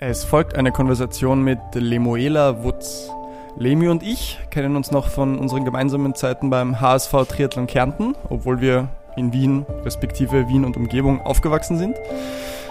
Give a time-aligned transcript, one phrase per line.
[0.00, 3.10] Es folgt eine Konversation mit Lemuela Wutz.
[3.56, 8.60] Lemi und ich kennen uns noch von unseren gemeinsamen Zeiten beim HSV Triathlon Kärnten, obwohl
[8.60, 11.96] wir in Wien, respektive Wien und Umgebung, aufgewachsen sind.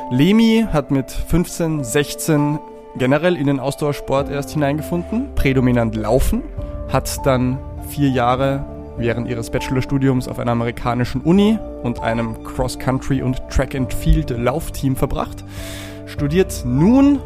[0.10, 2.60] Lemi hat mit 15, 16
[2.96, 6.44] generell in den Ausdauersport erst hineingefunden, prädominant Laufen,
[6.88, 7.58] hat dann
[7.90, 8.64] vier Jahre
[8.96, 15.44] während ihres Bachelorstudiums auf einer amerikanischen Uni und einem Cross-Country- und Track-and-Field-Laufteam verbracht
[16.08, 17.20] studiert nun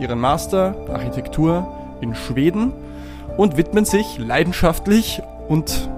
[0.00, 1.66] ihren Master Architektur
[2.00, 2.72] in Schweden
[3.36, 5.90] und widmet sich leidenschaftlich und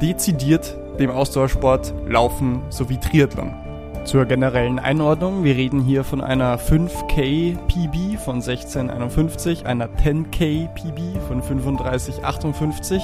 [0.00, 3.63] dezidiert dem Ausdauersport Laufen sowie Triathlon.
[4.04, 11.18] Zur generellen Einordnung, wir reden hier von einer 5K PB von 1651, einer 10K PB
[11.26, 13.02] von 3558,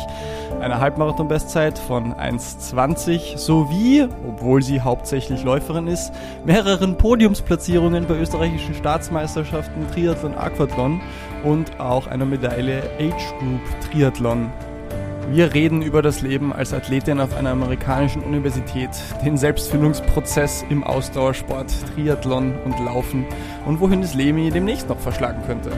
[0.61, 6.13] einer Halbmarathon-Bestzeit von 1,20 sowie, obwohl sie hauptsächlich Läuferin ist,
[6.45, 11.01] mehreren Podiumsplatzierungen bei österreichischen Staatsmeisterschaften Triathlon Aquathlon
[11.45, 14.51] und auch einer Medaille Age Group Triathlon
[15.29, 18.91] wir reden über das Leben als Athletin auf einer amerikanischen Universität,
[19.25, 23.27] den Selbstfindungsprozess im Ausdauersport, Triathlon und Laufen
[23.67, 25.71] und wohin es Lemi demnächst noch verschlagen könnte.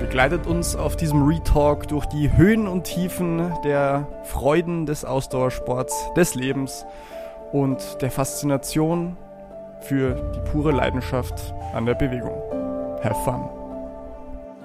[0.00, 6.34] Begleitet uns auf diesem Retalk durch die Höhen und Tiefen der Freuden des Ausdauersports, des
[6.34, 6.84] Lebens
[7.52, 9.16] und der Faszination
[9.80, 12.42] für die pure Leidenschaft an der Bewegung.
[13.02, 13.59] Have fun!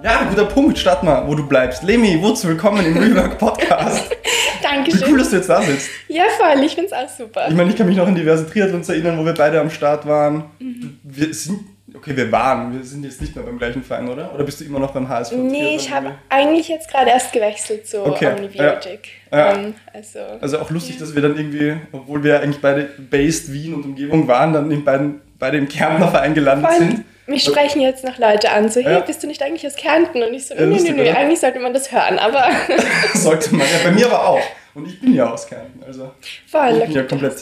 [0.02, 0.78] Ja, guter Punkt.
[0.78, 1.82] Start mal, wo du bleibst.
[1.82, 4.14] Lemi, Wutz, willkommen im Revlog Podcast.
[4.62, 5.00] Dankeschön.
[5.00, 5.88] Wie cool, dass du jetzt da bist.
[6.08, 6.62] Ja, voll.
[6.64, 7.46] Ich find's auch super.
[7.48, 10.06] Ich meine, ich kann mich noch an diverse Triathlons erinnern, wo wir beide am Start
[10.06, 10.44] waren.
[10.58, 11.00] Mhm.
[11.02, 11.60] Wir sind,
[11.94, 14.34] okay, wir waren, wir sind jetzt nicht mehr beim gleichen Verein, oder?
[14.34, 15.32] Oder bist du immer noch beim HSV?
[15.32, 18.34] Nee, ich habe eigentlich jetzt gerade erst gewechselt zu okay.
[18.36, 19.08] Omnibiotic.
[19.32, 19.54] Ja.
[19.54, 21.00] Ähm, also, also auch lustig, ja.
[21.00, 24.84] dass wir dann irgendwie, obwohl wir eigentlich beide based Wien und Umgebung waren, dann in
[24.84, 26.78] beiden, beide im Kärntner Verein gelandet voll.
[26.78, 27.04] sind.
[27.26, 29.00] Mich sprechen jetzt noch Leute an, so, hey, ja.
[29.00, 30.22] bist du nicht eigentlich aus Kärnten?
[30.22, 32.48] Und ich so, nee, nee, nee, eigentlich sollte man das hören, aber...
[33.14, 34.42] sollte man, ja, bei mir aber auch.
[34.74, 36.12] Und ich bin ja aus Kärnten, also...
[36.46, 37.34] Voll, ich bin ja komplett,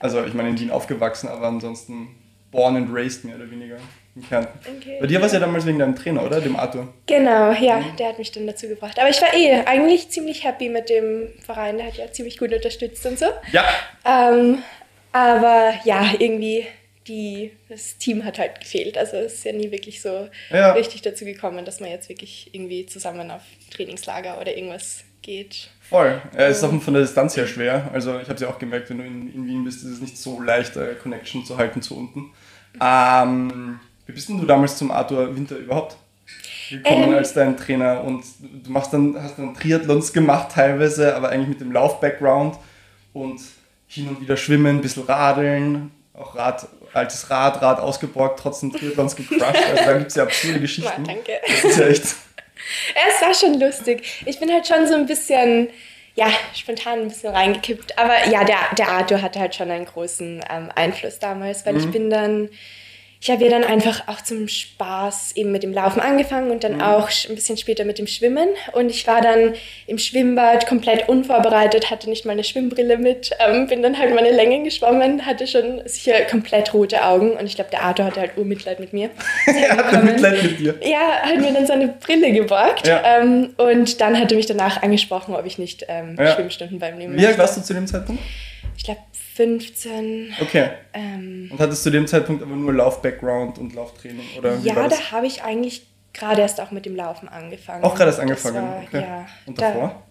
[0.00, 2.08] also ich meine in Wien aufgewachsen, aber ansonsten
[2.50, 3.76] born and raised mehr oder weniger
[4.16, 4.58] in Kärnten.
[4.78, 4.98] Okay.
[5.00, 6.40] Bei dir war es ja damals wegen deinem Trainer, oder?
[6.40, 6.92] Dem Arthur.
[7.06, 7.96] Genau, ja, mhm.
[7.98, 8.98] der hat mich dann dazu gebracht.
[8.98, 12.52] Aber ich war eh eigentlich ziemlich happy mit dem Verein, der hat ja ziemlich gut
[12.52, 13.26] unterstützt und so.
[13.52, 13.64] Ja.
[14.04, 14.62] Ähm,
[15.12, 16.66] aber ja, irgendwie
[17.08, 18.98] die, das Team hat halt gefehlt.
[18.98, 20.72] Also es ist ja nie wirklich so ja.
[20.72, 25.70] richtig dazu gekommen, dass man jetzt wirklich irgendwie zusammen auf Trainingslager oder irgendwas geht.
[25.80, 26.20] Voll.
[26.34, 27.90] Ja, es ist auch von der Distanz her schwer.
[27.92, 30.00] Also ich habe es ja auch gemerkt, wenn du in, in, Wien bist, ist es
[30.00, 32.30] nicht so leicht, eine Connection zu halten zu unten.
[32.80, 35.96] Ähm, wie bist denn du damals zum Arthur Winter überhaupt
[36.70, 38.04] gekommen ähm, als dein Trainer?
[38.04, 42.56] Und du machst dann, hast dann Triathlons gemacht teilweise, aber eigentlich mit dem Lauf-Background
[43.12, 43.40] und
[43.88, 49.16] hin und wieder schwimmen, ein bisschen radeln, auch Rad, altes Rad, Rad ausgeborgt, trotzdem Triathlons
[49.16, 49.42] gecrushed.
[49.42, 51.04] Also da gibt es ja absurde Geschichten.
[51.04, 51.32] Ja, danke.
[51.46, 52.02] Das ist ja echt.
[52.04, 54.22] es war schon lustig.
[54.26, 55.68] Ich bin halt schon so ein bisschen,
[56.14, 57.98] ja, spontan ein bisschen reingekippt.
[57.98, 61.80] Aber ja, der, der Arthur hatte halt schon einen großen ähm, Einfluss damals, weil mhm.
[61.80, 62.48] ich bin dann
[63.22, 66.76] ich habe ja dann einfach auch zum Spaß eben mit dem Laufen angefangen und dann
[66.76, 66.80] mhm.
[66.80, 68.48] auch ein bisschen später mit dem Schwimmen.
[68.72, 69.52] Und ich war dann
[69.86, 74.30] im Schwimmbad komplett unvorbereitet, hatte nicht mal eine Schwimmbrille mit, ähm, bin dann halt meine
[74.30, 78.38] Länge geschwommen, hatte schon sicher komplett rote Augen und ich glaube, der Arthur hatte halt
[78.38, 79.10] Urmitleid mit mir.
[79.46, 80.76] er hatte Mitleid mit dir.
[80.82, 83.20] Ja, hat mir dann seine Brille geborgt ja.
[83.20, 86.34] ähm, und dann hat er mich danach angesprochen, ob ich nicht ähm, ja.
[86.34, 88.22] Schwimmstunden beim Nehmen Wie alt warst du zu dem Zeitpunkt?
[88.78, 89.00] Ich glaube
[89.40, 90.34] 15.
[90.42, 90.68] Okay.
[90.92, 94.26] Ähm, und hattest du zu dem Zeitpunkt aber nur Lauf-Background und Lauftraining?
[94.36, 97.82] Oder ja, da habe ich eigentlich gerade erst auch mit dem Laufen angefangen.
[97.82, 98.56] Auch gerade erst angefangen?
[98.56, 99.00] War, okay.
[99.00, 99.26] Ja.
[99.46, 100.04] Und davor?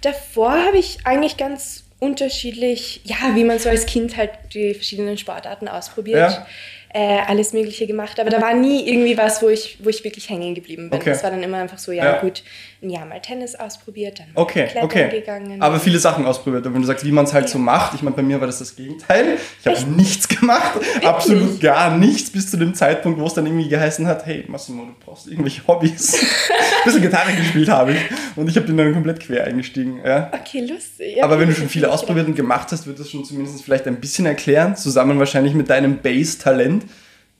[0.00, 4.74] Da, davor habe ich eigentlich ganz unterschiedlich, ja, wie man so als Kind halt die
[4.74, 6.30] verschiedenen Sportarten ausprobiert.
[6.30, 6.46] Ja
[6.90, 8.18] äh, alles Mögliche gemacht.
[8.18, 11.00] Aber da war nie irgendwie was, wo ich, wo ich wirklich hängen geblieben bin.
[11.00, 11.10] Okay.
[11.10, 12.20] Das war dann immer einfach so, ja, ja.
[12.20, 12.42] gut,
[12.82, 15.10] ein Jahr mal Tennis ausprobiert, dann okay, Klettern okay.
[15.10, 15.60] gegangen.
[15.60, 16.66] Aber viele Sachen ausprobiert.
[16.66, 17.52] Und wenn du sagst, wie man es halt ja.
[17.52, 19.38] so macht, ich meine, bei mir war das das Gegenteil.
[19.60, 21.06] Ich habe nichts gemacht, wirklich?
[21.06, 24.84] absolut gar nichts, bis zu dem Zeitpunkt, wo es dann irgendwie geheißen hat, hey Massimo,
[24.84, 26.14] du brauchst irgendwelche Hobbys.
[26.48, 27.98] Ein bisschen Gitarre gespielt habe ich.
[28.36, 30.00] Und ich habe dann komplett quer eingestiegen.
[30.04, 30.30] Ja.
[30.32, 31.16] Okay, lustig.
[31.16, 33.86] Ja, Aber wenn du schon viele ausprobiert und gemacht hast, wird das schon zumindest vielleicht
[33.86, 36.84] ein bisschen erklären, zusammen wahrscheinlich mit deinem Base-Talent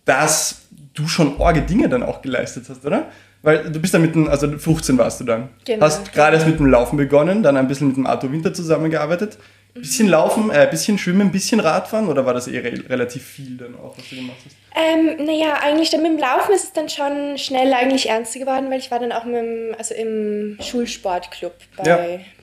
[0.09, 0.63] dass
[0.95, 3.11] du schon orge Dinge dann auch geleistet hast, oder?
[3.43, 5.51] Weil du bist dann mit dem, also 15 warst du dann.
[5.65, 5.87] Genau.
[5.87, 9.39] Hast gerade erst mit dem Laufen begonnen, dann ein bisschen mit dem Arthur Winter zusammengearbeitet.
[9.77, 13.23] Ein bisschen Laufen, ein äh, bisschen Schwimmen, ein bisschen Radfahren oder war das eher relativ
[13.23, 14.57] viel dann auch, was du gemacht hast?
[14.75, 18.71] Ähm, naja, eigentlich dann mit dem Laufen ist es dann schon schnell eigentlich ernster geworden,
[18.71, 21.99] weil ich war dann auch mit dem, also im Schulsportclub bei, ja.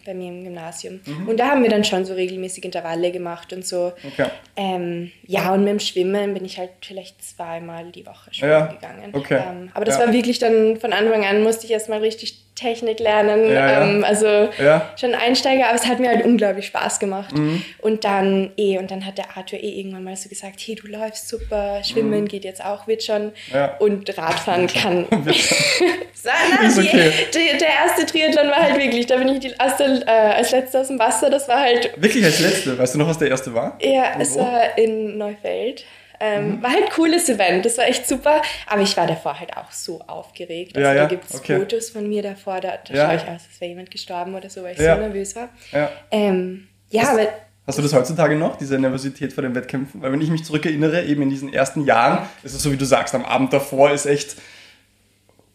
[0.05, 1.01] Bei mir im Gymnasium.
[1.05, 1.27] Mhm.
[1.27, 3.93] Und da haben wir dann schon so regelmäßig Intervalle gemacht und so.
[4.05, 4.27] Okay.
[4.55, 8.65] Ähm, ja, und mit dem Schwimmen bin ich halt vielleicht zweimal die Woche schwimmen ja.
[8.67, 9.09] gegangen.
[9.13, 9.41] Okay.
[9.45, 10.05] Ähm, aber das ja.
[10.05, 13.51] war wirklich dann von Anfang an, musste ich erstmal richtig Technik lernen.
[13.51, 14.49] Ja, ähm, also
[14.95, 17.35] schon Einsteiger, aber es hat mir halt unglaublich Spaß gemacht.
[17.35, 17.61] Mhm.
[17.81, 20.87] Und dann eh, und dann hat der Arthur eh irgendwann mal so gesagt, hey, du
[20.87, 22.27] läufst super, Schwimmen mhm.
[22.27, 23.33] geht jetzt auch, wird schon.
[23.79, 25.05] Und Radfahren kann.
[26.13, 26.29] so,
[26.59, 27.11] na, okay.
[27.33, 30.79] die, der erste Triathlon war halt wirklich, da bin ich die erste, äh, als letzte
[30.79, 31.91] aus dem Wasser, das war halt...
[32.01, 32.77] Wirklich als letzte?
[32.77, 33.77] Weißt du noch, was der erste war?
[33.81, 34.39] Ja, Und es wo?
[34.39, 35.85] war in Neufeld.
[36.19, 36.63] Ähm, mhm.
[36.63, 39.71] War halt ein cooles Event, das war echt super, aber ich war davor halt auch
[39.71, 40.75] so aufgeregt.
[40.75, 41.01] Also ja, ja.
[41.03, 41.59] da gibt es okay.
[41.59, 43.05] Fotos von mir davor, da, da ja.
[43.05, 45.49] schaue ich aus, als wäre jemand gestorben oder so, weil ich so nervös war.
[45.71, 47.27] Ja, ähm, ja hast, aber...
[47.67, 50.01] Hast du das heutzutage noch, diese Nervosität vor den Wettkämpfen?
[50.01, 52.85] Weil wenn ich mich zurückerinnere, eben in diesen ersten Jahren, ist es so, wie du
[52.85, 54.35] sagst, am Abend davor ist echt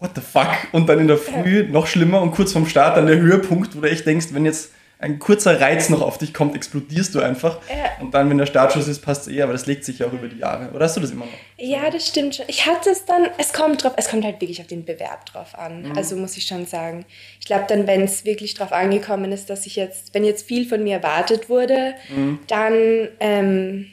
[0.00, 0.49] what the fuck?
[0.73, 3.81] Und dann in der Früh noch schlimmer und kurz vorm Start dann der Höhepunkt, wo
[3.81, 7.58] du echt denkst, wenn jetzt ein kurzer Reiz noch auf dich kommt, explodierst du einfach.
[7.70, 8.02] Ja.
[8.02, 10.12] Und dann, wenn der Startschuss ist, passt es eh, aber das legt sich ja auch
[10.12, 10.70] über die Jahre.
[10.73, 11.32] Oder hast du das immer noch?
[11.56, 12.44] Ja, das stimmt schon.
[12.49, 15.58] Ich hatte es dann, es kommt drauf, es kommt halt wirklich auf den Bewerb drauf
[15.58, 15.85] an.
[15.85, 15.97] Mhm.
[15.97, 17.06] Also muss ich schon sagen.
[17.41, 20.69] Ich glaube dann, wenn es wirklich drauf angekommen ist, dass ich jetzt, wenn jetzt viel
[20.69, 22.41] von mir erwartet wurde, mhm.
[22.47, 23.87] dann ähm,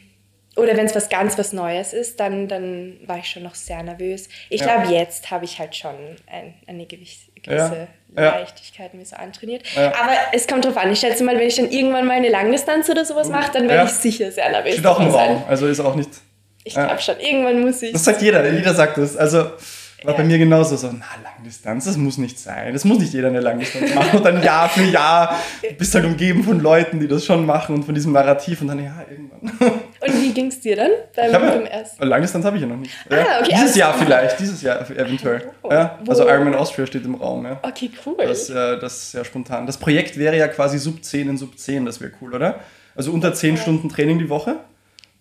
[0.58, 3.82] oder wenn es was ganz was Neues ist, dann, dann war ich schon noch sehr
[3.84, 4.28] nervös.
[4.50, 4.78] Ich ja.
[4.78, 5.96] glaube, jetzt habe ich halt schon
[6.26, 8.32] ein, eine gewisse, gewisse ja.
[8.32, 9.64] Leichtigkeit mir so antrainiert.
[9.76, 9.88] Ja.
[9.90, 10.92] Aber es kommt drauf an.
[10.92, 13.90] Ich schätze mal, wenn ich dann irgendwann mal eine Langdistanz oder sowas mache, dann werde
[13.90, 14.74] ich sicher sehr nervös.
[14.74, 16.10] Steht auch im Raum, also ist auch nicht.
[16.64, 17.94] Ich glaube schon, irgendwann muss ich.
[17.94, 19.16] Das sagt jeder, jeder sagt das.
[19.16, 19.52] Also
[20.04, 20.18] war ja.
[20.18, 22.72] bei mir genauso so, na, Langdistanz, das muss nicht sein.
[22.72, 24.18] Das muss nicht jeder eine Langdistanz machen.
[24.18, 25.36] Und dann Jahr für Jahr
[25.78, 28.84] bist halt umgeben von Leuten, die das schon machen und von diesem Narrativ und dann,
[28.84, 29.82] ja, irgendwann.
[30.08, 32.06] Und wie ging es dir dann beim, hab, beim ersten?
[32.06, 32.94] Langdistanz habe ich ja noch nicht.
[33.10, 35.52] Ah, okay, dieses also, Jahr vielleicht, dieses Jahr eventuell.
[35.62, 37.46] Oh, ja, also Ironman Austria steht im Raum.
[37.46, 37.60] Ja.
[37.62, 38.16] Okay, cool.
[38.18, 39.66] Das, äh, das ist sehr spontan.
[39.66, 42.60] Das Projekt wäre ja quasi Sub 10 in Sub 10, das wäre cool, oder?
[42.96, 43.62] Also unter 10 ja.
[43.62, 44.58] Stunden Training die Woche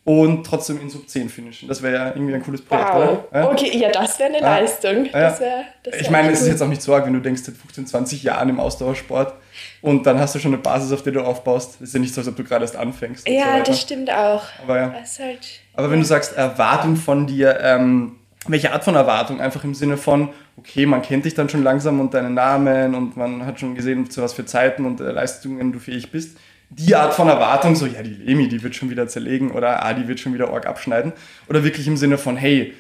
[0.07, 1.69] und trotzdem in Sub 10 finishen.
[1.69, 2.97] Das wäre ja irgendwie ein cooles Projekt, wow.
[3.33, 3.41] oder?
[3.41, 3.51] Ja?
[3.51, 4.59] Okay, ja, das wäre eine ja.
[4.61, 5.09] Leistung.
[5.13, 7.19] Das wär, das wär ich meine, es ist jetzt auch nicht so arg, wenn du
[7.19, 9.35] denkst, seit 15, 20 Jahren im Ausdauersport
[9.83, 11.81] und dann hast du schon eine Basis, auf der du aufbaust.
[11.81, 13.29] Das ist ja nicht so, als ob du gerade erst anfängst.
[13.29, 14.45] Ja, so das stimmt auch.
[14.63, 14.93] Aber, ja.
[14.93, 18.13] Halt, Aber wenn du sagst, Erwartung von dir, ähm,
[18.47, 19.41] welche Art von Erwartung?
[19.41, 23.17] Einfach im Sinne von, okay, man kennt dich dann schon langsam und deinen Namen und
[23.17, 26.39] man hat schon gesehen, zu was für Zeiten und äh, Leistungen du fähig bist
[26.71, 29.95] die Art von Erwartung, so, ja, die Lemi, die wird schon wieder zerlegen oder ah,
[29.95, 31.13] die wird schon wieder Org abschneiden.
[31.49, 32.75] Oder wirklich im Sinne von, hey,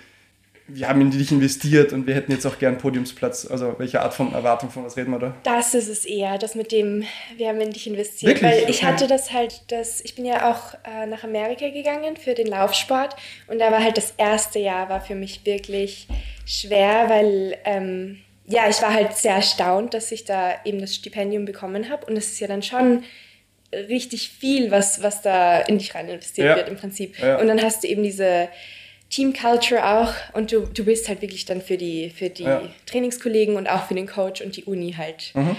[0.68, 3.46] wir haben in dich investiert und wir hätten jetzt auch gern Podiumsplatz.
[3.48, 5.34] Also welche Art von Erwartung, von was reden wir da?
[5.44, 7.04] Das ist es eher, das mit dem,
[7.36, 8.34] wir haben in dich investiert.
[8.34, 8.62] Wirklich?
[8.62, 8.86] Weil ich okay.
[8.86, 13.14] hatte das halt, das, ich bin ja auch äh, nach Amerika gegangen für den Laufsport
[13.46, 16.08] und da war halt das erste Jahr war für mich wirklich
[16.44, 21.44] schwer, weil ähm, ja, ich war halt sehr erstaunt, dass ich da eben das Stipendium
[21.44, 23.04] bekommen habe und es ist ja dann schon
[23.88, 26.56] richtig viel, was, was da in dich rein investiert ja.
[26.56, 27.18] wird im Prinzip.
[27.18, 27.38] Ja.
[27.38, 28.48] Und dann hast du eben diese
[29.10, 32.62] Team Culture auch und du, du bist halt wirklich dann für die, für die ja.
[32.86, 35.56] Trainingskollegen und auch für den Coach und die Uni halt mhm.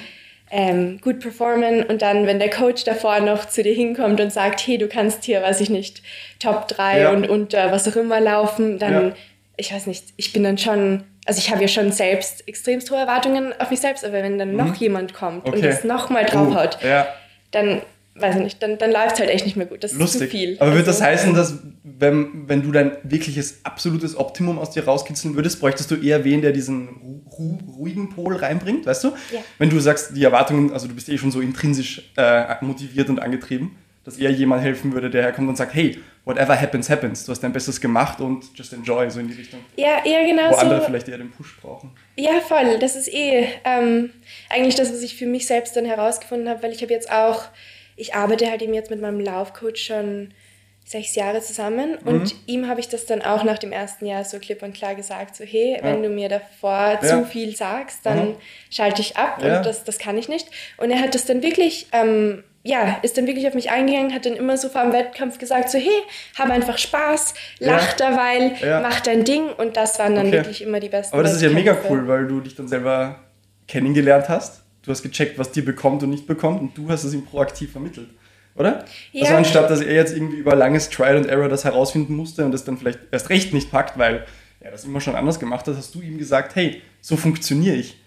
[0.52, 1.84] ähm, gut performen.
[1.84, 5.24] Und dann, wenn der Coach davor noch zu dir hinkommt und sagt, hey, du kannst
[5.24, 6.02] hier, weiß ich nicht,
[6.40, 9.16] Top 3 und unter was auch immer laufen, dann,
[9.56, 12.98] ich weiß nicht, ich bin dann schon also ich habe ja schon selbst extremst hohe
[12.98, 14.58] Erwartungen auf mich selbst, aber wenn dann mhm.
[14.58, 15.58] noch jemand kommt okay.
[15.58, 17.08] und das nochmal draufhaut, uh, ja.
[17.52, 17.82] dann
[18.20, 19.84] weiß ich nicht, dann, dann läuft es halt echt nicht mehr gut.
[19.84, 20.22] Das Lustig.
[20.22, 20.54] ist zu viel.
[20.56, 24.86] Aber also, würde das heißen, dass wenn, wenn du dein wirkliches absolutes Optimum aus dir
[24.86, 29.10] rauskitzeln würdest, bräuchtest du eher wen, der diesen ru ruhigen Pol reinbringt, weißt du?
[29.32, 29.40] Ja.
[29.58, 33.20] Wenn du sagst, die Erwartungen, also du bist eh schon so intrinsisch äh, motiviert und
[33.20, 37.26] angetrieben, dass eher jemand helfen würde, der herkommt und sagt, hey, whatever happens, happens.
[37.26, 39.60] Du hast dein Bestes gemacht und just enjoy, so in die Richtung.
[39.76, 40.60] Ja, eher genau Wo so.
[40.60, 41.92] andere vielleicht eher den Push brauchen.
[42.16, 42.80] Ja, voll.
[42.80, 44.12] Das ist eh ähm,
[44.50, 47.44] eigentlich das, was ich für mich selbst dann herausgefunden habe, weil ich habe jetzt auch
[47.98, 50.30] ich arbeite halt eben jetzt mit meinem Laufcoach schon
[50.86, 52.08] sechs Jahre zusammen mhm.
[52.08, 54.96] und ihm habe ich das dann auch nach dem ersten Jahr so klipp und klar
[54.96, 55.84] gesagt, so hey, ja.
[55.84, 57.02] wenn du mir davor ja.
[57.02, 58.36] zu viel sagst, dann mhm.
[58.70, 59.58] schalte ich ab ja.
[59.58, 60.48] und das, das kann ich nicht.
[60.78, 64.26] Und er hat das dann wirklich, ähm, ja, ist dann wirklich auf mich eingegangen, hat
[64.26, 66.04] dann immer so vor dem Wettkampf gesagt, so hey,
[66.40, 70.38] hab einfach Spaß, lach derweil, mach dein Ding und das waren dann okay.
[70.38, 73.24] wirklich immer die besten Aber das ist ja mega cool, weil du dich dann selber
[73.68, 77.14] kennengelernt hast du hast gecheckt, was dir bekommt und nicht bekommt und du hast es
[77.14, 78.10] ihm proaktiv vermittelt.
[78.56, 78.86] Oder?
[79.12, 79.26] Ja.
[79.26, 82.54] Also anstatt, dass er jetzt irgendwie über langes Trial and Error das herausfinden musste und
[82.54, 84.26] das dann vielleicht erst recht nicht packt, weil
[84.62, 87.98] er das immer schon anders gemacht hat, hast du ihm gesagt, hey, so funktioniere ich.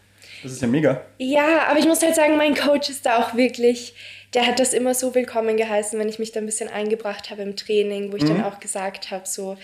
[0.43, 1.03] Das ist ja mega.
[1.19, 3.95] Ja, aber ich muss halt sagen, mein Coach ist da auch wirklich,
[4.33, 7.43] der hat das immer so willkommen geheißen, wenn ich mich da ein bisschen eingebracht habe
[7.43, 8.29] im Training, wo ich mhm.
[8.29, 9.59] dann auch gesagt habe, so,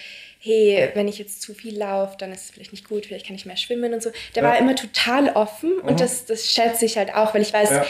[0.47, 3.35] hey, wenn ich jetzt zu viel laufe, dann ist es vielleicht nicht gut, vielleicht kann
[3.35, 4.11] ich mehr schwimmen und so.
[4.35, 4.49] Der ja.
[4.49, 5.89] war immer total offen mhm.
[5.89, 7.87] und das, das schätze ich halt auch, weil ich weiß, ja.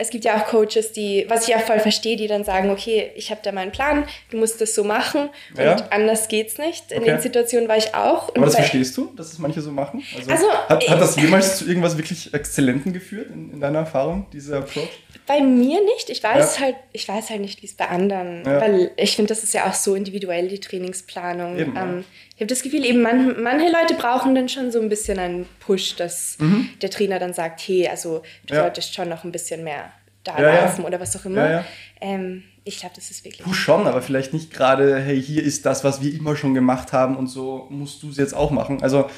[0.00, 3.10] Es gibt ja auch Coaches, die, was ich auch voll verstehe, die dann sagen, okay,
[3.16, 5.74] ich habe da meinen Plan, du musst das so machen und Ja.
[5.90, 6.92] anders geht's nicht.
[6.92, 7.10] In Okay.
[7.12, 8.28] den Situationen war ich auch.
[8.34, 10.04] Aber das verstehst du, dass es manche so machen?
[10.16, 14.26] Also, Also, hat, hat das jemals zu irgendwas wirklich Exzellenten geführt in, in deiner Erfahrung,
[14.32, 14.88] dieser Approach?
[15.26, 16.08] Bei mir nicht.
[16.10, 16.66] Ich weiß Ja.
[16.66, 18.44] halt, ich weiß halt nicht, wie es bei anderen.
[18.46, 18.60] Ja.
[18.60, 21.58] Weil ich finde, das ist ja auch so individuell, die Trainingsplanung.
[21.58, 22.02] Eben, ja.
[22.38, 25.46] Ich habe das Gefühl, eben man, manche Leute brauchen dann schon so ein bisschen einen
[25.58, 26.38] Push, dass
[26.80, 28.56] der Trainer dann sagt, hey, also du Mhm.
[28.58, 28.62] Ja.
[28.62, 29.90] solltest schon noch ein bisschen mehr
[30.22, 30.64] da Ja, ja.
[30.64, 31.44] laufen oder was auch immer.
[31.44, 31.64] Ja, ja.
[32.00, 33.44] Ähm, ich glaube, das ist wirklich.
[33.44, 36.92] Du schon, aber vielleicht nicht gerade, hey, hier ist das, was wir immer schon gemacht
[36.92, 38.82] haben und so musst du es jetzt auch machen.
[38.82, 39.10] Also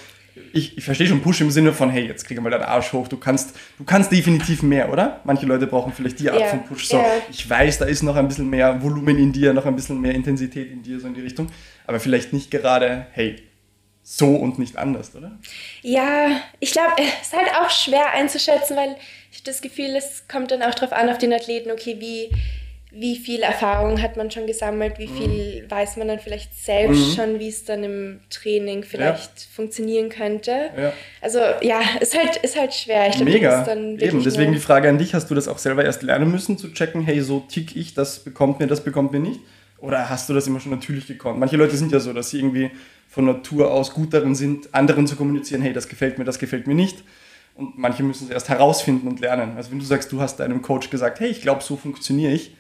[0.55, 3.09] ich, ich verstehe schon Push im Sinne von, hey, jetzt krieg mal deinen Arsch hoch,
[3.09, 5.21] du kannst, du kannst definitiv mehr, oder?
[5.25, 6.87] Manche Leute brauchen vielleicht die Art Ja, von Push.
[6.87, 7.05] So, ja.
[7.31, 10.15] ich weiß, da ist noch ein bisschen mehr Volumen in dir, noch ein bisschen mehr
[10.15, 11.49] Intensität in dir, so in die Richtung.
[11.91, 13.35] Aber vielleicht nicht gerade, hey,
[14.05, 15.33] so und nicht anders, oder?
[15.83, 18.95] Ja, ich glaube, es ist halt auch schwer einzuschätzen, weil
[19.33, 22.31] ich habe das Gefühl, es kommt dann auch drauf an, auf den Athleten, okay, wie,
[22.93, 27.15] wie viel Erfahrung hat man schon gesammelt, wie viel weiß man dann vielleicht selbst Mhm.
[27.17, 30.71] schon, wie es dann im Training vielleicht funktionieren könnte.
[30.77, 30.93] Ja.
[31.21, 33.09] Also ja, ist halt, ist halt schwer.
[33.09, 33.67] Ich glaub, Mega.
[33.99, 36.73] Eben, deswegen die Frage an dich, hast du das auch selber erst lernen müssen zu
[36.73, 39.41] checken, hey, so tick ich, das bekommt mir, das bekommt mir nicht?
[39.81, 41.39] Oder hast du das immer schon natürlich gekonnt?
[41.39, 42.71] Manche Leute sind ja so, dass sie irgendwie
[43.09, 46.67] von Natur aus gut darin sind, anderen zu kommunizieren, hey, das gefällt mir, das gefällt
[46.67, 47.03] mir nicht.
[47.57, 49.57] Und manche müssen es erst herausfinden und lernen.
[49.57, 52.55] Also wenn du sagst, du hast deinem Coach gesagt, hey, ich glaube, so funktioniere ich,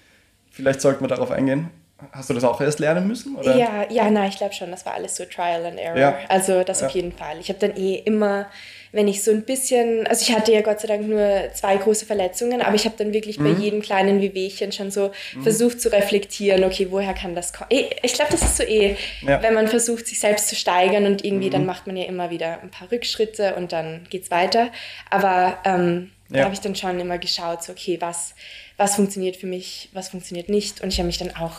[0.50, 1.70] vielleicht sollten wir darauf eingehen.
[2.12, 3.36] Hast du das auch erst lernen müssen?
[3.36, 3.54] Oder?
[3.56, 5.98] Ja, ja, na, ich glaube schon, das war alles so Trial and Error.
[5.98, 6.18] Ja.
[6.28, 6.96] Also das auf Ja.
[7.02, 7.38] jeden Fall.
[7.38, 8.46] Ich habe dann eh immer,
[8.92, 12.06] wenn ich so ein bisschen, also ich hatte ja Gott sei Dank nur zwei große
[12.06, 13.60] Verletzungen, aber ich habe dann wirklich bei Mhm.
[13.60, 17.70] jedem kleinen Wehwehchen schon so versucht zu reflektieren, okay, woher kann das kommen?
[17.70, 19.38] Eh, Ich glaube, das ist so eh, Ja.
[19.38, 19.42] Mhm.
[19.42, 22.60] wenn man versucht, sich selbst zu steigern und irgendwie, dann macht man ja immer wieder
[22.62, 24.70] ein paar Rückschritte und dann geht's weiter.
[25.08, 26.38] Aber ähm, Ja.
[26.38, 28.34] da habe ich dann schon immer geschaut, so, okay, was,
[28.76, 30.80] was funktioniert für mich, was funktioniert nicht.
[30.80, 31.56] Und ich habe mich dann auch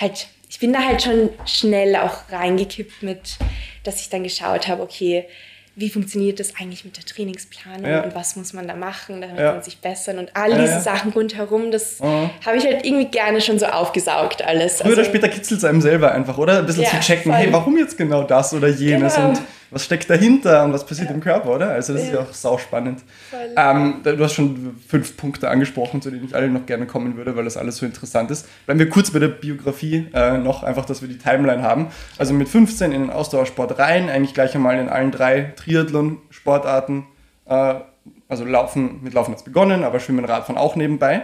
[0.00, 3.36] halt, ich bin da halt schon schnell auch reingekippt mit,
[3.84, 5.26] dass ich dann geschaut habe, okay,
[5.78, 8.00] wie funktioniert das eigentlich mit der Trainingsplanung Ja.
[8.02, 9.52] und was muss man da machen, damit Ja.
[9.52, 10.80] man sich bessern und all diese ja.
[10.80, 12.30] Sachen rundherum, das Mhm.
[12.46, 14.78] habe ich halt irgendwie gerne schon so aufgesaugt alles.
[14.80, 16.60] Früher oder Also- später kitzelt es einem selber einfach, oder?
[16.60, 17.40] Ein bisschen zu checken, voll.
[17.40, 19.28] hey, warum jetzt genau das oder jenes Genau.
[19.28, 21.70] und was steckt dahinter und was passiert im Körper, oder?
[21.70, 22.20] Also das ist ja Ja.
[22.20, 23.02] auch sauspannend.
[23.56, 27.34] Ähm, du hast schon fünf Punkte angesprochen, zu denen ich alle noch gerne kommen würde,
[27.36, 28.46] weil das alles so interessant ist.
[28.66, 31.88] Bleiben wir kurz bei der Biografie äh, noch, einfach, dass wir die Timeline haben.
[32.18, 37.06] Also mit 15 in den Ausdauersport rein, eigentlich gleich einmal in allen drei Triathlon-Sportarten.
[37.46, 37.74] Äh,
[38.28, 41.22] also Laufen, mit Laufen hat es begonnen, aber Schwimmen, Radfahren auch nebenbei.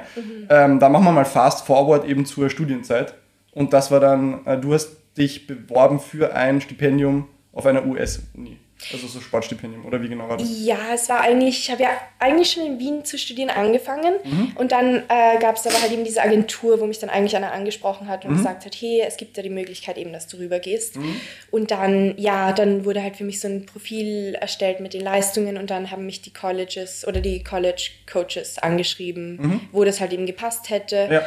[0.48, 3.14] Ähm, da machen wir mal fast forward eben zur Studienzeit.
[3.52, 8.56] Und das war dann, äh, du hast dich beworben für ein Stipendium auf einer US-Uni.
[8.92, 10.48] Also so Sportstipendium, oder wie genau war das?
[10.64, 14.52] Ja, es war eigentlich, ich habe ja eigentlich schon in Wien zu studieren angefangen Mhm.
[14.56, 17.52] und dann äh, gab es aber halt eben diese Agentur, wo mich dann eigentlich einer
[17.52, 18.36] angesprochen hat und Mhm.
[18.38, 20.96] gesagt hat, hey, es gibt da die Möglichkeit eben, dass du rübergehst.
[21.52, 25.58] Und dann, ja, dann wurde halt für mich so ein Profil erstellt mit den Leistungen
[25.58, 30.26] und dann haben mich die Colleges oder die College Coaches angeschrieben, wo das halt eben
[30.26, 31.06] gepasst hätte.
[31.06, 31.12] Mhm.
[31.12, 31.22] Ja.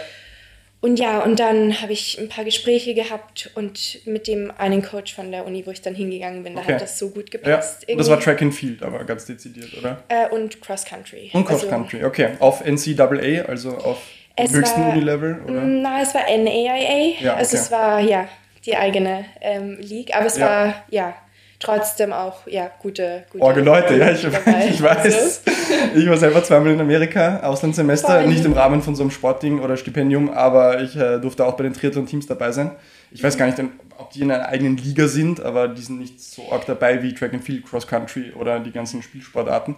[0.81, 5.15] Und ja, und dann habe ich ein paar Gespräche gehabt und mit dem einen Coach
[5.15, 6.73] von der Uni, wo ich dann hingegangen bin, da Okay.
[6.73, 7.89] hat das so gut Ja, gepasst.
[7.89, 8.23] und das war irgendwie.
[8.25, 10.03] Track and Field, aber ganz dezidiert, oder?
[10.09, 11.31] Äh, und Cross Country.
[11.33, 12.29] Und Cross Also, Country, okay.
[12.39, 13.97] Auf NCAA, also auf
[14.37, 15.61] höchsten Unilevel, oder?
[15.61, 17.15] Na, es war NAIA.
[17.19, 17.63] Ja, Also okay.
[17.65, 18.27] es war ja
[18.65, 20.45] die eigene ähm, League, aber es Ja.
[20.45, 21.15] war ja
[21.59, 24.67] trotzdem auch ja gute, gute Orge Leute, ja, ich, dabei.
[24.69, 25.43] ich weiß.
[25.95, 28.27] Ich war selber zweimal in Amerika, Auslandssemester, Voll.
[28.27, 31.63] nicht im Rahmen von so einem Sportding oder Stipendium, aber ich äh, durfte auch bei
[31.63, 32.71] den Triathlon-Teams dabei sein.
[33.11, 33.57] Ich weiß gar nicht,
[33.97, 37.13] ob die in einer eigenen Liga sind, aber die sind nicht so arg dabei wie
[37.13, 39.75] Track and Field, Cross Country oder die ganzen Spielsportarten.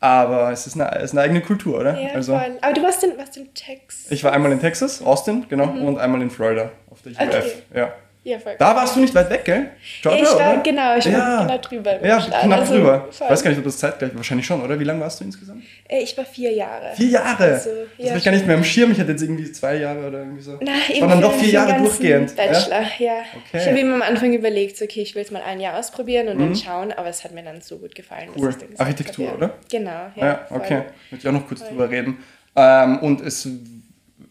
[0.00, 1.98] Aber es ist eine, es ist eine eigene Kultur, oder?
[2.00, 2.58] Ja, also, voll.
[2.62, 4.10] Aber du warst in, warst in Texas.
[4.10, 7.20] ich war einmal in Texas, Austin, genau, und einmal in Florida auf der UF.
[7.20, 7.28] Mhm.
[7.28, 7.52] Okay.
[7.74, 7.92] Ja.
[8.22, 8.54] Ja, voll.
[8.58, 9.70] Da warst du nicht weit weg, gell?
[10.02, 10.62] Georgia, ich war, oder?
[10.62, 11.18] genau, ich Ja.
[11.18, 12.06] war genau drüber.
[12.06, 13.08] Ja, knapp Also, drüber.
[13.10, 13.30] Ich voll.
[13.30, 14.78] weiß gar nicht, ob das zeitgleich Wahrscheinlich schon, oder?
[14.78, 15.62] Wie lange warst du insgesamt?
[15.88, 16.94] Äh, Ich war vier Jahre.
[16.94, 17.44] Vier Jahre!
[17.44, 18.92] Also, das ja, habe ich gar nicht mehr im Schirm.
[18.92, 20.58] Ich hatte jetzt irgendwie zwei Jahre oder irgendwie so.
[20.60, 22.36] Na, eben waren dann doch vier Jahre durchgehend.
[22.36, 22.46] Ja?
[22.46, 23.12] Bachelor, ja.
[23.48, 23.58] Okay.
[23.58, 26.38] Ich habe eben am Anfang überlegt, okay, ich will es mal ein Jahr ausprobieren und
[26.38, 28.28] dann schauen, aber es hat mir dann so gut gefallen.
[28.36, 28.54] Cool.
[28.72, 29.46] ich Architektur, habe, ja.
[29.46, 29.58] oder?
[29.70, 30.26] Genau, ja.
[30.26, 30.58] Ja, voll.
[30.58, 30.82] okay.
[31.08, 32.18] Würde ich auch noch kurz drüber reden.
[32.54, 33.48] Ähm, und es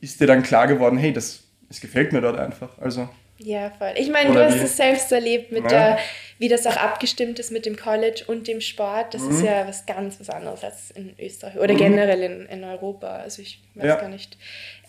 [0.02, 2.70] ist dir dann klar geworden, hey, das, es gefällt mir dort einfach.
[2.80, 3.10] Also,
[3.42, 3.94] Ja, voll.
[3.96, 4.64] Ich meine, du hast wie?
[4.66, 5.70] es selbst erlebt, mit Ja.
[5.70, 6.00] der,
[6.40, 9.14] wie das auch abgestimmt ist mit dem College und dem Sport.
[9.14, 9.30] Das Mhm.
[9.32, 13.08] ist ja was ganz was anderes als in Österreich oder generell in, in Europa.
[13.18, 13.96] Also ich weiß Ja.
[13.96, 14.38] gar nicht.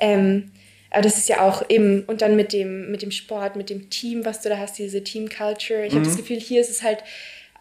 [0.01, 0.51] Ähm,
[0.91, 3.89] aber das ist ja auch eben, und dann mit dem, mit dem Sport, mit dem
[3.91, 5.85] Team, was du da hast, diese Team Culture.
[5.87, 5.99] Ich Mhm.
[5.99, 7.05] habe das Gefühl, hier ist es halt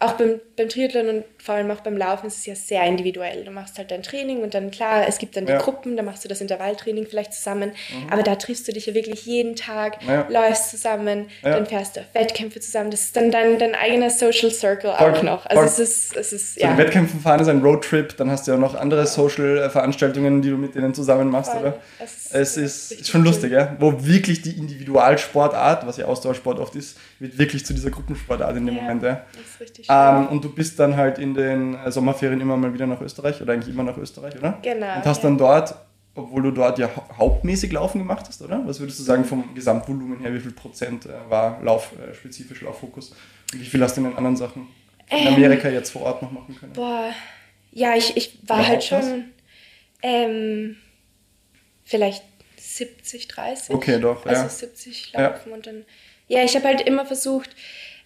[0.02, 3.44] auch beim, beim Triathlon und vor allem auch beim Laufen ist es ja sehr individuell.
[3.44, 5.58] Du machst halt dein Training und dann klar, es gibt dann die Ja.
[5.58, 7.72] Gruppen, da machst du das Intervalltraining vielleicht zusammen,
[8.10, 10.26] aber da triffst du dich ja wirklich jeden Tag, Ja.
[10.30, 11.50] läufst zusammen, Ja.
[11.50, 12.90] dann fährst du auf Wettkämpfe zusammen.
[12.90, 15.44] Das ist dann dein, dein eigener Social Circle Voll, auch noch.
[15.44, 15.66] Also voll.
[15.70, 16.78] es ist, es ist ja.
[16.78, 20.74] Wettkämpfen fahren ist ein Roadtrip, dann hast du ja noch andere Social-Veranstaltungen, die du mit
[20.74, 21.60] denen zusammen machst, Voll.
[21.60, 21.78] oder?
[21.98, 23.76] Es ist Es ist, ist schon lustig, ja?
[23.78, 28.66] wo wirklich die Individualsportart, was ja Ausdauersport oft ist, wird wirklich zu dieser Gruppensportart in
[28.66, 28.82] dem Ja.
[28.82, 29.02] Moment.
[29.02, 29.26] Ja?
[29.32, 29.86] Das ist richtig.
[29.88, 33.40] Ähm, und du bist dann halt in den äh, Sommerferien immer mal wieder nach Österreich
[33.42, 34.58] oder eigentlich immer nach Österreich, oder?
[34.62, 35.22] Genau, Und hast ja.
[35.28, 35.74] dann dort,
[36.14, 38.62] obwohl du dort ja hau- hauptmäßig Laufen gemacht hast, oder?
[38.66, 42.62] Was würdest du sagen vom Gesamtvolumen her, wie viel Prozent äh, war Lauf, äh, spezifisch
[42.62, 43.10] Lauffokus?
[43.52, 44.66] Und wie viel hast du in den anderen Sachen
[45.10, 46.72] in Ähm, Amerika jetzt vor Ort noch machen können?
[46.72, 47.10] Boah,
[47.72, 49.24] ja, ich, ich war Überhaupt halt schon
[50.02, 50.76] ähm,
[51.84, 52.24] vielleicht
[52.56, 53.74] 70, 30.
[53.74, 54.48] Okay, doch, Also ja.
[54.48, 55.20] 70 Ja.
[55.28, 55.84] laufen und dann.
[56.30, 57.50] Ja, ich habe halt immer versucht,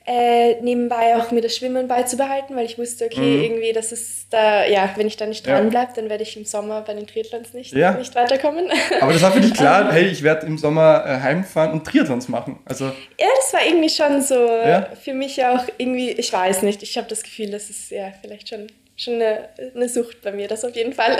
[0.06, 3.44] äh, nebenbei auch mir das Schwimmen beizubehalten, weil ich wusste, okay, Mhm.
[3.44, 5.54] irgendwie, das ist da, ja, wenn ich da nicht Ja.
[5.54, 7.92] dran bleibe, dann werde ich im Sommer bei den Triathlons nicht, Ja.
[7.92, 8.66] nicht weiterkommen.
[9.00, 12.28] Aber das war für dich klar, hey, ich werde im Sommer äh, heimfahren und Triathlons
[12.28, 12.58] machen.
[12.66, 12.86] Also,
[13.18, 14.88] Ja, das war irgendwie schon so Ja?
[15.02, 18.48] für mich auch irgendwie, ich weiß nicht, ich habe das Gefühl, das ist ja vielleicht
[18.48, 18.66] schon,
[18.96, 21.16] schon eine, eine Sucht bei mir, das auf jeden Fall.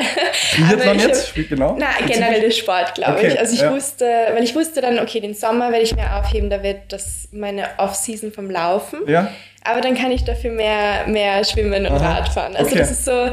[0.55, 1.29] Triathlon ich jetzt?
[1.29, 1.77] Spielt genau?
[1.79, 3.39] Na, generell der Sport, glaube Okay, ich.
[3.39, 3.73] Also ich ja.
[3.73, 7.29] wusste, weil ich wusste dann, okay, den Sommer werde ich mir aufheben, da wird das
[7.33, 9.01] meine Off-Season vom Laufen.
[9.09, 9.31] Ja?
[9.65, 12.55] Aber dann kann ich dafür mehr, mehr schwimmen und Aha, Radfahren.
[12.55, 12.79] Also okay.
[12.79, 13.31] das ist so,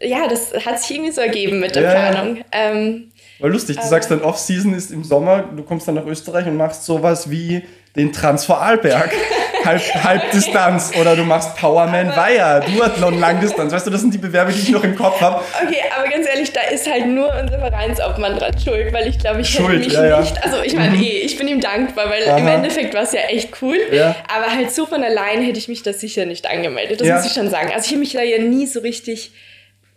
[0.00, 1.92] ja, das hat sich irgendwie so ergeben mit der Ja.
[1.92, 2.44] Planung.
[2.52, 6.46] Ähm, War lustig, du sagst dann Off-Season ist im Sommer, du kommst dann nach Österreich
[6.46, 7.62] und machst sowas wie
[7.98, 9.10] den Transvorarlberg.
[9.64, 13.72] Halb, Halbdistanz oder du machst Powerman Weiher, Duathlon Langdistanz.
[13.72, 15.42] Weißt du, das sind die Bewerbe, die ich noch im Kopf habe.
[15.66, 19.40] Okay, aber ganz ehrlich, da ist halt nur unser Vereinsobmann dran schuld, weil ich glaube,
[19.40, 20.20] ich Schuld, hätte mich ja, ja.
[20.20, 22.54] nicht, also ich meine eh, ich bin ihm dankbar, weil im Aha.
[22.54, 24.14] Endeffekt war es ja echt cool, Ja.
[24.34, 27.16] aber halt so von allein hätte ich mich da sicher nicht angemeldet, das Ja.
[27.16, 27.70] muss ich schon sagen.
[27.74, 29.32] Also ich habe mich da ja nie so richtig,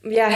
[0.03, 0.29] ja,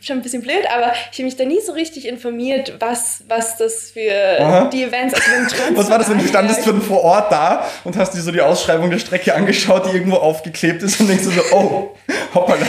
[0.00, 3.56] schon ein bisschen blöd, aber ich habe mich da nie so richtig informiert, was, was
[3.56, 4.70] das für Aha.
[4.72, 7.66] die Events, also beim Trans Was war das, wenn du standest für vor Ort da
[7.84, 11.24] und hast dir so die Ausschreibung der Strecke angeschaut, die irgendwo aufgeklebt ist und denkst
[11.24, 11.94] du so, oh,
[12.34, 12.66] hoppala.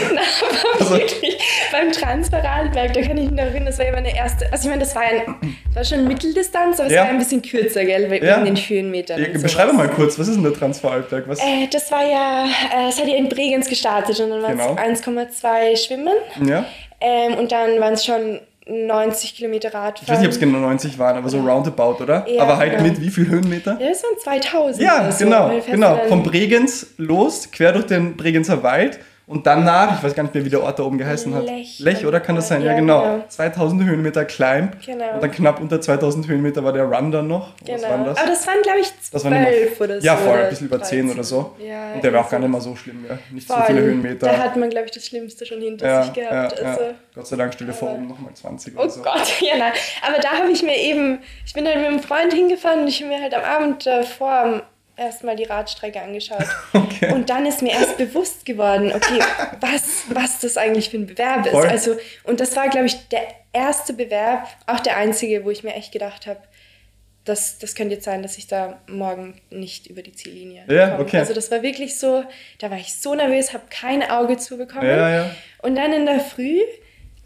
[0.79, 1.37] Also- wirklich,
[1.71, 4.69] beim Transferalberg, da kann ich mich noch erinnern, das war ja meine erste, also ich
[4.69, 7.01] meine, das war, ein, das war schon Mitteldistanz, aber es Ja.
[7.03, 8.39] war ein bisschen kürzer, gell, wegen Ja.
[8.43, 9.23] den Höhenmetern.
[9.23, 11.27] und Beschreibe mal kurz, was ist denn der Transvorarlberg?
[11.27, 11.39] Was?
[11.39, 14.75] Äh, das war ja, äh, es hat ja in Bregenz gestartet und dann waren Genau.
[14.81, 16.13] es 1,2 Schwimmen
[16.45, 16.65] Ja?
[17.01, 20.19] Ähm, und dann waren es schon 90 Kilometer Ich weiß Radfahren.
[20.19, 22.25] nicht, ob es genau 90 waren, aber so roundabout, oder?
[22.27, 22.83] Ja, aber halt genau.
[22.83, 23.77] mit wie viel Höhenmeter?
[23.79, 24.83] Ja, das waren 2000.
[24.83, 25.23] Ja, oder so.
[25.23, 25.97] genau, genau.
[26.09, 30.43] Vom Bregenz los, quer durch den Bregenzer Wald und danach, ich weiß gar nicht mehr,
[30.45, 31.45] wie der Ort da oben geheißen hat.
[31.45, 31.79] Lech.
[31.79, 32.61] Lech, oder kann das sein?
[32.61, 33.01] Ja, Ja, genau.
[33.03, 33.23] genau.
[33.27, 34.77] 2000 Höhenmeter Climb.
[34.85, 35.13] Genau.
[35.15, 37.49] Und dann knapp unter 2000 Höhenmeter war der Run dann noch.
[37.59, 37.89] Was Genau.
[37.93, 38.17] waren das?
[38.17, 40.05] Aber das waren, glaube ich, Das waren immer- 12 oder so.
[40.07, 41.51] ja, voll, ein bisschen über 10 oder so.
[41.57, 41.67] 13.
[41.69, 43.17] Ja, und der war auch gar nicht mal so schlimm, ja.
[43.31, 43.63] Nicht so Voll.
[43.67, 44.27] viele Höhenmeter.
[44.27, 46.61] Da hat man, glaube ich, das Schlimmste schon hinter ja, sich gehabt.
[46.63, 46.81] also.
[47.13, 49.01] Gott sei Dank stell dir vor, oben nochmal 20 Oh oder so.
[49.01, 49.73] Gott, ja nein.
[50.07, 53.01] Aber da habe ich mir eben, ich bin halt mit einem Freund hingefahren und ich
[53.03, 54.61] habe mir halt am Abend davor
[54.97, 56.45] erstmal die Radstrecke angeschaut.
[56.73, 57.11] Okay.
[57.13, 59.19] Und dann ist mir erst bewusst geworden, okay,
[59.61, 61.51] was, was das eigentlich für ein Bewerb ist.
[61.51, 61.67] Voll.
[61.67, 63.21] Also, und das war, glaube ich, der
[63.53, 66.39] erste Bewerb, auch der einzige, wo ich mir echt gedacht habe,
[67.23, 71.03] das, das könnte jetzt sein, dass ich da morgen nicht über die Ziellinie Ja, komme.
[71.03, 71.17] okay.
[71.19, 72.23] Also das war wirklich so,
[72.59, 74.87] da war ich so nervös, habe kein Auge zubekommen.
[74.87, 75.29] Ja, ja.
[75.61, 76.61] Und dann in der Früh,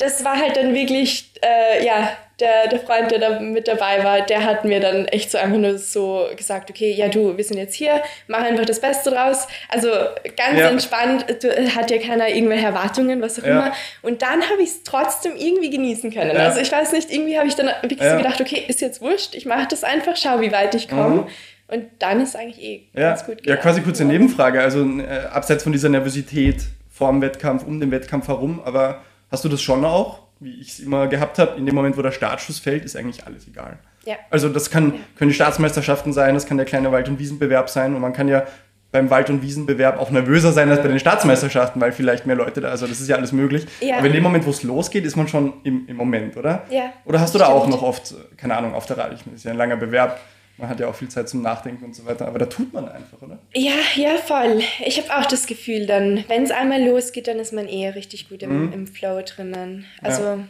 [0.01, 4.21] das war halt dann wirklich, äh, ja, der, der Freund, der da mit dabei war,
[4.21, 7.57] der hat mir dann echt so einfach nur so gesagt, okay, ja du, wir sind
[7.57, 9.47] jetzt hier, mach einfach das Beste draus.
[9.69, 9.89] Also
[10.35, 10.69] ganz Ja.
[10.69, 13.51] entspannt, du, hat ja keiner irgendwelche Erwartungen, was auch Ja.
[13.51, 13.71] immer.
[14.01, 16.35] Und dann habe ich es trotzdem irgendwie genießen können.
[16.35, 16.45] Ja.
[16.47, 19.35] Also ich weiß nicht, irgendwie habe ich dann wirklich so gedacht, okay, ist jetzt wurscht,
[19.35, 21.15] ich mache das einfach, schau, wie weit ich komme.
[21.15, 21.27] Mhm.
[21.67, 24.61] Und dann ist eigentlich eh Ja, ganz gut ja, quasi kurze Nebenfrage.
[24.61, 26.57] Also äh, abseits von dieser Nervosität
[26.91, 30.69] vor dem Wettkampf, um den Wettkampf herum, aber hast du das schon auch, wie ich
[30.69, 33.79] es immer gehabt habe, in dem Moment, wo der Startschuss fällt, ist eigentlich alles egal.
[34.05, 34.15] Ja.
[34.29, 37.95] Also das kann, können die Staatsmeisterschaften sein, das kann der kleine Wald- und Wiesenbewerb sein
[37.95, 38.43] und man kann ja
[38.91, 42.59] beim Wald- und Wiesenbewerb auch nervöser sein als bei den Staatsmeisterschaften, weil vielleicht mehr Leute
[42.59, 43.65] da, also das ist ja alles möglich.
[43.79, 43.97] Ja.
[43.97, 46.63] Aber in dem Moment, wo es losgeht, ist man schon im, im Moment, oder?
[46.69, 47.75] Ja, Oder hast du da auch stimmt.
[47.75, 49.77] noch oft, äh, keine Ahnung, auf der Rad, ich meine, das ist ja ein langer
[49.77, 50.19] Bewerb,
[50.57, 52.87] man hat ja auch viel Zeit zum Nachdenken und so weiter, aber da tut man
[52.87, 53.39] einfach, oder?
[53.53, 54.61] Ja, ja, voll.
[54.85, 58.29] Ich habe auch das Gefühl, dann, wenn es einmal losgeht, dann ist man eher richtig
[58.29, 59.85] gut im, im Flow drinnen.
[60.01, 60.27] Also, Mhm.
[60.27, 60.47] Ja.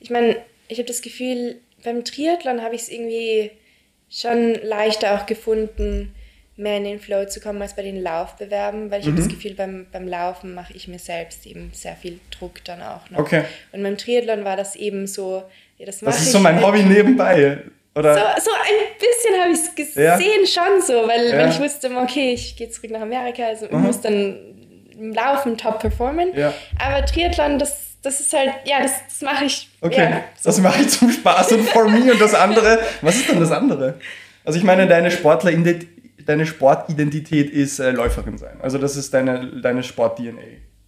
[0.00, 0.36] ich meine,
[0.68, 3.50] ich habe das Gefühl, beim Triathlon habe ich es irgendwie
[4.08, 6.14] schon leichter auch gefunden,
[6.56, 9.20] mehr in den Flow zu kommen als bei den Laufbewerben, weil ich habe Mhm.
[9.20, 13.08] das Gefühl, beim, beim Laufen mache ich mir selbst eben sehr viel Druck dann auch
[13.10, 13.18] noch.
[13.20, 13.44] Okay.
[13.72, 15.42] Und beim Triathlon war das eben so,
[15.78, 17.62] ja, das mache Das ist ich so mein Hobby nebenbei,
[17.94, 18.14] oder?
[18.14, 20.16] so, so ein bisschen habe ich es Ja.
[20.16, 21.38] gesehen schon so, weil, Ja.
[21.38, 23.82] weil ich wusste, okay, ich gehe zurück nach Amerika, also ich Mhm.
[23.82, 24.36] muss dann
[24.92, 26.30] im Laufen top performen.
[26.36, 26.52] Ja.
[26.78, 29.68] Aber Triathlon, das, das ist halt, ja, das, das mache ich.
[29.80, 32.78] Okay, Ja, das mache ich zum Spaß und for me und das andere.
[33.00, 33.98] Was ist denn das andere?
[34.44, 35.52] Also ich meine, deine Sportler
[36.26, 38.58] deine Sportidentität ist äh, Läuferin sein.
[38.62, 40.40] Also das ist deine, deine Sport-DNA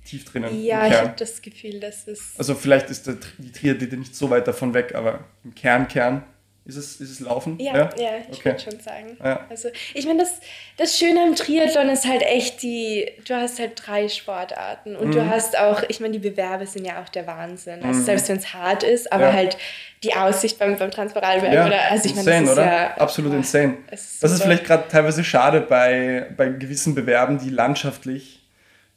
[0.04, 0.62] tief drinnen.
[0.62, 2.38] ja ich habe das Gefühl, das ist.
[2.38, 6.22] Also vielleicht ist der, die Triathlete nicht so weit davon weg, aber im Kern, Kern
[6.64, 7.58] ist es, ist es Laufen.
[7.58, 8.50] Ja, ja, ich Okay.
[8.50, 9.16] würde schon sagen.
[9.22, 9.46] Ja.
[9.50, 10.38] Also, ich meine, das,
[10.76, 15.12] das Schöne am Triathlon ist halt echt die, du hast halt drei Sportarten und Mhm.
[15.12, 17.82] du hast auch, ich meine, die Bewerbe sind ja auch der Wahnsinn.
[17.84, 19.32] Also selbst wenn es hart ist, aber Ja.
[19.32, 19.56] halt
[20.04, 22.66] die Aussicht beim, beim Transferalberg Ja, oder, also ich meine, insane, das ist oder?
[22.66, 22.96] ja...
[22.96, 23.76] Absolut boah, insane.
[23.90, 28.40] ist Das ist vielleicht gerade teilweise schade bei, bei gewissen Bewerben, die landschaftlich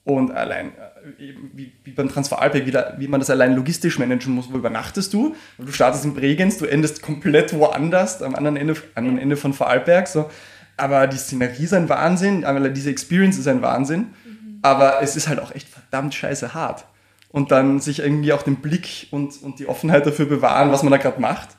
[0.03, 0.71] und allein,
[1.17, 4.51] wie, wie beim Transferalberg, wie, da, wie man das allein logistisch managen muss.
[4.51, 5.35] Wo übernachtest du?
[5.57, 10.07] Du startest in Bregenz, du endest komplett woanders, am anderen Ende, anderen Ende von Vorarlberg.
[10.07, 10.29] So.
[10.77, 14.07] Aber die Szenerie ist ein Wahnsinn, aber diese Experience ist ein Wahnsinn.
[14.61, 16.85] Aber es ist halt auch echt verdammt scheiße hart.
[17.29, 20.91] Und dann sich irgendwie auch den Blick und, und die Offenheit dafür bewahren, was man
[20.91, 21.49] da gerade macht.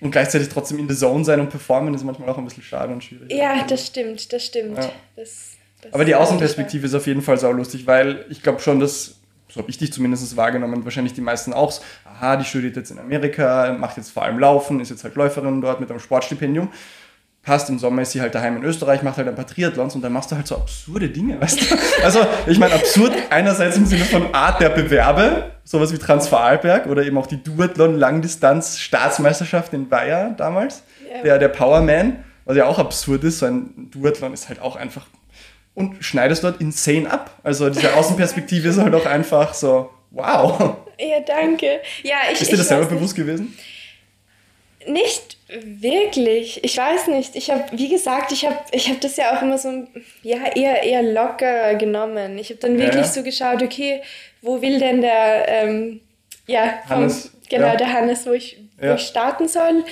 [0.00, 2.92] Und gleichzeitig trotzdem in the zone sein und performen, ist manchmal auch ein bisschen schade
[2.92, 3.32] und schwierig.
[3.32, 4.78] Ja, das stimmt, das stimmt.
[4.78, 4.92] Ja.
[5.16, 9.16] Das, das Aber die Außenperspektive ist auf jeden Fall saulustig, weil ich glaube schon, dass,
[9.48, 12.90] so habe ich dich zumindest wahrgenommen, wahrscheinlich die meisten auch, so, aha, die studiert jetzt
[12.90, 16.70] in Amerika, macht jetzt vor allem Laufen, ist jetzt halt Läuferin dort mit einem Sportstipendium.
[17.40, 20.02] Passt, im Sommer ist sie halt daheim in Österreich, macht halt ein paar Triathlons und
[20.02, 21.76] dann machst du halt so absurde Dinge, weißt du?
[22.04, 27.04] Also, ich meine, absurd einerseits im Sinne von Art der Bewerbe, sowas wie Transvorarlberg oder
[27.04, 31.22] eben auch die Duathlon-Langdistanz-Staatsmeisterschaft in Bayern damals, Ja.
[31.22, 35.06] der, der Powerman, was ja auch absurd ist, so ein Duathlon ist halt auch einfach
[35.78, 37.30] und schneidest dort insane ab.
[37.42, 40.76] Also diese Außenperspektive ist halt auch einfach so, wow.
[40.98, 41.80] Ja, danke.
[42.02, 43.56] Ja, ich, Ist dir das selber bewusst gewesen?
[44.86, 46.62] Nicht wirklich.
[46.64, 47.36] Ich weiß nicht.
[47.36, 49.86] Ich habe, wie gesagt, ich habe ich hab das ja auch immer so
[50.22, 52.36] ja, eher, eher locker genommen.
[52.38, 53.12] Ich habe dann Ja, wirklich ja.
[53.12, 54.02] so geschaut, okay,
[54.42, 56.00] wo will denn der, ähm,
[56.46, 57.76] ja, vom, Hannes, genau, ja.
[57.76, 58.94] der Hannes, wo ich, wo Ja.
[58.94, 59.84] ich starten soll.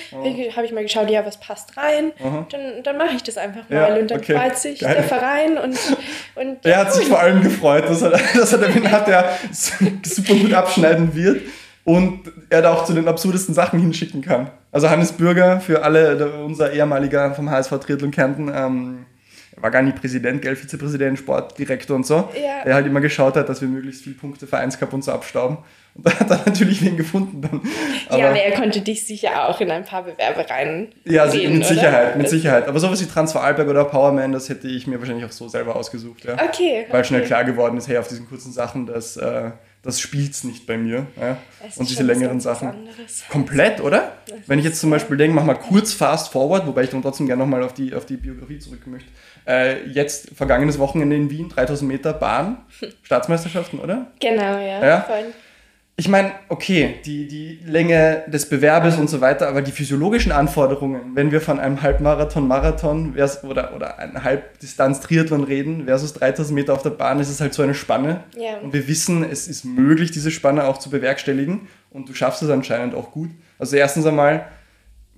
[0.55, 2.11] Habe ich mal geschaut, ja, was passt rein.
[2.23, 2.45] Aha.
[2.51, 3.99] Dann, dann mache ich das einfach Ja, mal.
[3.99, 4.37] und dann okay.
[4.37, 4.95] freut sich Geil.
[4.95, 5.77] der Verein und,
[6.35, 10.33] und Er hat sich vor allem gefreut, dass er, dass er den hat, der super
[10.35, 11.41] gut abschneiden wird
[11.83, 14.49] und er da auch zu den absurdesten Sachen hinschicken kann.
[14.71, 19.05] Also Hannes Bürger, für alle, unser ehemaliger vom HSV Triathlon Kärnten, ähm,
[19.59, 22.63] war gar nicht Präsident, gell, Vizepräsident, Sportdirektor und so, Ja.
[22.63, 25.57] der halt immer geschaut hat, dass wir möglichst viele Punkte Vereinscup und so abstauben.
[25.95, 27.61] Und da hat er natürlich wen gefunden dann.
[28.19, 30.89] ja, aber er konnte dich sicher auch in ein paar Bewerbe rein.
[31.05, 31.73] Ja, also sehen, mit oder?
[31.73, 32.67] Sicherheit, mit Sicherheit.
[32.67, 36.25] Aber sowas wie Transferalberg oder Powerman, das hätte ich mir wahrscheinlich auch so selber ausgesucht.
[36.25, 36.33] Ja.
[36.35, 36.85] Okay.
[36.89, 37.07] Weil okay.
[37.07, 39.51] schnell klar geworden ist, hey, auf diesen kurzen Sachen, das, äh,
[39.87, 41.07] das spielt's nicht bei mir.
[41.19, 41.37] Ja.
[41.65, 42.67] Es Und diese längeren Sachen.
[42.67, 43.23] anderes.
[43.29, 44.17] Komplett, oder?
[44.45, 47.25] Wenn ich jetzt zum Beispiel denke, mach mal kurz fast forward, wobei ich dann trotzdem
[47.25, 49.09] gerne nochmal auf die, auf die Biografie zurück möchte.
[49.47, 52.57] Äh, jetzt, vergangenes Wochenende in Wien, 3000 Meter Bahn,
[53.03, 54.11] Staatsmeisterschaften, oder?
[54.19, 54.85] Genau, ja.
[54.85, 55.01] Ja?
[55.01, 55.33] Voll.
[55.99, 61.15] Ich meine, okay, die, die Länge des Bewerbes und so weiter, aber die physiologischen Anforderungen,
[61.15, 66.73] wenn wir von einem Halbmarathon, Marathon vers- oder, oder einem Halbdistanz-Triathlon reden versus 3000 Meter
[66.75, 68.25] auf der Bahn, ist es halt so eine Spanne.
[68.35, 68.59] Ja.
[68.59, 72.51] Und wir wissen, es ist möglich, diese Spanne auch zu bewerkstelligen und du schaffst es
[72.51, 73.31] anscheinend auch gut.
[73.57, 74.47] Also erstens einmal,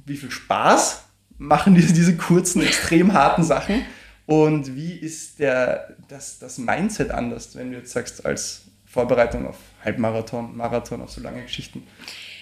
[0.05, 1.03] wie viel Spaß
[1.37, 3.81] machen diese, diese kurzen, extrem harten Sachen
[4.27, 9.57] und wie ist der, das, das Mindset anders, wenn du jetzt sagst, als Vorbereitung auf
[9.83, 11.87] Halbmarathon, Marathon, auf so lange Geschichten.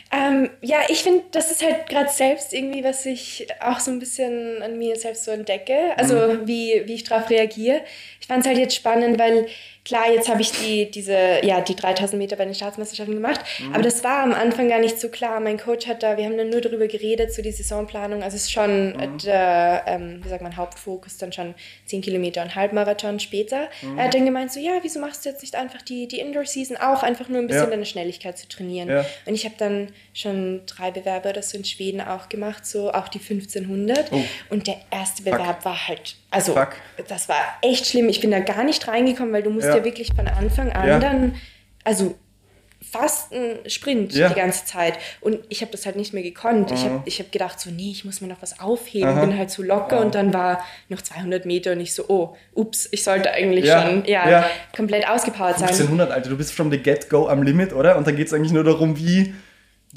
[0.09, 3.99] Ähm, ja, ich finde, das ist halt gerade selbst irgendwie, was ich auch so ein
[3.99, 5.97] bisschen an mir selbst so entdecke.
[5.97, 6.47] Also Mhm.
[6.47, 7.81] wie, wie ich darauf reagiere.
[8.21, 9.47] Ich fand es halt jetzt spannend, weil
[9.87, 13.39] klar, jetzt habe ich die, diese, ja, die 3000 Meter bei den Staatsmeisterschaften gemacht.
[13.59, 13.73] Mhm.
[13.73, 15.39] Aber das war am Anfang gar nicht so klar.
[15.39, 18.21] Mein Coach hat da, wir haben dann nur darüber geredet, so die Saisonplanung.
[18.21, 19.17] Also es ist schon Mhm.
[19.19, 23.69] der, ähm, wie sagt man, Hauptfokus dann schon 10 Kilometer und Halbmarathon später.
[23.81, 23.97] Mhm.
[23.97, 26.75] Er hat dann gemeint so, ja, wieso machst du jetzt nicht einfach die, die Indoor-Season
[26.77, 27.69] auch, einfach nur ein bisschen Ja.
[27.69, 28.89] deine Schnelligkeit zu trainieren.
[28.89, 29.05] Ja.
[29.25, 33.07] Und ich habe dann schon drei Bewerbe oder so in Schweden auch gemacht, so auch
[33.07, 34.11] die 1500.
[34.11, 34.21] Oh.
[34.49, 36.73] Und der erste Bewerb war halt, also Fuck.
[37.07, 38.09] das war echt schlimm.
[38.09, 39.76] Ich bin da gar nicht reingekommen, weil du musst Ja.
[39.77, 40.99] Ja, wirklich von Anfang an Ja.
[40.99, 41.35] dann,
[41.83, 42.15] also
[42.91, 44.29] fast ein Sprint Ja.
[44.29, 44.93] die ganze Zeit.
[45.19, 46.71] Und ich habe das halt nicht mehr gekonnt.
[46.71, 46.89] Ich Aha.
[46.91, 49.09] habe ich hab gedacht, so, nee, ich muss mir noch was aufheben.
[49.09, 49.21] Aha.
[49.25, 50.01] Bin halt so locker Ja.
[50.03, 53.81] und dann war noch 200 Meter und ich so, oh, ups, ich sollte eigentlich Ja.
[53.81, 55.67] schon ja, komplett ausgepowert sein.
[55.69, 57.97] 1500, Alter, du bist from the get-go am Limit, oder?
[57.97, 59.33] Und da geht es eigentlich nur darum, wie,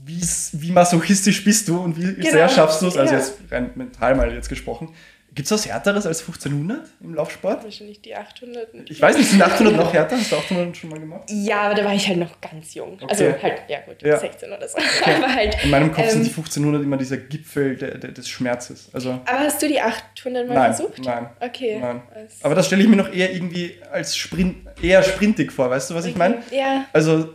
[0.06, 2.30] wie masochistisch bist du und wie Genau.
[2.30, 4.94] sehr schaffst du es, also jetzt rein mental mal jetzt gesprochen,
[5.32, 7.62] Gibt es was Härteres als 1500 im Laufsport?
[7.62, 8.68] Wahrscheinlich die 800.
[8.90, 10.16] Ich weiß nicht, sind 800 noch härter?
[10.16, 11.22] Hast du 800 schon mal gemacht?
[11.28, 12.94] Ja, aber da war ich halt noch ganz jung.
[12.94, 13.06] Okay.
[13.08, 14.18] Also halt, ja gut, Ja.
[14.18, 14.76] 16 oder so.
[15.04, 15.56] Aber halt.
[15.62, 18.90] In meinem Kopf sind ähm, die 1500 immer dieser Gipfel der, der, des Schmerzes.
[18.92, 21.04] Also, Aber hast du die 800 mal nein, versucht?
[21.04, 21.28] nein.
[21.38, 21.78] Okay.
[21.80, 22.02] Nein.
[22.42, 25.94] Aber das stelle ich mir noch eher irgendwie als Sprint, eher sprintig vor, weißt du,
[25.94, 26.42] was ich meine?
[26.50, 26.86] Ja.
[26.92, 27.34] Also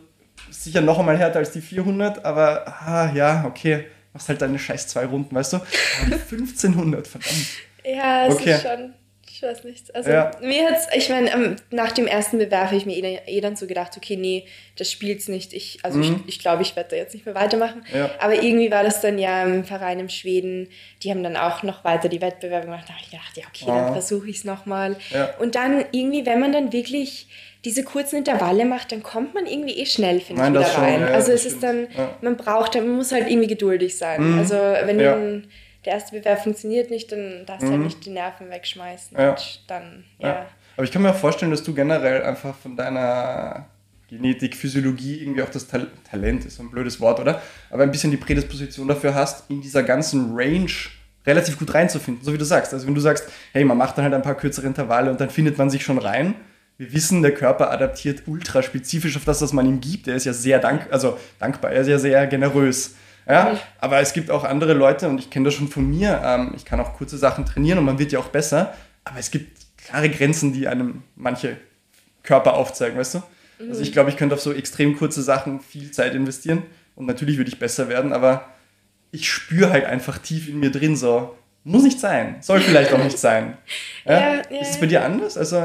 [0.51, 4.87] sicher noch einmal härter als die 400, aber ah, ja, okay, machst halt deine scheiß
[4.87, 5.57] zwei Runden, weißt du?
[5.57, 5.65] Aber
[6.07, 7.45] die 1500, verdammt.
[7.85, 8.51] Ja, es Okay.
[8.53, 8.93] ist schon.
[9.27, 9.93] Ich weiß nicht.
[9.93, 10.31] Also Ja.
[10.41, 13.57] mir hat's, ich meine, ähm, nach dem ersten Bewerb habe ich mir eh, eh dann
[13.57, 14.45] so gedacht, okay, nee,
[14.77, 15.51] das spielt's nicht.
[15.51, 16.03] Ich, also Mhm.
[16.25, 17.83] ich, ich glaube, ich werde da jetzt nicht mehr weitermachen.
[17.93, 18.11] Ja.
[18.19, 20.69] Aber irgendwie war das dann ja im Verein in Schweden,
[21.03, 22.85] die haben dann auch noch weiter die Wettbewerbe gemacht.
[22.87, 23.83] Da habe ich gedacht, ja, okay, Ah.
[23.85, 24.95] dann versuche ich es nochmal.
[25.11, 25.33] Ja.
[25.39, 27.27] Und dann irgendwie, wenn man dann wirklich
[27.65, 31.01] diese kurzen Intervalle macht, dann kommt man irgendwie eh schnell, finde ich, wieder schon, rein.
[31.01, 31.63] ja, also es ist stimmt.
[31.63, 32.17] dann, Ja.
[32.21, 34.33] man braucht, man muss halt irgendwie geduldig sein.
[34.33, 34.39] Mhm.
[34.39, 35.17] Also wenn Ja.
[35.85, 37.85] Der erste Bewerb funktioniert nicht, dann darfst du halt Mhm.
[37.85, 39.17] nicht die Nerven wegschmeißen.
[39.17, 39.29] Ja.
[39.31, 40.27] Und dann, ja.
[40.27, 40.45] Ja.
[40.75, 43.65] Aber ich kann mir auch vorstellen, dass du generell einfach von deiner
[44.09, 47.41] Genetik, Physiologie irgendwie auch das Tal Talent, ist so ein blödes Wort, oder?
[47.69, 50.69] Aber ein bisschen die Prädisposition dafür hast, in dieser ganzen Range
[51.25, 52.73] relativ gut reinzufinden, so wie du sagst.
[52.73, 55.29] Also wenn du sagst, hey, man macht dann halt ein paar kürzere Intervalle und dann
[55.29, 56.35] findet man sich schon rein.
[56.77, 60.07] Wir wissen, der Körper adaptiert ultra spezifisch auf das, was man ihm gibt.
[60.07, 62.95] Er ist ja sehr dank also dankbar, er ist ja sehr generös.
[63.27, 66.21] Ja, aber es gibt auch andere Leute und ich kenne das schon von mir.
[66.23, 68.75] Ähm, ich kann auch kurze Sachen trainieren und man wird ja auch besser.
[69.03, 71.57] Aber es gibt klare Grenzen, die einem manche
[72.23, 73.23] Körper aufzeigen, weißt du?
[73.59, 76.63] Also ich glaube, ich könnte auf so extrem kurze Sachen viel Zeit investieren
[76.95, 78.49] und natürlich würde ich besser werden, aber
[79.11, 83.03] ich spüre halt einfach tief in mir drin so, muss nicht sein, soll vielleicht auch
[83.03, 83.57] nicht sein.
[84.07, 84.19] Ja?
[84.19, 84.81] Ja, ja, ist es ja.
[84.81, 85.35] bei dir anders?
[85.35, 85.57] Also,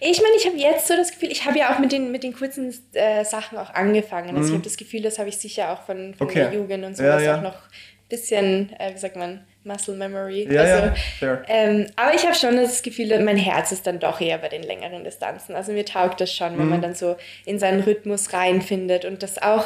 [0.00, 2.22] Ich meine, ich habe jetzt so das Gefühl, ich habe ja auch mit den, mit
[2.22, 4.34] den kurzen äh, Sachen auch angefangen.
[4.34, 6.30] Also ich habe das Gefühl, das habe ich sicher auch von, von Mhm.
[6.32, 6.40] Okay.
[6.40, 7.36] der Jugend und Ja, sowas ja.
[7.36, 10.48] auch noch ein bisschen, äh, wie sagt man, Muscle Memory.
[10.50, 11.42] ja, also, ja, fair.
[11.48, 14.62] Ähm, aber ich habe schon das Gefühl, mein Herz ist dann doch eher bei den
[14.62, 15.54] längeren Distanzen.
[15.54, 16.58] Also mir taugt das schon, Mhm.
[16.60, 19.64] wenn man dann so in seinen Rhythmus reinfindet und das auch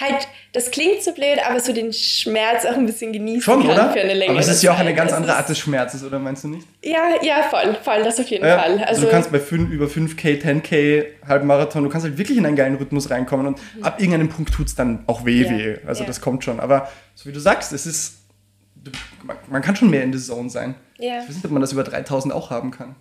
[0.00, 3.70] halt, das klingt so blöd, aber so den Schmerz auch ein bisschen genießen Schon, kann
[3.72, 3.90] oder?
[3.92, 6.18] für eine längere Aber es ist ja auch eine ganz andere Art des Schmerzes, oder
[6.18, 6.66] meinst du nicht?
[6.82, 8.78] Ja, ja, voll, voll, das auf jeden Ja, Fall.
[8.84, 12.56] also, du kannst bei fünf, über 5K, 10K, Halbmarathon, du kannst halt wirklich in einen
[12.56, 15.58] geilen Rhythmus reinkommen und ab irgendeinem Punkt tut es dann auch weh, Mhm.
[15.58, 15.76] Ja, weh.
[15.86, 16.06] Also ja.
[16.06, 16.60] das kommt schon.
[16.60, 18.18] Aber so wie du sagst, es ist,
[19.24, 20.74] man, man kann schon mehr in the Zone sein.
[20.98, 21.18] Ja.
[21.22, 22.94] Ich weiß nicht, ob man das über 3000 auch haben kann.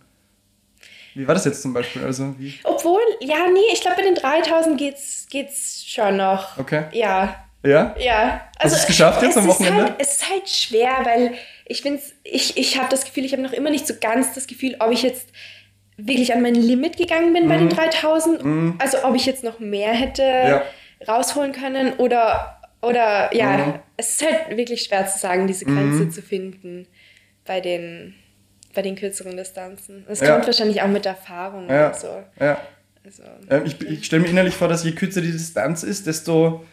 [1.17, 2.03] Wie war das jetzt zum Beispiel?
[2.03, 2.53] Also wie?
[2.63, 6.57] Obwohl, ja, nee, ich glaube, bei den 3000 geht's, geht's schon noch.
[6.57, 6.85] Okay.
[6.91, 7.95] Ja, Ja?
[7.99, 8.41] ja.
[8.59, 9.83] Hast du's geschafft jetzt es am ist Wochenende?
[9.83, 11.33] Halt, es ist halt schwer, weil
[11.65, 14.47] ich finde, ich, ich habe das Gefühl, ich habe noch immer nicht so ganz das
[14.47, 15.29] Gefühl, ob ich jetzt
[15.97, 17.49] wirklich an mein Limit gegangen bin Mhm.
[17.49, 18.75] bei den 3000.
[18.79, 20.63] Also ob ich jetzt noch mehr hätte Ja.
[21.07, 23.73] rausholen können oder, oder ja, Mhm.
[23.97, 26.87] es ist halt wirklich schwer zu sagen, diese Grenze zu finden
[27.45, 28.13] bei den,
[28.77, 30.05] bei den kürzeren Distanzen.
[30.07, 30.33] Es Ja.
[30.33, 31.91] kommt wahrscheinlich auch mit Erfahrung Ja.
[31.95, 32.07] so.
[32.39, 32.59] Ja.
[33.03, 36.63] Also, Ähm, ich ich stelle mir innerlich vor, dass je kürzer die Distanz ist, desto,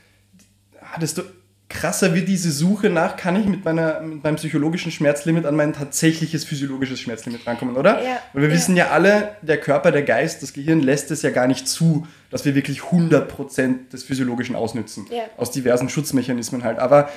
[0.83, 1.23] ah, desto
[1.71, 5.73] krasser wird diese Suche nach, kann ich mit, meiner, mit meinem psychologischen Schmerzlimit an mein
[5.73, 8.03] tatsächliches physiologisches Schmerzlimit rankommen, oder?
[8.03, 8.55] Ja, Weil wir ja.
[8.55, 12.07] wissen ja alle, der Körper, der Geist, das Gehirn lässt es ja gar nicht zu,
[12.31, 15.07] dass wir wirklich 100% des Physiologischen ausnützen.
[15.11, 15.23] Ja.
[15.39, 16.79] Aus diversen Schutzmechanismen halt.
[16.79, 17.09] Aber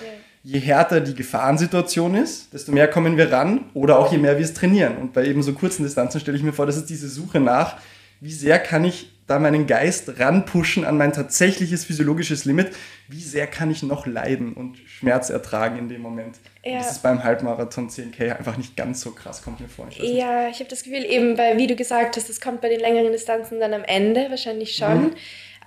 [0.48, 4.46] je härter die Gefahrensituation ist, desto mehr kommen wir ran oder auch je mehr wir
[4.46, 4.96] es trainieren.
[4.96, 7.76] Und bei eben so kurzen Distanzen stelle ich mir vor, dass es diese Suche nach,
[8.22, 12.70] wie sehr kann ich da meinen Geist ranpushen an mein tatsächliches physiologisches Limit,
[13.10, 16.38] wie sehr kann ich noch leiden und Schmerz ertragen in dem Moment.
[16.64, 16.78] Ja.
[16.78, 19.88] Das ist beim Halbmarathon 10K einfach nicht ganz so krass, kommt mir vor.
[19.90, 19.98] Ich.
[19.98, 22.80] Ja, ich habe das Gefühl, eben, weil, wie du gesagt hast, das kommt bei den
[22.80, 25.12] längeren Distanzen dann am Ende wahrscheinlich schon.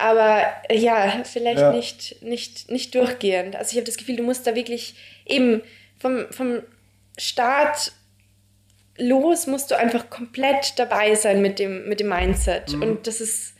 [0.01, 1.61] Aber ja, vielleicht.
[1.61, 1.73] Ja.
[1.73, 3.57] Nicht, nicht, nicht durchgehend.
[3.57, 4.95] Also ich habe das Gefühl, du musst da wirklich
[5.27, 5.63] eben
[5.99, 6.63] vom, vom
[7.19, 7.93] Start
[8.99, 12.73] los musst du einfach komplett dabei sein mit dem, mit dem Mindset.
[12.73, 12.83] Mhm.
[12.83, 13.55] Und das ist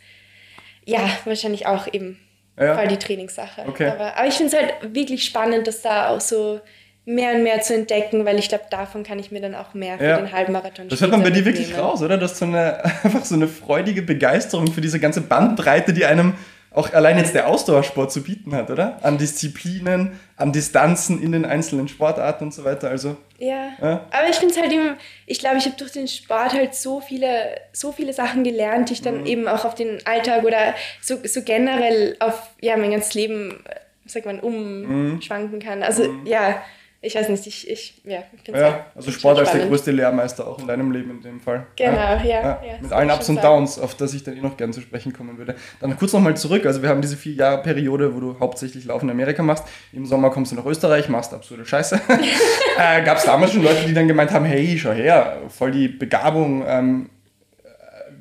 [0.85, 2.19] ja wahrscheinlich auch eben
[2.59, 2.75] Ja.
[2.75, 3.63] voll die Trainingssache.
[3.67, 3.87] Okay.
[3.87, 6.61] Aber, aber ich finde es halt wirklich spannend, dass da auch so
[7.05, 9.97] mehr und mehr zu entdecken, weil ich glaube, davon kann ich mir dann auch mehr
[9.97, 10.17] für Ja.
[10.17, 11.87] den Halbmarathon Das hört man bei dir wirklich mitnehmen.
[11.87, 12.17] raus, oder?
[12.17, 16.33] Du hast so eine, einfach so eine freudige Begeisterung für diese ganze Bandbreite, die einem
[16.73, 18.97] auch allein jetzt der Ausdauersport zu bieten hat, oder?
[19.03, 22.89] An Disziplinen, an Distanzen in den einzelnen Sportarten und so weiter.
[22.89, 23.69] Also, Ja.
[23.81, 24.05] Ja.
[24.11, 27.01] aber ich finde es halt eben, ich glaube, ich habe durch den Sport halt so
[27.01, 29.05] viele, so viele Sachen gelernt, die ich Mhm.
[29.05, 33.65] dann eben auch auf den Alltag oder so, so generell auf ja, mein ganzes Leben,
[33.67, 33.75] äh,
[34.09, 35.13] sagt man, Mhm.
[35.15, 35.83] umschwanken kann.
[35.83, 36.61] Also ja,
[37.03, 40.47] ich weiß nicht, ich, ich, ja, ich finde Ja, also Sport als der größte Lehrmeister
[40.47, 41.65] auch in deinem Leben in dem Fall.
[41.75, 42.19] Genau, ja.
[42.23, 44.81] ja, ja mit allen Ups und Downs, auf das ich dann eh noch gern zu
[44.81, 45.55] sprechen kommen würde.
[45.79, 49.05] Dann kurz nochmal zurück, also wir haben diese vier Jahre Periode, wo du hauptsächlich Laufen
[49.05, 49.63] in Amerika machst.
[49.93, 51.99] Im Sommer kommst du nach Österreich, machst absurde Scheiße.
[52.77, 55.87] äh, Gab es damals schon Leute, die dann gemeint haben, hey, schau her, voll die
[55.87, 57.09] Begabung, ähm,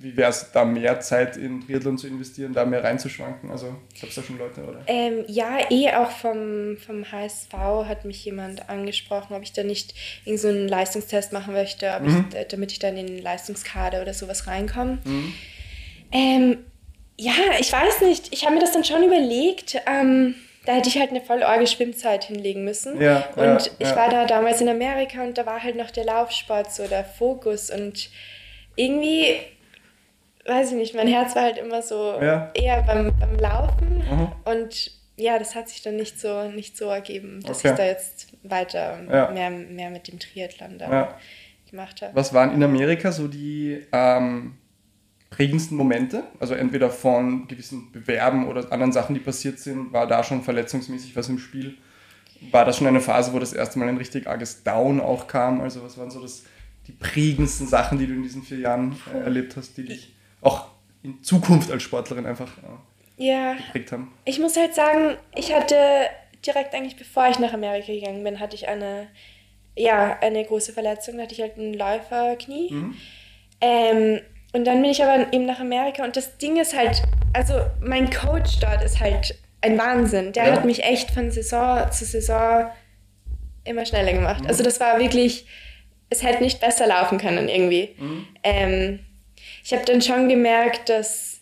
[0.02, 3.50] wie wäre es, da mehr Zeit in Triathlon zu investieren, da mehr reinzuschwanken?
[3.50, 4.82] Also gab es da schon Leute, oder?
[4.86, 7.52] Ähm, ja, eh auch vom, vom HSV
[7.86, 12.28] hat mich jemand angesprochen, ob ich da nicht irgendeinen so Leistungstest machen möchte, mhm.
[12.30, 14.98] ich, damit ich dann in den Leistungskader oder sowas reinkomme.
[15.04, 15.34] Mhm.
[16.12, 16.58] Ähm,
[17.18, 18.32] ja, ich weiß nicht.
[18.32, 19.76] Ich habe mir das dann schon überlegt.
[19.86, 20.34] Ähm,
[20.64, 23.00] da hätte ich halt eine voll orge Schwimmzeit hinlegen müssen.
[23.00, 23.96] Ja, und ja, ich ja.
[23.96, 27.70] war da damals in Amerika und da war halt noch der Laufsport so der Fokus
[27.70, 28.10] und
[28.76, 29.36] irgendwie
[30.50, 32.50] weiß ich nicht, mein Herz war halt immer so ja.
[32.54, 34.32] eher beim, beim Laufen mhm.
[34.44, 37.70] und ja, das hat sich dann nicht so, nicht so ergeben, dass okay.
[37.70, 39.30] ich da jetzt weiter ja.
[39.30, 41.18] mehr, mehr mit dem Triathlon dann ja.
[41.70, 42.14] gemacht habe.
[42.14, 44.54] Was waren in Amerika so die ähm,
[45.28, 46.24] prägendsten Momente?
[46.38, 51.14] Also entweder von gewissen Bewerben oder anderen Sachen, die passiert sind, war da schon verletzungsmäßig
[51.14, 51.76] was im Spiel?
[52.50, 55.60] War das schon eine Phase, wo das erste Mal ein richtig arges Down auch kam?
[55.60, 56.44] Also was waren so das,
[56.86, 60.66] die prägendsten Sachen, die du in diesen vier Jahren äh, erlebt hast, die dich auch
[61.02, 63.54] in Zukunft als Sportlerin einfach äh, ja.
[63.54, 64.12] geprägt haben?
[64.24, 65.76] Ich muss halt sagen, ich hatte
[66.46, 69.08] direkt eigentlich bevor ich nach Amerika gegangen bin, hatte ich eine,
[69.76, 72.72] ja, eine große Verletzung, da hatte ich halt ein Läuferknie.
[72.72, 72.96] Mhm.
[73.60, 74.20] Ähm,
[74.52, 78.10] und dann bin ich aber eben nach Amerika und das Ding ist halt, also mein
[78.10, 80.32] Coach dort ist halt ein Wahnsinn.
[80.32, 80.52] Der ja.
[80.52, 82.70] hat mich echt von Saison zu Saison
[83.64, 84.42] immer schneller gemacht.
[84.42, 84.48] Mhm.
[84.48, 85.46] Also das war wirklich,
[86.08, 87.94] es hätte nicht besser laufen können irgendwie.
[87.98, 88.26] Mhm.
[88.42, 88.98] Ähm,
[89.64, 91.40] ich habe dann schon gemerkt, dass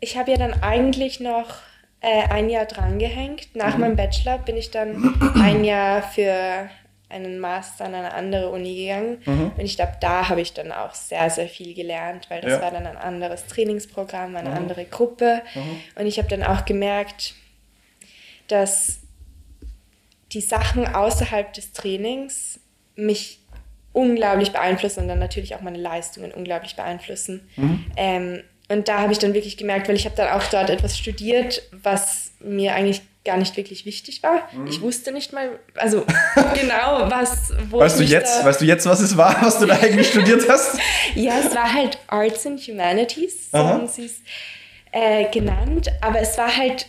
[0.00, 1.56] ich habe ja dann eigentlich noch
[2.00, 3.54] äh, ein Jahr drangehängt.
[3.54, 3.80] Nach mhm.
[3.80, 6.70] meinem Bachelor bin ich dann ein Jahr für
[7.08, 9.22] einen Master an eine andere Uni gegangen.
[9.24, 9.52] Mhm.
[9.56, 12.60] Und ich glaube, da habe ich dann auch sehr, sehr viel gelernt, weil das ja.
[12.60, 14.56] war dann ein anderes Trainingsprogramm, eine mhm.
[14.56, 15.42] andere Gruppe.
[15.54, 15.80] Mhm.
[16.00, 17.34] Und ich habe dann auch gemerkt,
[18.48, 19.00] dass
[20.32, 22.60] die Sachen außerhalb des Trainings
[22.94, 23.37] mich
[23.98, 27.48] unglaublich beeinflussen und dann natürlich auch meine Leistungen unglaublich beeinflussen.
[27.56, 27.84] Mhm.
[27.96, 30.96] Ähm, und da habe ich dann wirklich gemerkt, weil ich habe dann auch dort etwas
[30.96, 34.48] studiert, was mir eigentlich gar nicht wirklich wichtig war.
[34.52, 34.68] Mhm.
[34.68, 36.04] Ich wusste nicht mal, also
[36.54, 37.52] genau, was.
[37.70, 40.48] Wo weißt, du jetzt, weißt du jetzt, was es war, was du da eigentlich studiert
[40.48, 40.78] hast?
[41.16, 44.20] Ja, es war halt Arts and Humanities, so haben sie es
[44.92, 45.90] äh, genannt.
[46.00, 46.86] Aber es war halt,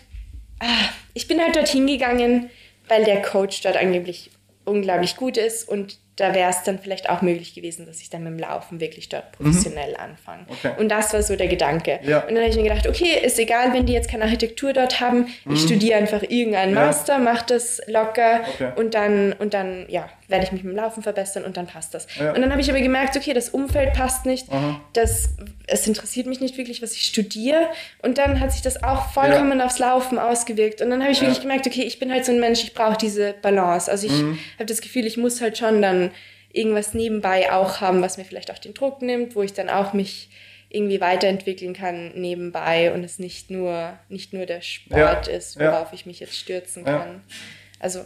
[0.60, 2.52] ah, ich bin halt dorthin gegangen,
[2.88, 4.30] weil der Coach dort angeblich
[4.66, 8.24] unglaublich gut ist und da wäre es dann vielleicht auch möglich gewesen, dass ich dann
[8.24, 10.00] mit dem Laufen wirklich dort professionell mhm.
[10.00, 10.46] anfange.
[10.50, 10.72] Okay.
[10.78, 12.00] Und das war so der Gedanke.
[12.04, 12.20] Ja.
[12.20, 15.00] Und dann habe ich mir gedacht, okay, ist egal, wenn die jetzt keine Architektur dort
[15.00, 15.54] haben, mhm.
[15.54, 16.86] ich studiere einfach irgendeinen ja.
[16.86, 18.72] Master, mache das locker okay.
[18.76, 21.94] und dann, und dann, ja, werde ich mich mit dem Laufen verbessern und dann passt
[21.94, 22.08] das.
[22.18, 22.34] Ja.
[22.34, 24.48] Und dann habe ich aber gemerkt, okay, das Umfeld passt nicht,
[24.94, 25.30] das,
[25.68, 27.68] es interessiert mich nicht wirklich, was ich studiere.
[28.02, 30.82] Und dann hat sich das auch vollkommen aufs Laufen ausgewirkt.
[30.82, 32.98] Und dann habe ich wirklich gemerkt, okay, ich bin halt so ein Mensch, ich brauche
[32.98, 33.90] diese Balance.
[33.90, 34.38] Also ich mhm.
[34.56, 36.12] habe das Gefühl, ich muss halt schon dann
[36.52, 39.94] irgendwas nebenbei auch haben, was mir vielleicht auch den Druck nimmt, wo ich dann auch
[39.94, 40.30] mich
[40.70, 45.88] irgendwie weiterentwickeln kann nebenbei und es nicht nur, nicht nur der Sport ja, ist, worauf
[45.88, 45.94] ja.
[45.94, 46.94] ich mich jetzt stürzen kann.
[46.94, 47.36] Ja.
[47.80, 48.06] Also.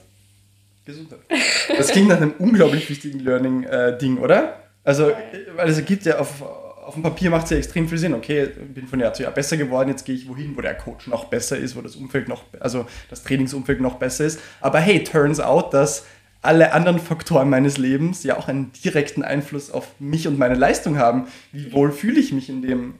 [0.85, 1.19] Gesundheit.
[1.77, 4.59] Das klingt nach einem unglaublich wichtigen Learning-Ding, äh, oder?
[4.83, 5.11] Also,
[5.55, 8.13] weil es gibt ja auf, auf dem Papier macht es ja extrem viel Sinn.
[8.13, 10.75] Okay, ich bin von Jahr zu Jahr besser geworden, jetzt gehe ich wohin, wo der
[10.75, 14.39] Coach noch besser ist, wo das Umfeld noch, also das Trainingsumfeld noch besser ist.
[14.59, 16.05] Aber hey, turns out, dass
[16.41, 20.97] alle anderen Faktoren meines Lebens ja auch einen direkten Einfluss auf mich und meine Leistung
[20.97, 21.27] haben.
[21.53, 22.95] Wie wohl fühle ich mich in dem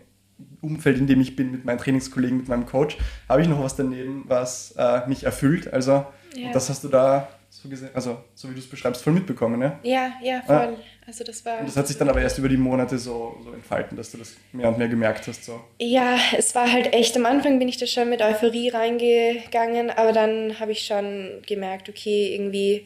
[0.62, 2.98] Umfeld, in dem ich bin, mit meinen Trainingskollegen, mit meinem Coach?
[3.28, 5.74] Habe ich noch was daneben, was äh, mich erfüllt?
[5.74, 6.54] Also, ja.
[6.54, 7.28] das hast du da
[7.64, 9.80] so gesehen, also so wie du es beschreibst, voll mitbekommen, ne?
[9.84, 10.56] Ja, ja, voll.
[10.56, 10.74] Ja.
[11.08, 11.60] Also das war.
[11.60, 14.18] Und das hat sich dann aber erst über die Monate so, so entfalten, dass du
[14.18, 15.46] das mehr und mehr gemerkt hast.
[15.46, 15.62] So.
[15.80, 20.12] Ja, es war halt echt, am Anfang bin ich da schon mit Euphorie reingegangen, aber
[20.12, 22.86] dann habe ich schon gemerkt, okay, irgendwie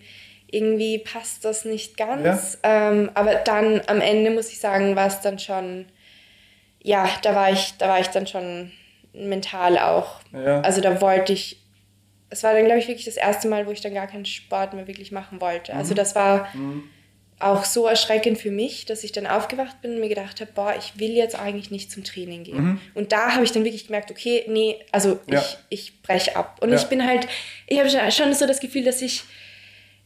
[0.49, 2.57] irgendwie passt das nicht ganz.
[2.63, 2.91] Ja.
[2.91, 5.85] Ähm, aber dann am Ende muss ich sagen, war es dann schon,
[6.81, 8.71] ja, da war ich, da war ich dann schon
[9.13, 10.21] mental auch.
[10.31, 10.61] Ja.
[10.61, 11.61] Also da wollte ich,
[12.29, 14.73] es war dann, glaube ich, wirklich das erste Mal, wo ich dann gar keinen Sport
[14.73, 15.73] mehr wirklich machen wollte.
[15.73, 15.95] Also mhm.
[15.95, 16.83] Das war mhm.
[17.39, 20.75] auch so erschreckend für mich, dass ich dann aufgewacht bin und mir gedacht habe, boah,
[20.77, 22.63] ich will jetzt eigentlich nicht zum Training gehen.
[22.63, 22.81] Mhm.
[22.95, 25.39] Und da habe ich dann wirklich gemerkt, okay, nee, also ja.
[25.39, 26.57] ich, ich breche ab.
[26.61, 27.27] Und ich bin halt,
[27.67, 29.23] ich habe schon so das Gefühl, dass ich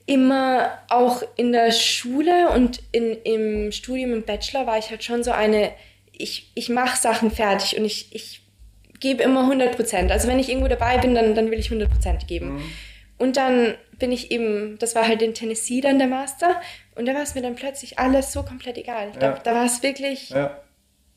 [0.05, 5.23] immer auch in der Schule und in, im Studium im Bachelor war ich halt schon
[5.23, 5.71] so eine,
[6.11, 8.40] ich, ich mache Sachen fertig und ich, ich
[9.01, 10.11] gebe immer 100 Prozent.
[10.11, 12.53] Also wenn ich irgendwo dabei bin, dann, dann will ich 100 Prozent geben.
[12.55, 12.63] Mhm.
[13.17, 16.59] und dann bin ich eben, das war halt in Tennessee dann der Master
[16.95, 19.11] und da war es mir dann plötzlich alles so komplett egal.
[19.13, 19.19] Ja.
[19.19, 20.57] Da, da war es wirklich ja.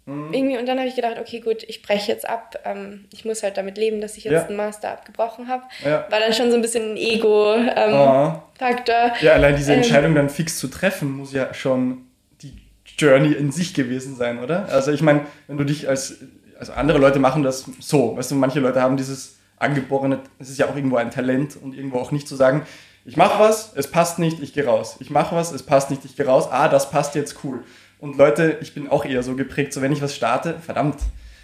[0.04, 0.32] mhm.
[0.32, 2.60] irgendwie und dann habe ich gedacht, okay gut, ich breche jetzt ab.
[2.64, 4.42] Ähm, ich muss halt damit leben, dass ich jetzt ja.
[4.42, 5.64] den Master abgebrochen habe.
[5.82, 8.94] War dann schon so ein bisschen ein Ego-Faktor.
[8.94, 12.02] Ähm, ja, allein diese ähm, Entscheidung ähm, dann fix zu treffen, muss ja schon
[12.42, 12.52] die
[12.98, 14.68] Journey in sich gewesen sein, oder?
[14.68, 16.18] Also ich meine, wenn du dich als,
[16.58, 20.58] also andere Leute machen das so, weißt du, manche Leute haben dieses angeborene, es ist
[20.58, 22.66] ja auch irgendwo ein Talent und irgendwo auch nicht zu sagen,
[23.06, 24.96] ich mache was, es passt nicht, ich gehe raus.
[25.00, 26.48] Ich mache was, es passt nicht, ich gehe raus.
[26.50, 27.62] Ah, das passt jetzt cool.
[27.98, 30.96] Und Leute, ich bin auch eher so geprägt, so wenn ich was starte, verdammt,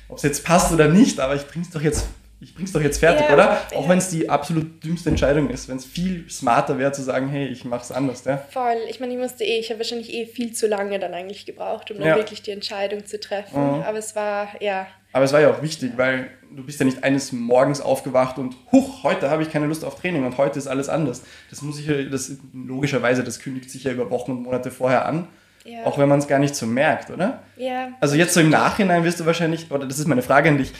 [0.08, 2.06] ob es jetzt passt oder nicht, aber ich bring's doch jetzt,
[2.40, 3.58] ich bring's doch jetzt fertig, ja, oder?
[3.74, 7.28] Auch wenn es die absolut dümmste Entscheidung ist, wenn es viel smarter wäre zu sagen,
[7.28, 8.38] hey, ich mache es anders, ja.
[8.38, 8.78] Voll.
[8.88, 11.90] Ich meine, ich musste eh, ich habe wahrscheinlich eh viel zu lange dann eigentlich gebraucht,
[11.90, 12.16] um dann ja.
[12.16, 13.78] wirklich die Entscheidung zu treffen.
[13.78, 13.82] Mhm.
[13.82, 14.86] Aber es war, ja.
[15.12, 18.56] Aber es war ja auch wichtig, weil du bist ja nicht eines Morgens aufgewacht und
[18.72, 21.22] huch, heute habe ich keine Lust auf Training und heute ist alles anders.
[21.48, 25.28] Das muss ich das logischerweise, das kündigt sich ja über Wochen und Monate vorher an.
[25.64, 25.84] Ja.
[25.84, 27.42] Auch wenn man es gar nicht so merkt, oder?
[27.56, 27.90] Ja.
[28.00, 30.72] Also jetzt so im Nachhinein wirst du wahrscheinlich, oder das ist meine Frage an dich,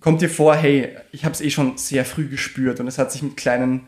[0.00, 3.10] kommt dir vor, hey, ich habe es eh schon sehr früh gespürt und es hat
[3.10, 3.86] sich mit kleinen,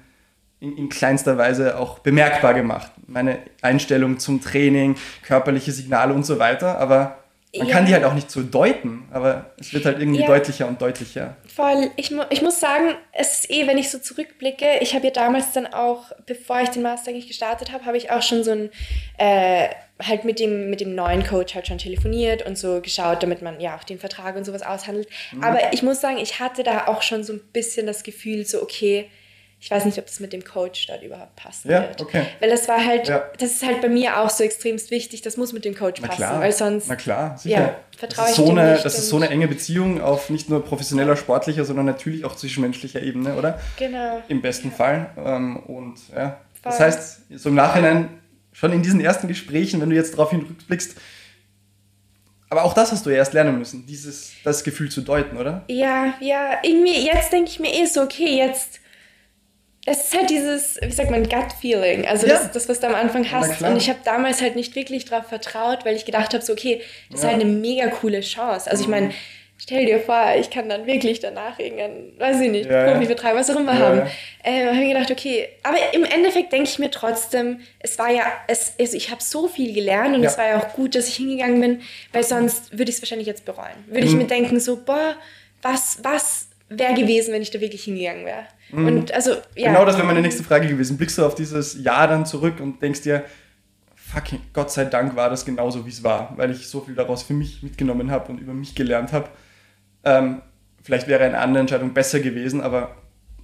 [0.58, 2.90] in, in, kleinster Weise auch bemerkbar gemacht.
[3.06, 7.18] Meine Einstellung zum Training, körperliche Signale und so weiter, aber
[7.58, 7.74] man ja.
[7.74, 10.26] kann die halt auch nicht so deuten, aber es wird halt irgendwie ja.
[10.26, 11.36] deutlicher und deutlicher.
[11.54, 11.90] Voll.
[11.96, 15.12] Ich, mu ich muss sagen, es ist eh, wenn ich so zurückblicke, ich habe ja
[15.12, 18.52] damals dann auch, bevor ich den Master eigentlich gestartet habe, habe ich auch schon so
[18.52, 18.70] ein,
[19.18, 19.68] äh,
[20.02, 23.60] halt mit dem, mit dem neuen Coach halt schon telefoniert und so geschaut, damit man
[23.60, 25.08] ja auch den Vertrag und sowas aushandelt.
[25.32, 25.42] Mhm.
[25.42, 28.62] Aber ich muss sagen, ich hatte da auch schon so ein bisschen das Gefühl, so
[28.62, 29.08] okay,
[29.58, 32.00] ich weiß nicht, ob das mit dem Coach dort überhaupt passen ja, wird.
[32.00, 32.26] Okay.
[32.40, 33.24] Weil das war halt, ja.
[33.38, 36.08] das ist halt bei mir auch so extremst wichtig, das muss mit dem Coach Na
[36.08, 36.40] passen, klar.
[36.40, 36.88] weil sonst.
[36.88, 37.60] Na klar, sicher.
[37.60, 40.62] Ja, vertraue ich so eine, nicht Das ist so eine enge Beziehung auf nicht nur
[40.62, 43.58] professioneller, sportlicher, sondern natürlich auch zwischenmenschlicher Ebene, oder?
[43.78, 44.22] Genau.
[44.28, 45.10] Im besten Fall.
[45.16, 46.72] Ähm, und ja, Voll.
[46.72, 48.10] das heißt, so im Nachhinein,
[48.52, 50.96] schon in diesen ersten Gesprächen, wenn du jetzt darauf hinrückblickst,
[52.48, 55.64] aber auch das hast du ja erst lernen müssen, dieses, das Gefühl zu deuten, oder?
[55.66, 58.80] Ja, ja, irgendwie, jetzt denke ich mir eh so, okay, jetzt
[59.88, 62.06] es ist halt dieses, wie sagt man, Gut-Feeling.
[62.06, 62.34] Also ja.
[62.34, 63.62] das, das, was du am Anfang hast.
[63.62, 66.82] Und ich habe damals halt nicht wirklich darauf vertraut, weil ich gedacht habe, so, okay,
[67.10, 67.28] das ja.
[67.28, 68.68] ist halt eine mega coole Chance.
[68.68, 69.12] Also ich meine,
[69.58, 73.48] stell dir vor, ich kann dann wirklich danach irgendeinen, weiß ich nicht, ja, Profivertrag, was
[73.48, 74.02] auch immer haben.
[74.42, 78.24] Ähm, habe ich gedacht, okay, aber im Endeffekt denke ich mir trotzdem, es war ja,
[78.48, 81.14] es, also ich habe so viel gelernt und es war ja auch gut, dass ich
[81.14, 81.82] hingegangen bin,
[82.12, 83.84] weil sonst würde ich es wahrscheinlich jetzt bereuen.
[83.86, 84.12] Würde mhm.
[84.12, 85.14] ich mir denken, so, boah,
[85.62, 88.46] was, was wäre gewesen, wenn ich da wirklich hingegangen wäre.
[88.70, 88.86] Mhm.
[88.86, 89.68] Und also, ja.
[89.72, 90.96] Genau das wäre meine nächste Frage gewesen.
[90.96, 93.24] Blickst du auf dieses Jahr dann zurück und denkst dir,
[93.94, 97.22] fucking Gott sei Dank war das genauso, wie es war, weil ich so viel daraus
[97.22, 99.28] für mich mitgenommen habe und über mich gelernt habe.
[100.04, 100.42] Ähm,
[100.82, 102.96] vielleicht wäre eine andere Entscheidung besser gewesen, aber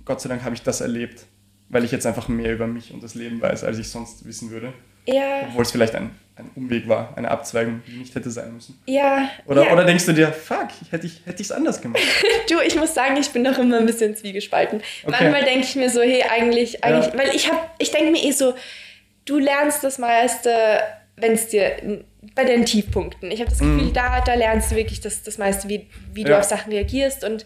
[0.04, 1.26] Gott sei Dank habe ich das erlebt,
[1.68, 4.50] weil ich jetzt einfach mehr über mich und das Leben weiß, als ich sonst wissen
[4.50, 4.72] würde.
[5.06, 5.42] Ja.
[5.48, 8.78] Obwohl es vielleicht ein, ein Umweg war, eine Abzweigung, die nicht hätte sein müssen.
[8.86, 9.28] Ja.
[9.46, 9.72] Oder, ja.
[9.72, 12.02] oder denkst du dir, fuck, hätte ich es hätte anders gemacht?
[12.48, 14.78] du, ich muss sagen, ich bin doch immer ein bisschen zwiegespalten.
[14.78, 15.10] Okay.
[15.10, 17.18] Manchmal denke ich mir so, hey, eigentlich, eigentlich, ja.
[17.18, 18.54] weil ich habe, ich denke mir eh so,
[19.26, 20.50] du lernst das meiste,
[21.16, 22.02] wenn es dir
[22.34, 23.30] bei den Tiefpunkten.
[23.30, 23.92] Ich habe das Gefühl, mm.
[23.92, 27.44] da, da lernst du wirklich das, das meiste, wie, wie du auf Sachen reagierst und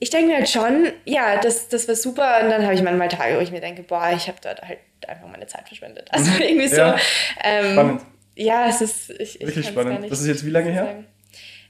[0.00, 2.40] ich denke mir halt schon, ja, das, das war super.
[2.42, 4.78] Und dann habe ich manchmal Tage, wo ich mir denke, boah, ich habe dort halt
[5.06, 6.08] einfach meine Zeit verschwendet.
[6.12, 6.76] Also irgendwie so.
[6.76, 6.96] Ja.
[7.44, 8.02] Ähm, spannend.
[8.34, 9.10] Ja, es ist.
[9.10, 10.10] Ich, Wirklich spannend.
[10.10, 11.04] Das ist jetzt wie lange her?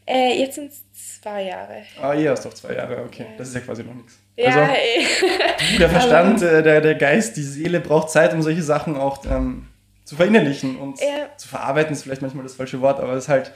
[0.07, 1.83] Äh, jetzt sind es zwei Jahre.
[2.01, 3.27] Ah, ja, ist doch zwei Jahre, okay.
[3.31, 3.37] Ja.
[3.37, 4.19] Das ist ja quasi noch nichts.
[4.37, 5.07] Ja, also, ey.
[5.79, 9.67] Der Verstand, äh, der, der Geist, die Seele braucht Zeit, um solche Sachen auch ähm,
[10.05, 11.37] zu verinnerlichen und ja.
[11.37, 13.53] zu verarbeiten, ist vielleicht manchmal das falsche Wort, aber es ist halt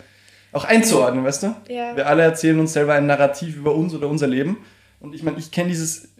[0.54, 1.54] auch einzuordnen, weißt du?
[1.68, 1.96] Ja.
[1.96, 4.58] Wir alle erzählen uns selber ein Narrativ über uns oder unser Leben.
[5.00, 6.14] Und ich meine, ich kenne dieses,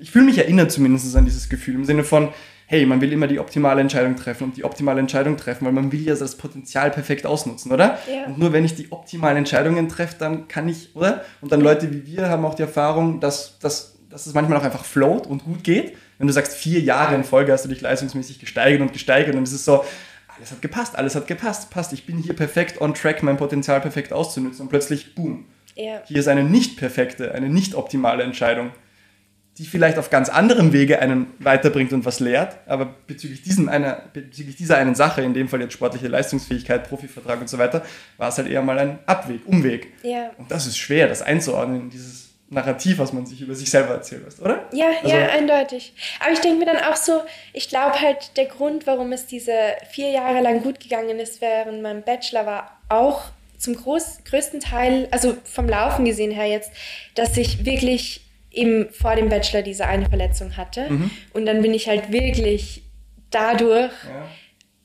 [0.00, 2.30] ich fühle mich erinnert zumindest an dieses Gefühl im Sinne von,
[2.66, 5.92] hey, man will immer die optimale Entscheidung treffen und die optimale Entscheidung treffen, weil man
[5.92, 7.98] will ja das Potenzial perfekt ausnutzen, oder?
[8.10, 8.24] Ja.
[8.26, 11.22] Und nur wenn ich die optimalen Entscheidungen treffe, dann kann ich, oder?
[11.42, 14.64] Und dann Leute wie wir haben auch die Erfahrung, dass, dass, dass es manchmal auch
[14.64, 15.92] einfach float und gut geht.
[16.16, 19.42] Wenn du sagst, vier Jahre in Folge hast du dich leistungsmäßig gesteigert und gesteigert und
[19.42, 19.84] es ist so,
[20.36, 23.80] alles hat gepasst, alles hat gepasst, passt, ich bin hier perfekt on track, mein Potenzial
[23.80, 25.46] perfekt auszunutzen und plötzlich, boom.
[25.74, 26.02] Ja.
[26.06, 28.70] Hier ist eine nicht perfekte, eine nicht optimale Entscheidung,
[29.58, 34.02] die vielleicht auf ganz anderem Wege einen weiterbringt und was lehrt, aber bezüglich, diesem einer,
[34.12, 37.84] bezüglich dieser einen Sache, in dem Fall jetzt sportliche Leistungsfähigkeit, Profivertrag und so weiter,
[38.16, 39.92] war es halt eher mal ein Abweg, Umweg.
[40.02, 40.30] Ja.
[40.38, 44.22] Und das ist schwer, das einzuordnen, dieses Narrativ, was man sich über sich selber erzählt,
[44.40, 44.68] oder?
[44.72, 45.94] Ja, also, ja, eindeutig.
[46.20, 47.22] Aber ich denke mir dann auch so,
[47.52, 49.52] ich glaube halt, der Grund, warum es diese
[49.90, 53.22] vier Jahre lang gut gegangen ist während meinem Bachelor, war auch
[53.56, 56.72] zum groß, größten Teil, also vom Laufen gesehen her jetzt,
[57.14, 60.90] dass ich wirklich eben vor dem Bachelor diese eine Verletzung hatte.
[60.90, 61.10] Mhm.
[61.32, 62.82] Und dann bin ich halt wirklich
[63.30, 63.92] dadurch,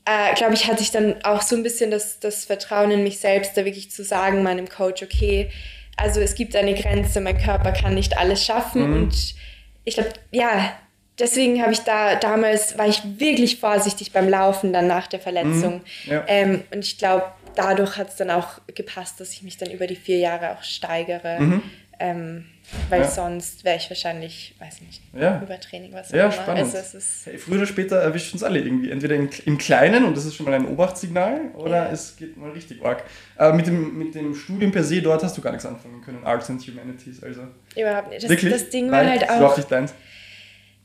[0.07, 0.32] ja.
[0.32, 3.20] äh, glaube ich, hatte ich dann auch so ein bisschen das, das Vertrauen in mich
[3.20, 5.49] selbst, da wirklich zu sagen, meinem Coach, okay,
[5.98, 8.88] also es gibt eine Grenze, mein Körper kann nicht alles schaffen.
[8.88, 8.93] Mhm.
[9.04, 9.36] Und
[9.84, 10.74] ich glaube, ja,
[11.20, 15.82] deswegen habe ich da damals, war ich wirklich vorsichtig beim Laufen dann nach der Verletzung.
[16.06, 16.12] Mhm.
[16.12, 16.24] Ja.
[16.28, 17.26] Ähm, und ich glaube,
[17.56, 20.64] dadurch hat es dann auch gepasst, dass ich mich dann über die vier Jahre auch
[20.64, 21.39] steigere.
[21.39, 21.64] Mhm.
[22.00, 22.45] Ähm,
[22.89, 23.07] weil ja.
[23.07, 25.41] sonst wäre ich wahrscheinlich, weiß nicht, ja.
[25.41, 26.34] Übertraining, was auch ja, immer.
[26.34, 26.76] Spannend.
[26.76, 28.91] Also hey, früher oder später erwischt uns alle irgendwie.
[28.91, 31.91] Entweder im, im, Kleinen, und das ist schon mal ein Obachtssignal, oder ja.
[31.91, 33.03] es geht mal richtig arg.
[33.38, 36.24] Aber mit dem, mit dem Studium per se, dort hast du gar nichts anfangen können.
[36.26, 37.41] Arts and Humanities, also.
[37.76, 38.24] Überhaupt nicht.
[38.24, 38.51] Das, Wirklich?
[38.51, 39.55] das Ding war Nein, halt auch.
[39.55, 39.88] Das war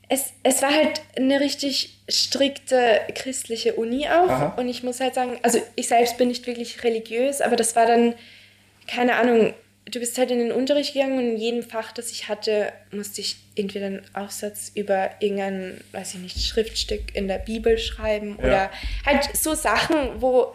[0.09, 4.29] es, es war halt eine richtig strikte christliche Uni auch.
[4.29, 4.53] Aha.
[4.57, 7.87] Und ich muss halt sagen, also ich selbst bin nicht wirklich religiös, aber das war
[7.87, 8.13] dann,
[8.87, 9.53] keine Ahnung,
[9.85, 13.21] du bist halt in den Unterricht gegangen und in jedem Fach, das ich hatte, musste
[13.21, 18.45] ich entweder einen Aufsatz über irgendein, weiß ich nicht, Schriftstück in der Bibel schreiben ja.
[18.45, 18.71] oder
[19.05, 20.53] halt so Sachen, wo,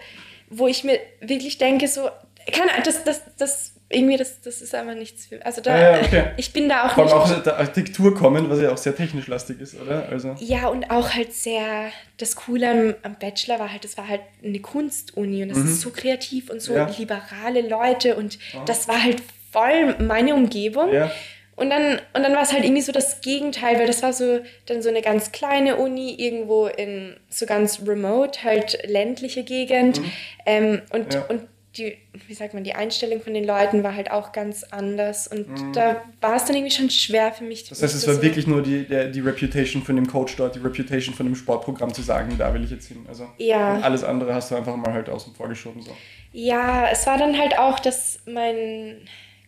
[0.48, 2.08] wo ich mir wirklich denke, so,
[2.50, 5.44] keine Ahnung, das, das, das irgendwie, das, das ist einfach nichts für.
[5.46, 6.24] Also da, ja, okay.
[6.36, 9.26] ich bin da auch Vor allem auch der Architektur kommen, was ja auch sehr technisch
[9.28, 10.06] lastig ist, oder?
[10.10, 10.36] Also.
[10.40, 14.20] Ja, und auch halt sehr, das Coole am, am Bachelor war halt, das war halt
[14.44, 15.68] eine Kunstuni und das mhm.
[15.68, 16.86] ist so kreativ und so ja.
[16.98, 18.64] liberale Leute und Aha.
[18.66, 20.92] das war halt voll meine Umgebung.
[20.92, 21.10] Ja.
[21.56, 24.40] Und dann, und dann war es halt irgendwie so das Gegenteil, weil das war so
[24.66, 30.00] dann so eine ganz kleine Uni irgendwo in so ganz remote, halt ländliche Gegend.
[30.00, 30.12] Mhm.
[30.46, 31.24] Ähm, und, ja.
[31.28, 35.28] und die, wie sagt man, die Einstellung von den Leuten war halt auch ganz anders
[35.28, 35.72] und mhm.
[35.72, 37.68] da war es dann irgendwie schon schwer für mich.
[37.68, 40.56] Das heißt, es war so wirklich nur die, der, die Reputation von dem Coach dort,
[40.56, 43.06] die Reputation von dem Sportprogramm zu sagen, da will ich jetzt hin.
[43.08, 43.80] Also ja.
[43.80, 45.80] alles andere hast du einfach mal halt außen vor geschoben.
[45.82, 45.92] So.
[46.32, 48.96] Ja, es war dann halt auch, dass mein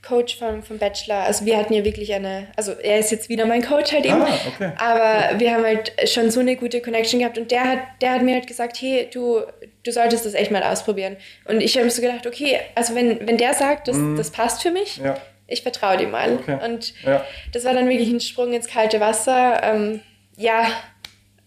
[0.03, 1.25] Coach vom, vom Bachelor.
[1.25, 4.23] Also wir hatten ja wirklich eine, also er ist jetzt wieder mein Coach halt eben,
[4.23, 4.73] ah, okay.
[4.79, 8.23] aber wir haben halt schon so eine gute Connection gehabt und der hat, der hat
[8.23, 9.43] mir halt gesagt, hey, du,
[9.85, 11.17] du solltest das echt mal ausprobieren.
[11.47, 14.17] Und ich habe mir so gedacht, okay, also wenn, wenn der sagt, das, mm.
[14.17, 15.17] das passt für mich, ja.
[15.47, 16.35] ich vertraue dem mal.
[16.35, 16.59] Okay.
[16.65, 17.25] Und ja.
[17.53, 19.63] das war dann wirklich ein Sprung ins kalte Wasser.
[19.63, 20.01] Ähm,
[20.37, 20.67] ja,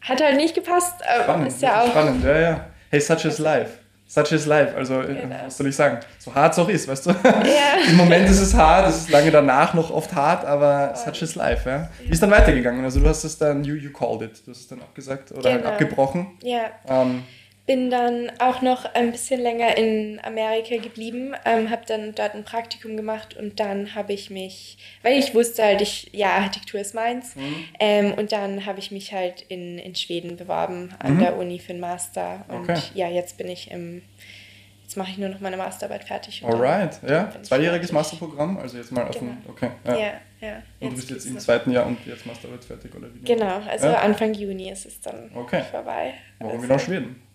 [0.01, 0.95] hat halt nicht gepasst.
[1.23, 2.65] Spannend, ist ja auch spannend, ja, ja.
[2.89, 3.71] Hey, such is life.
[4.05, 4.75] Such is life.
[4.75, 5.36] Also, äh, genau.
[5.45, 5.99] was soll ich sagen?
[6.19, 7.09] So hart es auch ist, weißt du?
[7.09, 7.88] Ja.
[7.89, 11.36] Im Moment ist es hart, es ist lange danach noch oft hart, aber such is
[11.36, 11.89] life, ja.
[12.03, 12.84] Wie ist dann weitergegangen?
[12.84, 15.57] Also, du hast es dann, you, you called it, du hast es dann abgesagt oder
[15.57, 15.69] genau.
[15.69, 16.38] abgebrochen.
[16.43, 16.65] Ja.
[16.88, 17.23] Ähm,
[17.66, 22.43] bin dann auch noch ein bisschen länger in Amerika geblieben, ähm, habe dann dort ein
[22.43, 26.93] Praktikum gemacht und dann habe ich mich, weil ich wusste halt, ich, ja, Architektur ist
[26.93, 27.55] meins, mhm.
[27.80, 31.20] ähm, und dann habe ich mich halt in, in Schweden beworben an mhm.
[31.20, 32.80] der Uni für den Master und okay.
[32.95, 34.01] ja, jetzt bin ich im,
[34.84, 36.43] jetzt mache ich nur noch meine Masterarbeit fertig.
[36.43, 39.32] Alright, ja, zweijähriges Masterprogramm, also jetzt mal auf genau.
[39.32, 39.70] dem, okay.
[39.86, 40.14] Ja, ja.
[40.41, 40.64] ja.
[40.82, 43.24] Und du bist jetzt im zweiten Jahr und jetzt Masterarbeit fertig, oder wie?
[43.24, 43.99] Genau, also ja?
[43.99, 45.64] Anfang Juni ist es dann okay.
[45.72, 46.16] vorbei.
[46.39, 47.32] Warum also, genau Schweden?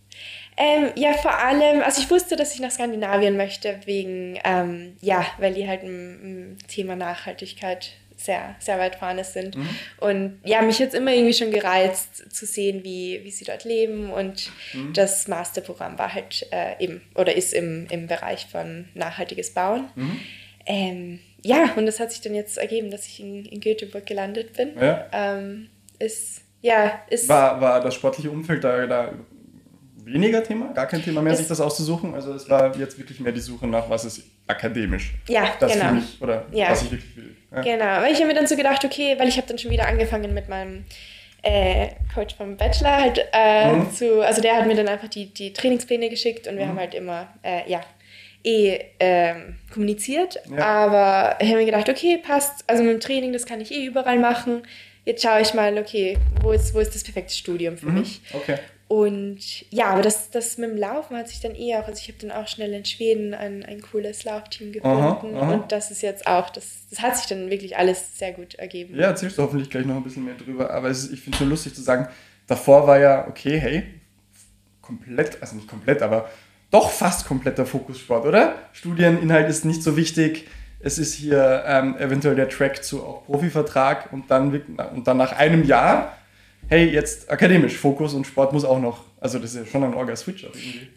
[0.61, 5.25] Ähm, ja, vor allem, also ich wusste, dass ich nach Skandinavien möchte, wegen, ähm, ja,
[5.39, 9.57] weil die halt im, Thema Nachhaltigkeit sehr, sehr weit vorne sind.
[9.57, 9.69] Mhm.
[10.01, 13.65] Und ja, mich hat es immer irgendwie schon gereizt, zu sehen, wie, wie sie dort
[13.65, 14.11] leben.
[14.11, 14.93] Und mhm.
[14.95, 19.89] das Masterprogramm war halt äh, eben, oder ist im, im Bereich von nachhaltiges Bauen.
[19.95, 20.21] Mhm.
[20.67, 24.55] Ähm, ja, und das hat sich dann jetzt ergeben, dass ich in, in Göteborg gelandet
[24.55, 24.77] bin.
[24.77, 25.07] Ja.
[25.13, 25.69] Ähm,
[26.01, 27.29] ist, ja, ist.
[27.29, 29.15] War, war das sportliche Umfeld da, da
[30.13, 32.15] weniger Thema, gar kein Thema mehr, es sich das auszusuchen.
[32.15, 35.15] Also es war jetzt wirklich mehr die Suche nach, was ist akademisch.
[35.29, 35.93] Ja, das genau.
[35.93, 36.71] Mich, oder ja.
[36.71, 37.37] was ich wirklich will.
[37.53, 37.63] Ja.
[37.63, 39.87] Genau, weil ich habe mir dann so gedacht, okay, weil ich habe dann schon wieder
[39.87, 40.85] angefangen mit meinem
[41.43, 43.93] äh, Coach vom Bachelor halt äh, mhm.
[43.93, 46.71] zu, also der hat mir dann einfach die, die Trainingspläne geschickt und wir mhm.
[46.71, 47.81] haben halt immer, äh, ja,
[48.45, 50.65] eh ähm, kommuniziert, ja.
[50.65, 53.85] aber ich habe mir gedacht, okay, passt, also mit dem Training, das kann ich eh
[53.85, 54.63] überall machen.
[55.05, 58.01] Jetzt schaue ich mal, okay, wo ist, wo ist das perfekte Studium für mhm.
[58.01, 58.21] mich?
[58.33, 58.59] Okay.
[58.89, 62.09] Und ja, aber das, das mit dem Laufen hat sich dann eh auch, also ich
[62.09, 65.53] habe dann auch schnell in Schweden ein, ein cooles Laufteam gefunden aha, aha.
[65.53, 68.97] und das ist jetzt auch, das, das hat sich dann wirklich alles sehr gut ergeben.
[68.97, 71.41] Ja, erzählst du hoffentlich gleich noch ein bisschen mehr drüber, aber ist, ich finde es
[71.41, 72.09] nur lustig zu sagen,
[72.47, 73.83] davor war ja, okay, hey,
[74.81, 76.31] komplett, also nicht komplett, aber
[76.71, 78.55] doch fast kompletter Fokussport, oder?
[78.73, 80.47] Studieninhalt ist nicht so wichtig,
[80.81, 84.63] es ist hier ähm, eventuell der Track zu auch Profivertrag und dann,
[84.95, 86.17] und dann nach einem Jahr
[86.69, 89.05] hey, jetzt akademisch, Fokus und Sport muss auch noch.
[89.21, 90.47] Also das ist ja schon ein Orga-Switch.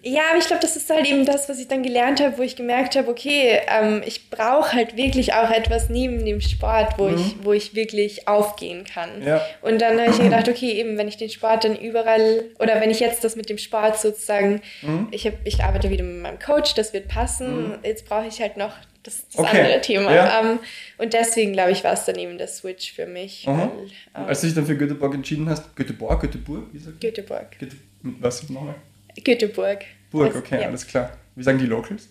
[0.03, 2.43] Ja, aber ich glaube, das ist halt eben das, was ich dann gelernt habe, wo
[2.43, 7.07] ich gemerkt habe, okay, ähm, ich brauche halt wirklich auch etwas neben dem Sport, wo,
[7.07, 7.15] mhm.
[7.15, 9.23] ich, wo ich wirklich aufgehen kann.
[9.25, 9.41] Ja.
[9.63, 12.91] Und dann habe ich gedacht, okay, eben, wenn ich den Sport dann überall, oder wenn
[12.91, 15.07] ich jetzt das mit dem Sport sozusagen, mhm.
[15.09, 17.73] ich, hab, ich arbeite wieder mit meinem Coach, das wird passen, mhm.
[17.83, 19.61] jetzt brauche ich halt noch das, das okay.
[19.61, 20.13] andere Thema.
[20.13, 20.41] Ja.
[20.41, 20.59] Ähm,
[20.97, 23.45] und deswegen, glaube ich, war es dann eben der Switch für mich.
[23.47, 27.57] Weil, um, Als du dich dann für Göteborg entschieden hast, Göteborg, Göteborg, wie sagt Göteborg.
[27.59, 28.75] Göte, was nochmal?
[29.23, 29.85] Göteborg.
[30.11, 30.67] Burg, okay, ja.
[30.67, 31.17] alles klar.
[31.35, 32.09] Wie sagen die Locals?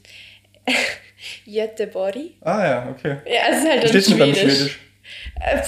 [1.47, 2.17] Göteborg.
[2.41, 3.19] Ah ja, okay.
[3.27, 4.39] Ja, es ist halt Steht Schwedisch.
[4.39, 4.79] Schwedisch?
[5.41, 5.63] Äh,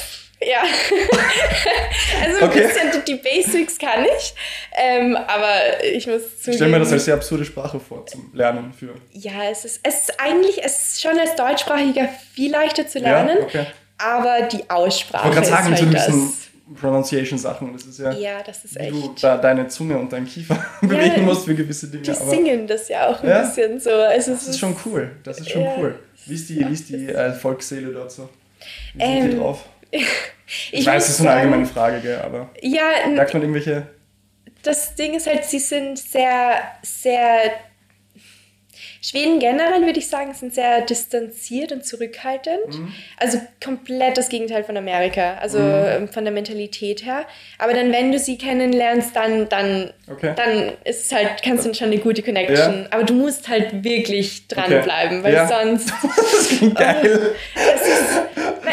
[0.47, 0.63] ja,
[2.23, 2.67] also ein okay.
[2.67, 4.35] bisschen die Basics kann ich,
[4.73, 6.51] ähm, aber ich muss zugeben...
[6.51, 8.95] Ich stelle mir das als sehr absurde Sprache vor zum Lernen für...
[9.13, 13.39] Ja, es ist, es ist eigentlich es ist schon als Deutschsprachiger viel leichter zu lernen,
[13.39, 13.67] ja, okay.
[13.99, 16.33] aber die Aussprache ich ist sagen, halt so ein bisschen
[16.81, 18.13] Pronunciation-Sachen, das ist ja...
[18.13, 18.93] Ja, das ist echt...
[18.93, 22.03] du da deine Zunge und deinen Kiefer ja, bewegen musst für gewisse Dinge.
[22.03, 23.43] Die singen das ja auch ein ja?
[23.43, 23.91] bisschen so.
[23.91, 25.99] Also das ist schon cool, das ist schon cool.
[26.27, 28.29] Wie ist die, wie ist die äh, Volksseele dort so?
[28.95, 29.65] Wie sind ähm, die drauf?
[30.71, 33.89] Ich, weiß, es ist eine allgemeine Frage, gell, aber ja, merkt man irgendwelche.
[34.63, 37.53] Das Ding ist halt, sie sind sehr, sehr
[39.05, 42.69] Schweden generell, würde ich sagen, sind sehr distanziert und zurückhaltend.
[42.69, 42.93] Mhm.
[43.17, 45.83] Also komplett das Gegenteil von Amerika, also mhm.
[45.83, 47.27] Ähm, von der Mentalität her.
[47.59, 50.35] Aber dann, wenn du sie kennenlernst, dann, dann, okay.
[50.37, 52.83] dann ist es halt, kannst du schon eine gute Connection.
[52.83, 52.87] Ja.
[52.91, 55.25] Aber du musst halt wirklich dranbleiben, okay.
[55.25, 55.49] weil ja.
[55.49, 55.93] sonst.
[56.17, 57.35] das klingt geil.
[57.55, 58.23] das ist,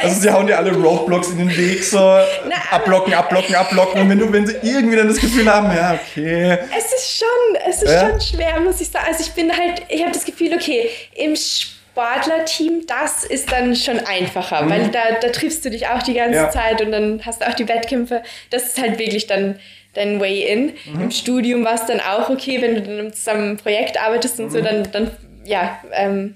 [0.01, 4.01] also sie hauen dir alle Roadblocks in den Weg, so Na, abblocken, abblocken, abblocken.
[4.01, 6.59] Und wenn du, wenn sie irgendwie dann das Gefühl haben, ja, okay.
[6.77, 8.09] Es ist schon, es ist ja.
[8.09, 9.05] schon schwer, muss ich sagen.
[9.07, 13.99] Also ich bin halt, ich habe das Gefühl, okay, im Sportlerteam, das ist dann schon
[13.99, 14.69] einfacher, mhm.
[14.69, 16.49] weil da, da triffst du dich auch die ganze ja.
[16.49, 18.23] Zeit und dann hast du auch die Wettkämpfe.
[18.49, 19.59] Das ist halt wirklich dann
[19.93, 20.73] dein Way in.
[20.85, 21.01] Mhm.
[21.01, 24.47] Im Studium war es dann auch okay, wenn du dann zusammen ein Projekt arbeitest und
[24.47, 24.51] mhm.
[24.51, 25.11] so, dann, dann
[25.45, 26.35] ja, ähm,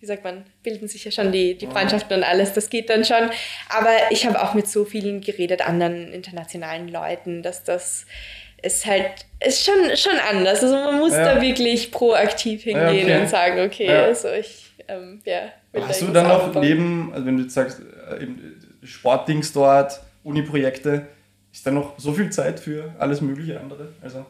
[0.00, 3.04] wie sagt man, bilden sich ja schon die, die Freundschaften und alles, das geht dann
[3.04, 3.30] schon.
[3.68, 8.06] Aber ich habe auch mit so vielen geredet, anderen internationalen Leuten, dass das
[8.62, 10.62] ist halt, ist schon, schon anders.
[10.62, 11.34] Also man muss ja.
[11.34, 13.20] da wirklich proaktiv hingehen ja, okay.
[13.20, 14.04] und sagen, okay, ja.
[14.04, 15.52] also ich, ähm, ja.
[15.80, 18.26] Hast du dann noch neben, also wenn du jetzt sagst, äh,
[18.82, 21.06] Sportdings dort, Uni-Projekte,
[21.52, 23.88] ist da noch so viel Zeit für alles mögliche andere?
[24.02, 24.26] Also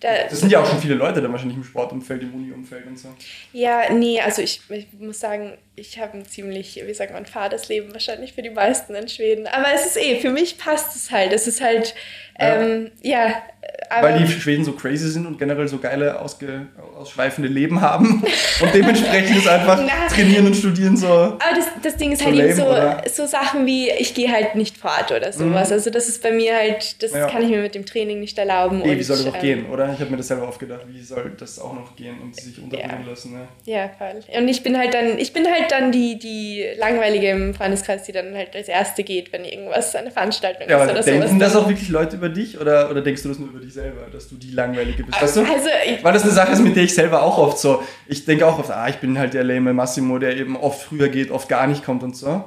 [0.00, 2.98] da, das sind ja auch schon viele Leute da wahrscheinlich im Sportumfeld, im Uni-Umfeld und
[2.98, 3.08] so.
[3.52, 7.68] Ja, nee, also ich, ich muss sagen, ich habe ein ziemlich, wie sagt man, fades
[7.68, 9.48] Leben wahrscheinlich für die meisten in Schweden.
[9.48, 11.32] Aber es ist eh, für mich passt es halt.
[11.32, 11.96] Es ist halt,
[12.38, 13.42] ähm, ja,
[13.90, 16.66] aber Weil die Schweden so crazy sind und generell so geile, ausge,
[16.98, 18.22] ausschweifende Leben haben
[18.60, 21.06] und dementsprechend ist einfach trainieren und studieren so.
[21.06, 22.66] Aber das, das Ding ist so halt eben so,
[23.12, 25.68] so Sachen wie, ich gehe halt nicht fort oder sowas.
[25.68, 25.74] Mhm.
[25.74, 27.26] Also das ist bei mir halt, das ja.
[27.28, 28.80] kann ich mir mit dem Training nicht erlauben.
[28.80, 29.92] Nee, wie soll das noch ähm, gehen, oder?
[29.92, 33.04] Ich habe mir das selber aufgedacht, wie soll das auch noch gehen und sich unterbringen
[33.04, 33.10] ja.
[33.10, 33.32] lassen.
[33.32, 33.48] Ne?
[33.64, 34.20] Ja, voll.
[34.36, 38.12] Und ich bin halt dann, ich bin halt dann die, die langweilige im Freundeskreis, die
[38.12, 41.20] dann halt als Erste geht, wenn irgendwas, eine Veranstaltung ja, ist oder denken sowas.
[41.20, 43.77] Denken das auch wirklich Leute über dich oder, oder denkst du das nur über dich
[43.80, 45.20] selber, dass du die Langweilige bist?
[45.20, 45.40] Weißt du?
[45.40, 45.68] Also,
[46.02, 48.58] Weil das eine Sache ist, mit der ich selber auch oft so, ich denke auch
[48.58, 51.66] oft, ah, ich bin halt der lame Massimo, der eben oft früher geht, oft gar
[51.66, 52.44] nicht kommt und so.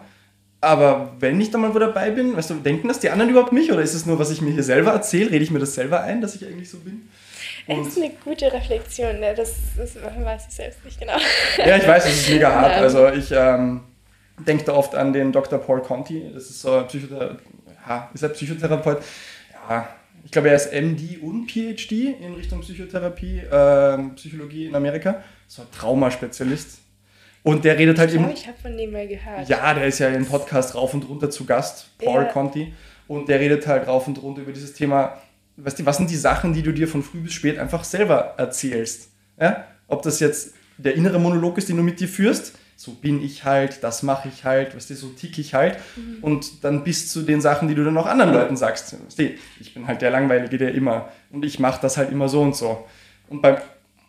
[0.60, 3.52] Aber wenn ich da mal wo dabei bin, weißt du, denken das die anderen überhaupt
[3.52, 5.32] mich oder ist es nur, was ich mir hier selber erzähle?
[5.32, 7.10] Rede ich mir das selber ein, dass ich eigentlich so bin?
[7.68, 9.34] Und das ist eine gute Reflexion, ne?
[9.36, 11.18] das, das weiß ich selbst nicht genau.
[11.58, 12.76] Ja, ich weiß, das ist mega hart.
[12.76, 13.82] Also ich ähm,
[14.38, 15.60] denke da oft an den Dr.
[15.60, 17.40] Paul Conti, das ist so ein Psychotherapeut,
[17.88, 19.02] ja, ist er Psychotherapeut?
[19.70, 19.90] Ja,
[20.24, 25.24] ich glaube, er ist MD und PhD in Richtung Psychotherapie, äh, Psychologie in Amerika.
[25.48, 26.80] So ein Traumaspezialist.
[27.44, 28.30] Und der redet halt ich eben.
[28.32, 29.50] Ich habe von dem mal gehört.
[29.50, 32.26] Ja, der ist ja im Podcast rauf und runter zu Gast, Paul ja.
[32.26, 32.74] Conti.
[33.08, 35.18] Und der redet halt rauf und runter über dieses Thema.
[35.58, 38.36] Weißt du, was sind die Sachen, die du dir von früh bis spät einfach selber
[38.38, 39.10] erzählst?
[39.40, 39.66] Ja?
[39.88, 43.44] Ob das jetzt der innere Monolog ist, den du mit dir führst, so bin ich
[43.44, 45.78] halt, das mache ich halt, weißt du, so tick ich halt.
[45.96, 46.18] Mhm.
[46.24, 48.96] Und dann bis zu den Sachen, die du dann auch anderen Leuten sagst.
[49.06, 49.30] Weißt du,
[49.60, 52.56] ich bin halt der Langweilige, der immer, und ich mache das halt immer so und
[52.56, 52.88] so.
[53.30, 53.58] Und beim,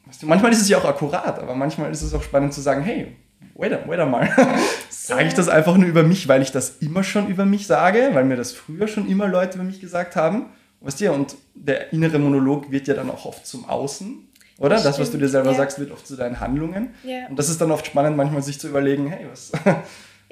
[0.07, 2.63] weißt du, manchmal ist es ja auch akkurat, aber manchmal ist es auch spannend zu
[2.63, 3.15] sagen, hey,
[3.55, 4.31] wait, wait mal,
[4.89, 8.09] sage ich das einfach nur über mich, weil ich das immer schon über mich sage,
[8.15, 10.47] weil mir das früher schon immer Leute über mich gesagt haben.
[10.81, 14.77] Weißt du, und der innere Monolog wird ja dann auch oft zum Außen oder?
[14.77, 15.57] Das, das was du dir selber ja.
[15.57, 16.95] sagst, wird oft zu deinen Handlungen.
[17.03, 17.27] Ja.
[17.29, 19.53] Und das ist dann oft spannend, manchmal sich zu überlegen, hey, was.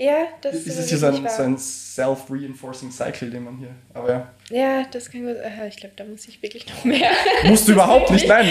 [0.03, 3.69] Ja, das ist es hier so ein, so ein self-reinforcing Cycle, den man hier.
[3.93, 4.29] Aber ja.
[4.49, 5.37] Ja, das kann gut.
[5.69, 7.11] Ich glaube, da muss ich wirklich noch mehr.
[7.45, 8.49] Musst du überhaupt nicht, nein.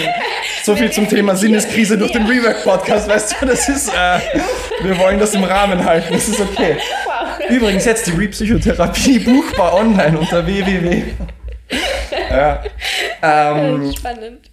[0.62, 3.88] So viel zum Thema Sinneskrise durch den Rework-Podcast, weißt du, das ist.
[3.88, 4.20] Äh,
[4.82, 6.76] wir wollen das im Rahmen halten, das ist okay.
[7.04, 7.50] Wow.
[7.50, 11.02] Übrigens jetzt die Repsychotherapie buchbar online unter www.
[12.30, 12.62] Ja.
[13.22, 14.49] Ähm, Spannend.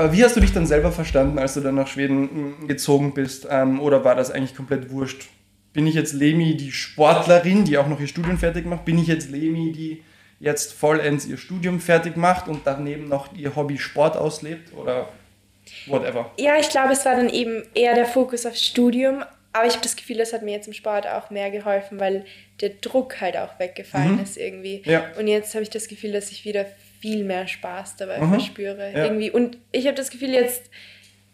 [0.00, 3.12] Aber wie hast du dich dann selber verstanden, als du dann nach Schweden hm, gezogen
[3.12, 3.46] bist?
[3.50, 5.28] Ähm, oder war das eigentlich komplett wurscht?
[5.74, 8.86] Bin ich jetzt Lemi, die Sportlerin, die auch noch ihr Studium fertig macht?
[8.86, 10.02] Bin ich jetzt Lemi, die
[10.40, 14.72] jetzt vollends ihr Studium fertig macht und daneben noch ihr Hobby Sport auslebt?
[14.74, 15.10] Oder
[15.86, 16.30] whatever?
[16.38, 19.22] Ja, ich glaube, es war dann eben eher der Fokus aufs Studium.
[19.52, 22.24] aber ich habe das Gefühl, das hat mir jetzt im Sport auch mehr geholfen, weil
[22.62, 24.22] der Druck halt auch weggefallen mhm.
[24.22, 24.82] ist irgendwie.
[24.86, 25.04] Ja.
[25.18, 26.64] Und jetzt habe ich das Gefühl, dass ich wieder
[27.00, 28.30] viel mehr Spaß dabei mhm.
[28.30, 28.92] verspüre.
[28.92, 29.04] Ja.
[29.04, 29.30] Irgendwie.
[29.30, 30.70] Und ich habe das Gefühl, jetzt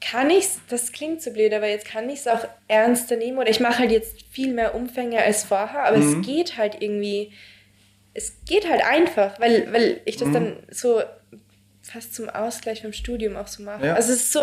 [0.01, 3.39] kann ich es, das klingt so blöd, aber jetzt kann ich es auch ernster nehmen.
[3.39, 6.21] Oder ich mache halt jetzt viel mehr Umfänge als vorher, aber mhm.
[6.21, 7.33] es geht halt irgendwie,
[8.15, 10.33] es geht halt einfach, weil, weil ich das mhm.
[10.33, 11.03] dann so
[11.83, 13.87] fast zum Ausgleich vom Studium auch so mache.
[13.87, 13.95] Ja.
[13.95, 14.43] Also es ist so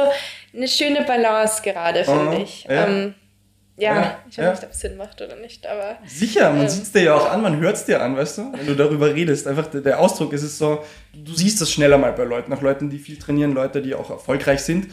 [0.53, 2.63] eine schöne Balance gerade, finde ich.
[2.63, 2.87] Ja.
[2.87, 3.15] Ähm,
[3.75, 4.51] ja, ja, ich weiß ja.
[4.51, 5.97] nicht, ob es Sinn macht oder nicht, aber.
[6.05, 8.37] Sicher, man ähm, sieht es dir ja auch an, man hört es dir an, weißt
[8.37, 9.47] du, wenn du darüber redest.
[9.47, 12.89] Einfach der, Ausdruck ist es so, du siehst das schneller mal bei Leuten, nach Leuten,
[12.91, 14.87] die viel trainieren, Leute, die auch erfolgreich sind.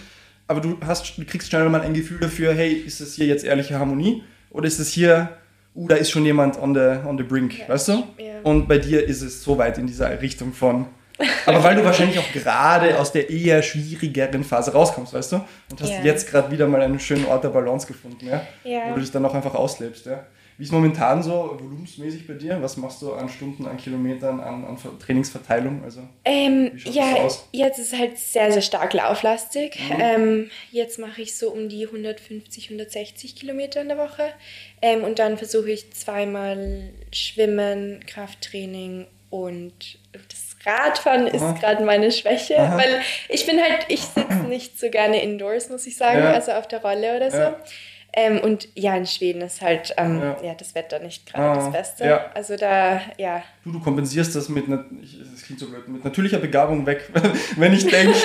[0.47, 3.45] Aber du, hast, du kriegst schneller mal ein Gefühl dafür, hey, ist das hier jetzt
[3.45, 4.25] ehrliche Harmonie?
[4.51, 5.37] Oder ist es hier,
[5.77, 8.05] uh, da ist schon jemand on the, on the brink, ja, weißt du?
[8.43, 10.87] Und bei dir ist es so weit in dieser Richtung von,
[11.47, 15.37] aber weil du wahrscheinlich auch gerade aus der eher schwierigeren Phase rauskommst, weißt du?
[15.71, 16.05] Und hast yeah.
[16.05, 18.47] jetzt gerade wieder mal einen schönen Ort der Balance gefunden, ja?
[18.65, 18.91] Yeah.
[18.91, 20.27] Wo du dich dann auch einfach auslebst, ja?
[20.61, 22.61] Wie ist momentan so volumensmäßig bei dir?
[22.61, 25.83] Was machst du an Stunden, an Kilometern, an, an Trainingsverteilung?
[25.83, 27.17] Also, ähm, ja,
[27.51, 29.81] jetzt ist es halt sehr, sehr stark lauflastig.
[29.89, 29.97] Mhm.
[29.99, 34.25] Ähm, jetzt mache ich so um die 150, 160 Kilometer in der Woche.
[34.83, 42.59] Ähm, und dann versuche ich zweimal Schwimmen, Krafttraining und das Radfahren ist gerade meine Schwäche,
[42.59, 42.77] Aha.
[42.77, 46.33] weil ich bin halt, ich sitze nicht so gerne indoors, muss ich sagen, ja.
[46.33, 47.39] also auf der Rolle oder so.
[47.39, 47.57] Ja.
[48.13, 50.37] Ähm, und ja, in Schweden ist halt ähm, ja.
[50.43, 50.55] ja.
[50.55, 52.05] das Wetter nicht gerade ah, das Beste.
[52.05, 52.25] Ja.
[52.35, 53.43] Also da, ja.
[53.65, 57.09] Du, du kompensierst das mit, das klingt so blöd, mit natürlicher Begabung weg.
[57.57, 58.17] Wenn ich denke,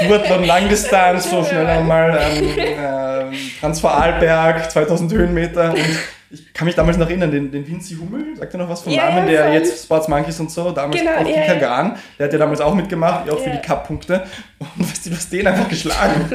[0.00, 5.98] du hast beim Langdistanz so schneller mal ähm, äh, Transvorarlberg, 2000 Höhenmeter und
[6.30, 8.92] ich kann mich damals noch erinnern, den, den Vinci Hummel, sagt er noch was vom
[8.92, 9.52] ja, Namen, der voll.
[9.54, 12.74] jetzt Sports Monkeys und so, damals genau, auf ja, Kikagan, der hat ja damals auch
[12.74, 14.24] mitgemacht, auch für die Cup-Punkte.
[14.58, 16.28] Und weißt du, du hast den einfach geschlagen.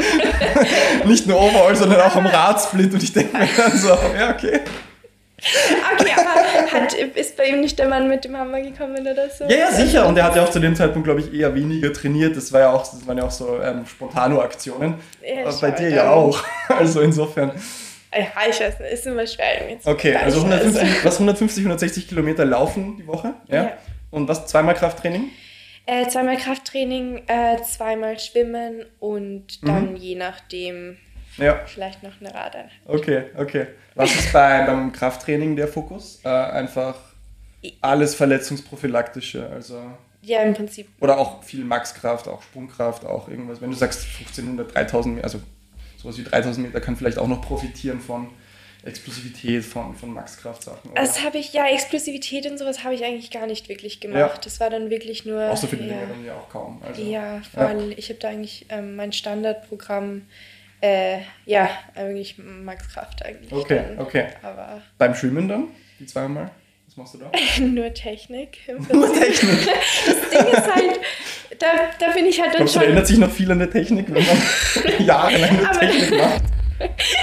[1.05, 2.93] Nicht nur overall, sondern auch am Radsplit.
[2.93, 4.61] Und ich denke mir dann so, ja, okay.
[5.93, 9.45] Okay, aber hat, ist bei ihm nicht der Mann mit dem Hammer gekommen oder so?
[9.45, 10.07] Ja, ja, sicher.
[10.07, 12.37] Und er hat ja auch zu dem Zeitpunkt, glaube ich, eher weniger trainiert.
[12.37, 14.95] Das, war ja auch, das waren ja auch so ähm, Spontano-Aktionen.
[15.21, 16.43] Ja, bei dir ja auch.
[16.69, 17.51] Also insofern.
[18.14, 19.70] Ja, ich weiß nicht, ist immer schwer.
[19.70, 23.34] Jetzt okay, also 150, was 150, 160 Kilometer laufen die Woche?
[23.47, 23.64] Ja.
[23.64, 23.78] ja.
[24.09, 25.30] Und was, zweimal Krafttraining?
[25.86, 29.95] Äh, zweimal Krafttraining, äh, zweimal Schwimmen und dann mhm.
[29.95, 30.97] je nachdem
[31.38, 31.59] ja.
[31.66, 32.72] vielleicht noch eine Radeinheit.
[32.86, 33.68] Okay, okay.
[33.95, 36.20] Was ist bei, beim Krafttraining der Fokus?
[36.24, 36.95] Äh, einfach
[37.82, 39.82] alles Verletzungsprophylaktische, also...
[40.24, 40.88] Ja, im Prinzip.
[40.99, 43.59] Oder auch viel Maxkraft, auch Sprungkraft, auch irgendwas.
[43.59, 45.39] Wenn du sagst 1500, 3000, also
[46.02, 48.30] sowas wie 3000 Meter kann vielleicht auch noch profitieren von
[48.84, 50.91] Explosivität, von, von Max-Kraft-Sachen.
[50.95, 54.18] Das habe ich, ja, Explosivität und sowas habe ich eigentlich gar nicht wirklich gemacht.
[54.18, 54.41] Ja.
[54.43, 55.52] Das war dann wirklich nur.
[55.52, 56.82] Außer für die ja, Längeren ja auch kaum.
[56.82, 57.89] Also, ja, voll.
[57.89, 57.97] Ja.
[57.97, 60.24] Ich habe da eigentlich ähm, mein Standardprogramm,
[60.82, 63.52] äh, ja, eigentlich Max-Kraft eigentlich.
[63.52, 63.99] Okay, dann.
[63.99, 64.28] okay.
[64.41, 65.68] Aber Beim Schwimmen dann?
[65.99, 66.49] Die zweimal?
[66.91, 67.31] Was machst du da?
[67.63, 68.57] Nur Technik.
[68.91, 69.59] Nur Technik.
[70.05, 70.99] das Ding ist halt,
[71.57, 71.67] da,
[71.97, 72.83] da bin ich halt dann Glaubst, schon...
[72.83, 76.43] Da ändert sich noch viel an der Technik, wenn man jahrelang eine Technik macht.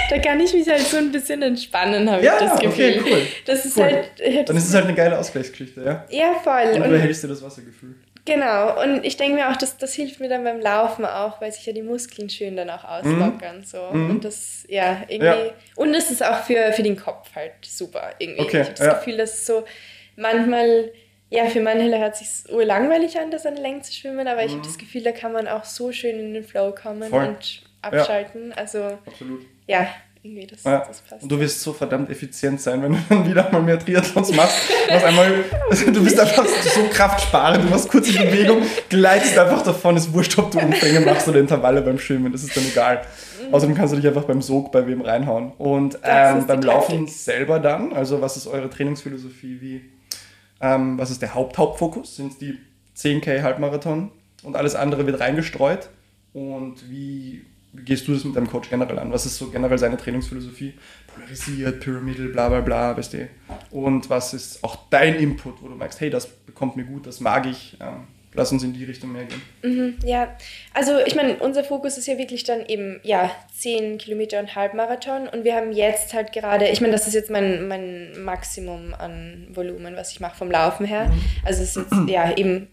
[0.09, 2.99] Da kann ich mich halt so ein bisschen entspannen, habe ja, ich das Gefühl.
[2.99, 3.21] Okay, cool.
[3.45, 3.83] Das ist cool.
[3.83, 6.05] halt, Dann ist es halt eine geile Ausgleichsgeschichte, ja?
[6.09, 6.73] Ja, voll.
[6.73, 7.93] Und du erhältst dir das Wassergefühl.
[8.25, 11.51] Genau, und ich denke mir auch, das, das hilft mir dann beim Laufen auch, weil
[11.51, 13.59] sich ja die Muskeln schön dann auch auslockern.
[13.59, 13.63] Mhm.
[13.63, 13.89] So.
[13.91, 14.09] Mhm.
[14.09, 15.25] Und das, ja, irgendwie.
[15.25, 15.53] Ja.
[15.75, 18.11] Und es ist auch für, für den Kopf halt super.
[18.19, 18.41] Irgendwie.
[18.41, 18.93] Okay, ich habe das ja.
[18.93, 19.63] Gefühl, dass so
[20.15, 20.91] manchmal,
[21.29, 24.27] ja, für manche hört es sich so langweilig an, das an der Länge zu schwimmen,
[24.27, 24.47] aber mhm.
[24.47, 27.25] ich habe das Gefühl, da kann man auch so schön in den Flow kommen Voll.
[27.25, 28.49] und abschalten.
[28.49, 28.57] Ja.
[28.57, 29.45] Also, Absolut.
[29.67, 29.87] ja,
[30.21, 30.85] irgendwie das, ja.
[30.85, 31.23] das passt.
[31.23, 34.57] Und du wirst so verdammt effizient sein, wenn du dann wieder mal mehr Triathlons machst.
[34.87, 39.61] Du, einmal, also du bist einfach so kraftsparend, du machst kurz in Bewegung, gleitest einfach
[39.61, 43.01] davon, ist wurscht, ob du Umfänge machst oder Intervalle beim Schwimmen, das ist dann egal.
[43.47, 43.53] Mhm.
[43.53, 45.53] Außerdem kannst du dich einfach beim Sog bei wem reinhauen.
[45.57, 49.81] Und ähm, beim Laufen selber dann, also was ist eure Trainingsphilosophie, wie,
[50.59, 52.17] ähm, was ist der Haupt-Hauptfokus?
[52.17, 52.57] Sind es die
[52.97, 54.11] 10k Halbmarathon
[54.43, 55.89] und alles andere wird reingestreut?
[56.33, 59.11] Und wie wie gehst du das mit deinem Coach generell an?
[59.11, 60.73] Was ist so generell seine Trainingsphilosophie?
[61.13, 63.29] Polarisiert, Pyramidal, bla bla bla, weißt du?
[63.71, 67.19] Und was ist auch dein Input, wo du merkst, hey, das bekommt mir gut, das
[67.19, 69.41] mag ich, ähm, lass uns in die Richtung mehr gehen.
[69.61, 70.35] Mhm, ja,
[70.73, 75.27] also ich meine, unser Fokus ist ja wirklich dann eben, ja, 10 Kilometer und Halbmarathon
[75.27, 79.47] und wir haben jetzt halt gerade, ich meine, das ist jetzt mein, mein Maximum an
[79.51, 81.09] Volumen, was ich mache vom Laufen her.
[81.09, 81.21] Mhm.
[81.45, 82.67] Also es ist jetzt, ja, eben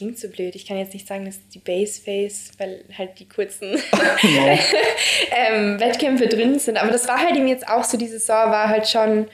[0.00, 0.54] klingt so blöd.
[0.54, 3.72] Ich kann jetzt nicht sagen, dass die Base Face, weil halt die kurzen
[5.36, 6.78] ähm, Wettkämpfe drin sind.
[6.78, 9.26] Aber das war halt eben jetzt auch so, die Saison war halt schon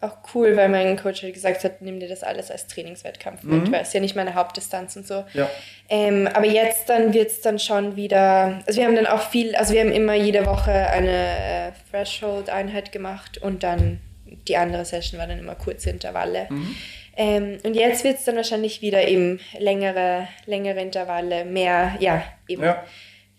[0.00, 3.68] auch cool, weil mein Coach halt gesagt hat, nimm dir das alles als Trainingswettkampf mit,
[3.68, 3.72] mhm.
[3.72, 5.24] weil es ja nicht meine Hauptdistanz und so.
[5.34, 5.50] Ja.
[5.90, 9.56] Ähm, aber jetzt dann wird es dann schon wieder, also wir haben dann auch viel,
[9.56, 15.18] also wir haben immer jede Woche eine äh, Threshold-Einheit gemacht und dann die andere Session
[15.18, 16.46] war dann immer kurze Intervalle.
[16.48, 16.76] Mhm.
[17.20, 22.62] Ähm, und jetzt wird es dann wahrscheinlich wieder eben längere, längere Intervalle, mehr, ja, eben
[22.62, 22.84] ja.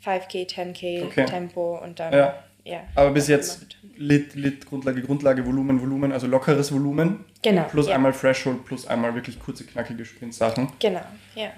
[0.05, 1.25] 5K, 10K okay.
[1.25, 2.11] Tempo und dann.
[2.11, 2.43] Ja.
[2.65, 7.23] ja Aber bis jetzt Lit, Lit, Grundlage, Grundlage, Volumen, Volumen, also lockeres Volumen.
[7.41, 7.63] Genau.
[7.63, 7.95] Plus ja.
[7.95, 10.73] einmal Threshold, plus einmal wirklich kurze, knackige Sprint-Sachen.
[10.79, 11.01] Genau,
[11.35, 11.51] ja.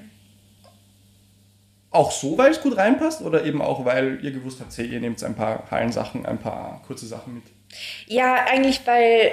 [1.90, 5.00] Auch so, weil es gut reinpasst oder eben auch, weil ihr gewusst habt, hey, ihr
[5.00, 7.44] nehmt ein paar Hallensachen, ein paar kurze Sachen mit?
[8.06, 9.32] Ja, eigentlich, weil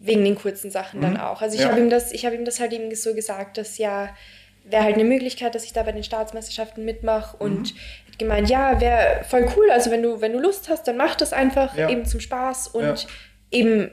[0.00, 1.04] wegen den kurzen Sachen mhm.
[1.04, 1.42] dann auch.
[1.42, 1.68] Also ich ja.
[1.68, 4.08] habe ihm das, ihm das halt eben so gesagt, dass ja
[4.64, 8.08] wäre halt eine Möglichkeit, dass ich da bei den Staatsmeisterschaften mitmache und mhm.
[8.08, 9.70] hat gemeint, ja, wäre voll cool.
[9.70, 11.88] Also wenn du, wenn du Lust hast, dann mach das einfach ja.
[11.88, 12.94] eben zum Spaß und ja.
[13.50, 13.90] eben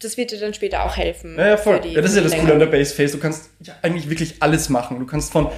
[0.00, 1.36] das wird dir dann später auch helfen.
[1.38, 1.80] Ja, ja voll.
[1.94, 3.16] Das ist ja das Coole an der Base Phase.
[3.16, 4.98] Du kannst ja eigentlich wirklich alles machen.
[4.98, 5.50] Du kannst von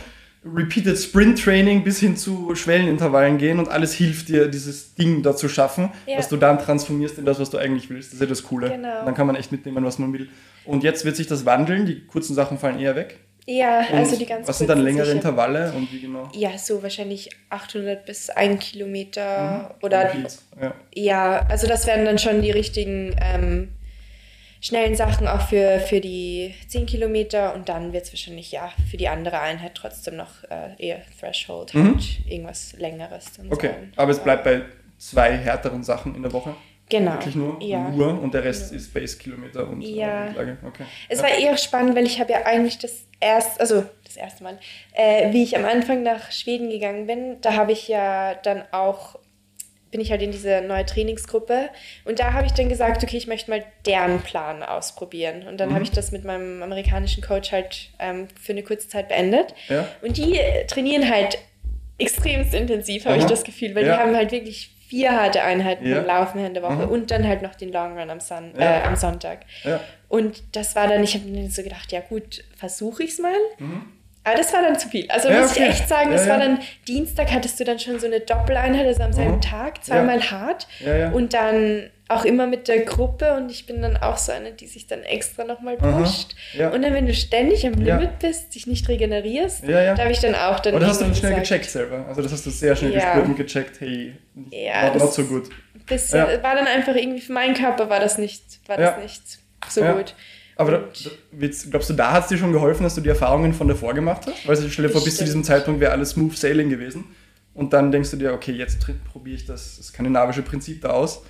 [0.55, 5.34] Repeated Sprint Training bis hin zu Schwellenintervallen gehen und alles hilft dir, dieses Ding da
[5.34, 6.18] zu schaffen, ja.
[6.18, 8.09] was du dann transformierst in das, was du eigentlich willst.
[8.09, 8.70] Das ist ja das Coole.
[8.70, 9.05] Genau.
[9.05, 10.28] dann kann man echt mitnehmen, was man will.
[10.64, 13.18] Und jetzt wird sich das wandeln, die kurzen Sachen fallen eher weg.
[13.49, 15.16] Ja, und also die ganz Was sind dann längere sicher.
[15.16, 16.28] Intervalle und wie genau?
[16.34, 19.84] Ja, so wahrscheinlich 800 bis 1 Kilometer mhm.
[19.84, 20.12] oder.
[20.61, 20.74] Ja.
[20.92, 21.47] ja.
[21.49, 23.68] also das wären dann schon die richtigen ähm,
[24.61, 28.97] schnellen Sachen auch für, für die 10 Kilometer und dann wird es wahrscheinlich ja für
[28.97, 31.95] die andere Einheit trotzdem noch äh, eher Threshold, mhm.
[31.95, 33.33] halt irgendwas längeres.
[33.51, 33.93] okay, sein.
[33.97, 34.63] aber es bleibt bei
[34.99, 36.55] zwei härteren Sachen in der Woche?
[36.89, 37.15] Genau.
[37.15, 37.89] Wirklich nur, ja.
[37.89, 38.77] nur und der Rest ja.
[38.77, 40.27] ist Base-Kilometer und ja.
[40.27, 40.59] Grundlage.
[40.65, 40.85] Okay.
[41.09, 44.59] Es war eher spannend, weil ich habe ja eigentlich das erste, also das erste Mal,
[44.93, 49.19] äh, wie ich am Anfang nach Schweden gegangen bin, da habe ich ja dann auch
[49.97, 51.70] bin ich halt in diese neue Trainingsgruppe
[52.05, 55.70] und da habe ich dann gesagt, okay, ich möchte mal deren Plan ausprobieren und dann
[55.70, 55.74] mhm.
[55.74, 59.88] habe ich das mit meinem amerikanischen Coach halt ähm, für eine kurze Zeit beendet ja.
[60.03, 60.38] und die
[60.68, 61.38] trainieren halt
[61.97, 63.97] extremst intensiv, habe ich das Gefühl, weil ja.
[63.97, 66.03] die haben halt wirklich vier harte Einheiten ja.
[66.03, 66.90] Laufen in der Woche mhm.
[66.90, 68.80] und dann halt noch den Long Run am, Son ja.
[68.80, 69.47] äh, am Sonntag.
[69.64, 69.80] Ja.
[70.11, 73.32] Und das war dann, ich habe mir so gedacht, ja gut, versuche ich es mal.
[73.59, 73.95] Mhm.
[74.27, 75.09] Aber das war dann zu viel.
[75.09, 75.68] Also ja, muss okay.
[75.68, 76.59] ich echt sagen, das ja, war dann
[76.89, 79.41] Dienstag hattest du dann schon so eine Doppeleinheit, also am selben mhm.
[79.41, 80.66] Tag, zweimal hart.
[81.12, 84.66] Und dann auch immer mit der Gruppe und ich bin dann auch so eine, die
[84.66, 86.35] sich dann extra nochmal pusht.
[86.59, 90.35] Und dann, wenn du ständig am Limit bist, dich nicht regenerierst, da habe ich dann
[90.35, 90.74] auch dann.
[90.74, 92.05] Und das hast du dann schnell gesagt, gecheckt selber.
[92.09, 94.16] Also das hast du sehr schnell gespürt und gecheckt, hey,
[94.51, 95.51] ja, war not so gut.
[95.87, 99.22] Bisschen, War dann einfach irgendwie für meinen Körper war das nicht, war das nicht
[99.68, 100.14] so gut.
[100.57, 100.85] Aber da,
[101.71, 104.23] glaubst du, da hat es dir schon geholfen, dass du die Erfahrungen von davor gemacht
[104.27, 104.49] hast?
[104.49, 107.05] Weil stell dir vor, bis zu diesem Zeitpunkt wäre alles smooth sailing gewesen.
[107.53, 108.79] Und dann denkst du dir, okay, jetzt
[109.13, 111.23] probiere ich das skandinavische Prinzip da aus.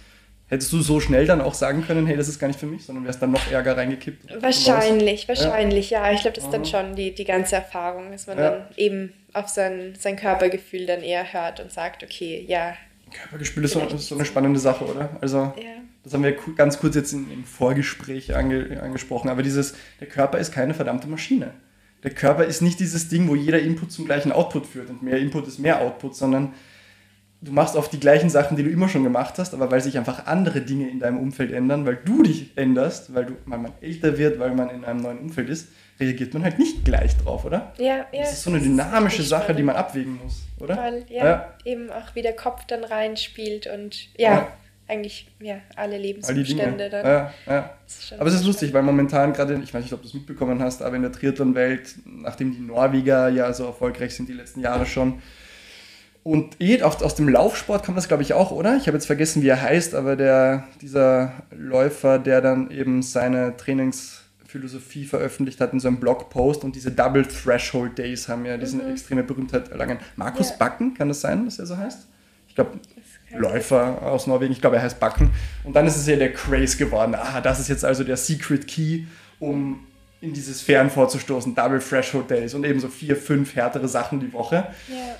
[0.48, 2.84] Hättest du so schnell dann auch sagen können, hey, das ist gar nicht für mich,
[2.84, 4.40] sondern wärst dann noch ärger reingekippt?
[4.40, 6.06] Wahrscheinlich, wahrscheinlich, ja.
[6.06, 6.12] ja.
[6.12, 8.50] Ich glaube, das ist dann schon die, die ganze Erfahrung, dass man ja.
[8.50, 12.74] dann eben auf sein, sein Körpergefühl dann eher hört und sagt, okay, ja.
[13.12, 15.10] Körpergefühl ist so, ist so eine spannende Sache, oder?
[15.20, 15.82] Also, ja.
[16.06, 20.52] Das haben wir ganz kurz jetzt im Vorgespräch ange, angesprochen, aber dieses, der Körper ist
[20.52, 21.50] keine verdammte Maschine.
[22.04, 25.18] Der Körper ist nicht dieses Ding, wo jeder Input zum gleichen Output führt und mehr
[25.18, 26.54] Input ist mehr Output, sondern
[27.40, 29.98] du machst oft die gleichen Sachen, die du immer schon gemacht hast, aber weil sich
[29.98, 33.72] einfach andere Dinge in deinem Umfeld ändern, weil du dich änderst, weil, du, weil man
[33.80, 37.44] älter wird, weil man in einem neuen Umfeld ist, reagiert man halt nicht gleich drauf,
[37.44, 37.72] oder?
[37.78, 38.20] Ja, ja.
[38.20, 40.76] Das ist so eine dynamische Sache, die man abwägen muss, oder?
[40.76, 44.52] Weil, ja, ja, eben auch wie der Kopf dann reinspielt und ja, ja.
[44.88, 47.04] Eigentlich ja, alle Lebensumstände dann.
[47.04, 47.70] Ja, ja.
[48.18, 50.82] Aber es ist lustig, weil momentan gerade, ich weiß nicht, ob du es mitbekommen hast,
[50.82, 55.20] aber in der Triathlon-Welt, nachdem die Norweger ja so erfolgreich sind die letzten Jahre schon,
[56.26, 58.76] und eh, aus dem Laufsport kommt das, glaube ich, auch, oder?
[58.76, 63.56] Ich habe jetzt vergessen, wie er heißt, aber der, dieser Läufer, der dann eben seine
[63.56, 68.78] Trainingsphilosophie veröffentlicht hat in so einem Blogpost und diese Double Threshold Days haben ja diese
[68.78, 68.90] mhm.
[68.90, 69.98] extreme Berühmtheit erlangen.
[70.16, 70.56] Markus ja.
[70.56, 72.08] Backen, kann das sein, dass er so heißt?
[72.48, 72.72] Ich glaube,
[73.34, 75.30] Läufer aus Norwegen, ich glaube, er heißt Backen.
[75.64, 77.14] Und dann ist es ja der Craze geworden.
[77.14, 79.04] Ah, das ist jetzt also der Secret Key,
[79.40, 79.86] um
[80.20, 81.54] in diese Sphären vorzustoßen.
[81.54, 84.68] Double Threshold Days und eben so vier, fünf härtere Sachen die Woche.
[84.88, 85.16] Ja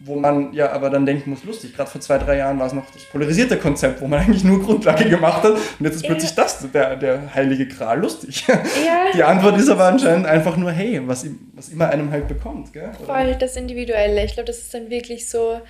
[0.00, 2.72] wo man ja aber dann denken muss, lustig, gerade vor zwei, drei Jahren war es
[2.72, 6.10] noch das polarisierte Konzept, wo man eigentlich nur Grundlage gemacht hat und jetzt ist ja.
[6.10, 8.44] plötzlich das der, der heilige Gral, lustig.
[8.46, 8.62] Ja.
[9.14, 12.72] Die Antwort ist aber anscheinend einfach nur, hey, was, was immer einem halt bekommt.
[12.72, 12.90] Gell?
[13.04, 14.24] Voll das Individuelle.
[14.24, 15.60] Ich glaube, das ist dann wirklich so,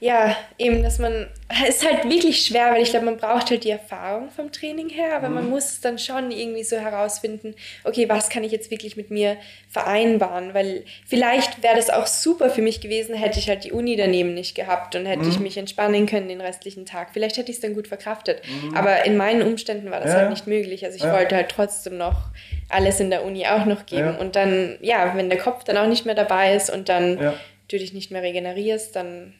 [0.00, 1.26] ja, eben, dass man,
[1.66, 4.88] es ist halt wirklich schwer, weil ich glaube, man braucht halt die Erfahrung vom Training
[4.88, 5.34] her, aber mhm.
[5.34, 9.36] man muss dann schon irgendwie so herausfinden, okay, was kann ich jetzt wirklich mit mir
[9.68, 13.96] vereinbaren, weil vielleicht wäre das auch super für mich gewesen, hätte ich halt die Uni
[13.96, 15.30] daneben nicht gehabt und hätte mhm.
[15.30, 17.08] ich mich entspannen können den restlichen Tag.
[17.12, 18.76] Vielleicht hätte ich es dann gut verkraftet, mhm.
[18.76, 20.18] aber in meinen Umständen war das ja.
[20.20, 20.84] halt nicht möglich.
[20.84, 21.12] Also ich ja.
[21.12, 22.28] wollte halt trotzdem noch
[22.68, 24.18] alles in der Uni auch noch geben ja.
[24.18, 27.34] und dann, ja, wenn der Kopf dann auch nicht mehr dabei ist und dann
[27.68, 29.34] du dich nicht mehr regenerierst, dann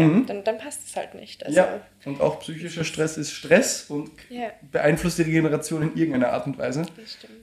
[0.00, 0.26] mhm.
[0.26, 1.44] dann, dann passt es halt nicht.
[1.44, 4.50] Also, ja, und auch psychischer Stress ist Stress und ja.
[4.70, 6.86] beeinflusst die Regeneration in irgendeiner Art und Weise.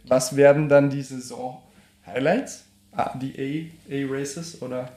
[0.05, 2.65] Was werden dann die Saison-Highlights?
[2.93, 4.91] Ah, die A-Races oder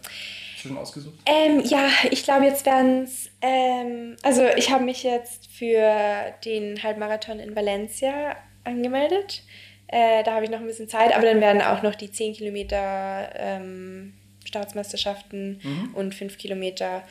[0.57, 1.15] schon ausgesucht?
[1.27, 3.31] Ähm, ja, ich glaube, jetzt werden es.
[3.41, 9.43] Ähm, also, ich habe mich jetzt für den Halbmarathon in Valencia angemeldet.
[9.87, 12.35] Äh, da habe ich noch ein bisschen Zeit, aber dann werden auch noch die 10
[12.35, 15.95] Kilometer ähm, Staatsmeisterschaften mhm.
[15.95, 17.03] und 5 Kilometer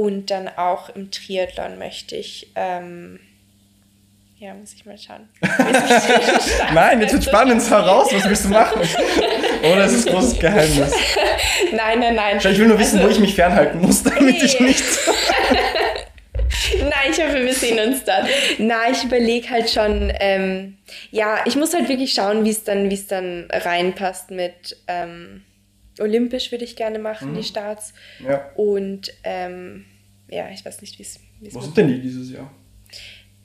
[0.00, 3.20] und dann auch im Triathlon möchte ich, ähm,
[4.38, 5.28] ja, muss ich mal schauen.
[6.74, 8.80] Nein, jetzt wird spannend heraus, was willst du machen?
[9.62, 10.90] Oh, das ist großes Geheimnis.
[11.76, 12.38] nein, nein, nein.
[12.38, 14.42] Ich will nur wissen, also, wo ich mich fernhalten muss, damit nee.
[14.42, 14.82] ich nicht.
[16.78, 18.26] Nein, ich hoffe, wir sehen uns dann.
[18.56, 20.78] Nein, ich überlege halt schon, ähm,
[21.10, 25.42] ja, ich muss halt wirklich schauen, wie es dann, dann reinpasst mit, ähm,
[26.00, 27.34] olympisch würde ich gerne machen, mhm.
[27.36, 27.92] die Starts.
[28.26, 28.50] Ja.
[28.56, 29.84] Und ähm,
[30.30, 31.18] ja, ich weiß nicht, wie es
[31.52, 32.50] Was sind denn die dieses Jahr?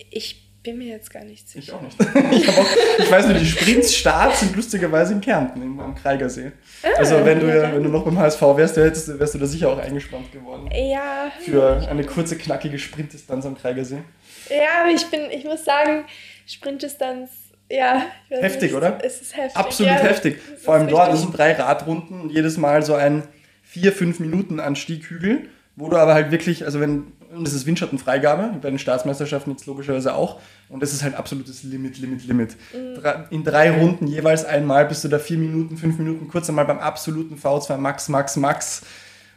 [0.09, 1.59] Ich bin mir jetzt gar nicht sicher.
[1.63, 1.97] Ich auch nicht.
[2.31, 2.65] ich, auch,
[2.97, 6.51] ich weiß nur, die Sprints-Starts sind lustigerweise in Kärnten, am Kraigersee.
[6.81, 9.45] Ah, also wenn du, ja, wenn du noch beim HSV wärst, wärst, wärst du da
[9.45, 10.69] sicher auch eingespannt geworden.
[10.73, 11.31] Ja.
[11.39, 14.01] Für eine kurze, knackige Sprintdistanz am Kraigersee.
[14.49, 16.05] Ja, aber ich bin, ich muss sagen,
[16.47, 17.29] Sprintdistanz
[17.69, 18.05] ja.
[18.29, 18.99] Heftig, nicht, oder?
[19.03, 19.55] Es ist heftig.
[19.55, 20.39] Absolut ja, heftig.
[20.63, 23.23] Vor allem dort, das sind drei Radrunden und jedes Mal so ein
[23.63, 28.59] vier, fünf Minuten Anstieghügel, wo du aber halt wirklich, also wenn, und das ist Windschattenfreigabe,
[28.61, 32.55] bei den Staatsmeisterschaften jetzt logischerweise auch, und das ist halt absolutes Limit, Limit, Limit.
[32.73, 33.01] Mhm.
[33.30, 36.80] In drei Runden jeweils einmal bist du da vier Minuten, fünf Minuten, kurz einmal beim
[36.80, 38.82] absoluten V2 Max, Max, Max,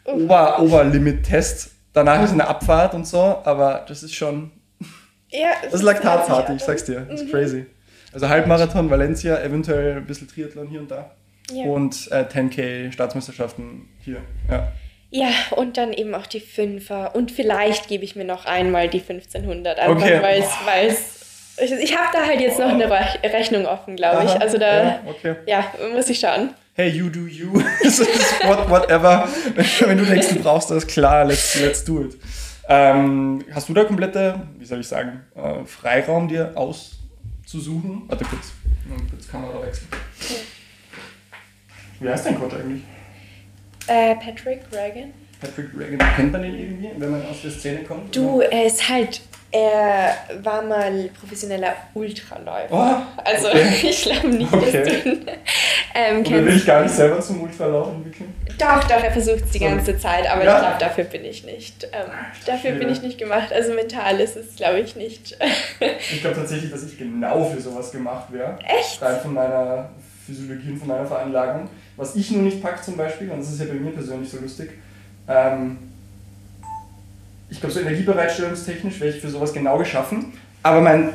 [0.04, 1.70] Ober, Oberlimit-Test.
[1.92, 4.52] Danach ist eine Abfahrt und so, aber das ist schon.
[5.30, 7.00] Ja, das ist Laktatparty, ich sag's dir.
[7.00, 7.32] Das ist mhm.
[7.32, 7.66] crazy.
[8.12, 11.10] Also Halbmarathon, Valencia, eventuell ein bisschen Triathlon hier und da.
[11.50, 11.64] Ja.
[11.64, 14.22] Und äh, 10k Staatsmeisterschaften hier.
[14.50, 14.68] Ja.
[15.10, 17.14] Ja, und dann eben auch die Fünfer.
[17.14, 20.20] Und vielleicht gebe ich mir noch einmal die 1500, einfach okay.
[20.22, 21.16] weil es.
[21.60, 24.30] Ich, ich habe da halt jetzt noch eine Rechnung offen, glaube ich.
[24.40, 25.34] Also da ja, okay.
[25.46, 26.50] ja, muss ich schauen.
[26.74, 27.52] Hey, you do you.
[28.44, 29.28] what, whatever.
[29.80, 32.16] Wenn du denkst, du brauchst das, klar, let's, let's do it.
[32.68, 36.98] Ähm, hast du da komplette, wie soll ich sagen, äh, Freiraum dir aus
[37.44, 38.02] zu suchen.
[38.06, 38.52] Warte kurz,
[39.10, 39.88] kurz Kamera wechseln.
[41.98, 42.82] Wie heißt dein Coach eigentlich?
[43.88, 45.12] Äh, Patrick Reagan.
[45.40, 48.14] Patrick Reagan, kennt man den irgendwie, wenn man aus der Szene kommt?
[48.14, 48.52] Du, oder?
[48.52, 49.20] er ist halt
[49.50, 52.68] er war mal professioneller Ultraläufer.
[52.70, 53.78] Oh, also okay.
[53.88, 54.72] ich glaube nicht, okay.
[54.72, 55.26] dass du ihn
[55.94, 56.46] ähm, kennst.
[56.46, 58.34] Will ich gar nicht selber zum Ultralauf entwickeln?
[58.58, 60.56] Doch, doch, er versucht es die ganze Zeit, aber ja.
[60.56, 61.84] ich glaube, dafür bin ich nicht.
[61.84, 62.10] Ähm,
[62.44, 63.52] dafür bin ich nicht gemacht.
[63.52, 65.38] Also mental ist es, glaube ich, nicht.
[66.12, 68.58] ich glaube tatsächlich, dass ich genau für sowas gemacht wäre.
[68.66, 69.00] Echt?
[69.00, 69.88] Rein von meiner
[70.26, 71.70] Physiologie und von meiner Veranlagung.
[71.98, 74.38] Was ich nur nicht packe zum Beispiel, und das ist ja bei mir persönlich so
[74.38, 74.70] lustig,
[75.28, 75.76] ähm,
[77.50, 80.32] ich glaube, so energiebereitstellungstechnisch wäre ich für sowas genau geschaffen,
[80.62, 81.10] aber mein,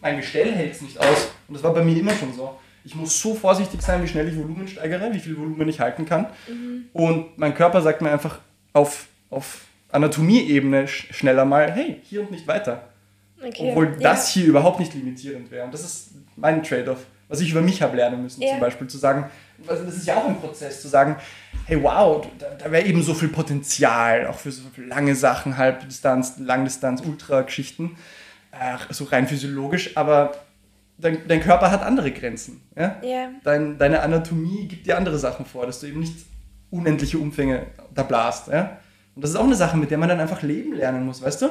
[0.00, 1.30] mein Gestell hält es nicht aus.
[1.46, 2.58] Und das war bei mir immer schon so.
[2.84, 6.04] Ich muss so vorsichtig sein, wie schnell ich Volumen steigere, wie viel Volumen ich halten
[6.04, 6.26] kann.
[6.48, 6.86] Mhm.
[6.92, 8.38] Und mein Körper sagt mir einfach
[8.72, 12.88] auf, auf Anatomieebene schneller mal, hey, hier und nicht weiter.
[13.40, 13.70] Okay.
[13.70, 14.10] Obwohl ja.
[14.10, 15.64] das hier überhaupt nicht limitierend wäre.
[15.64, 18.50] Und das ist mein Trade-off, was ich über mich habe lernen müssen, ja.
[18.50, 19.30] zum Beispiel zu sagen,
[19.66, 21.16] das ist ja auch ein Prozess, zu sagen,
[21.66, 26.38] hey wow, da, da wäre eben so viel Potenzial, auch für so lange Sachen, Halbdistanz,
[26.38, 27.96] Langdistanz, Ultrageschichten,
[28.52, 30.32] äh, so rein physiologisch, aber
[30.98, 32.62] dein, dein Körper hat andere Grenzen.
[32.76, 32.96] Ja?
[33.02, 33.30] Yeah.
[33.44, 36.14] Dein, deine Anatomie gibt dir andere Sachen vor, dass du eben nicht
[36.70, 38.48] unendliche Umfänge da blast.
[38.48, 38.78] Ja?
[39.14, 41.42] Und das ist auch eine Sache, mit der man dann einfach leben lernen muss, weißt
[41.42, 41.48] du?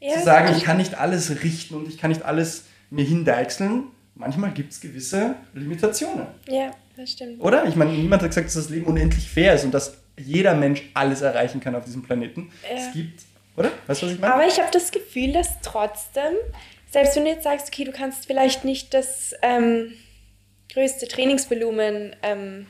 [0.00, 3.84] Ja, Zu sagen, ich kann nicht alles richten und ich kann nicht alles mir hindeichseln.
[4.14, 6.26] Manchmal gibt es gewisse Limitationen.
[6.48, 7.40] Ja das stimmt.
[7.40, 7.66] Oder?
[7.66, 10.82] Ich meine, niemand hat gesagt, dass das Leben unendlich fair ist und dass jeder Mensch
[10.94, 12.50] alles erreichen kann auf diesem Planeten.
[12.62, 12.76] Ja.
[12.76, 13.22] Es gibt,
[13.56, 13.70] oder?
[13.86, 14.34] Weißt du, was ich meine?
[14.34, 16.34] Aber ich habe das Gefühl, dass trotzdem,
[16.90, 19.92] selbst wenn du jetzt sagst, okay, du kannst vielleicht nicht das ähm,
[20.72, 22.66] größte Trainingsvolumen ähm,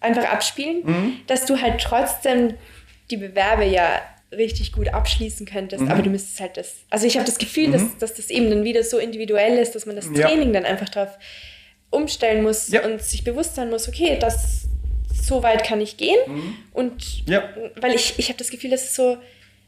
[0.00, 1.20] einfach abspielen, mhm.
[1.26, 2.54] dass du halt trotzdem
[3.10, 4.00] die Bewerbe ja
[4.30, 5.90] richtig gut abschließen könntest, mhm.
[5.90, 7.72] aber du müsstest halt das, also ich habe das Gefühl, mhm.
[7.72, 10.60] dass, dass das eben dann wieder so individuell ist, dass man das Training ja.
[10.60, 11.18] dann einfach drauf
[11.90, 12.84] umstellen muss ja.
[12.84, 14.68] und sich bewusst sein muss, okay, das
[15.22, 16.18] so weit kann ich gehen.
[16.26, 16.56] Mhm.
[16.72, 17.48] Und ja.
[17.76, 19.18] weil ich, ich habe das Gefühl, dass es so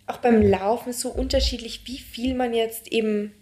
[0.06, 3.32] auch beim Laufen so unterschiedlich, wie viel man jetzt eben,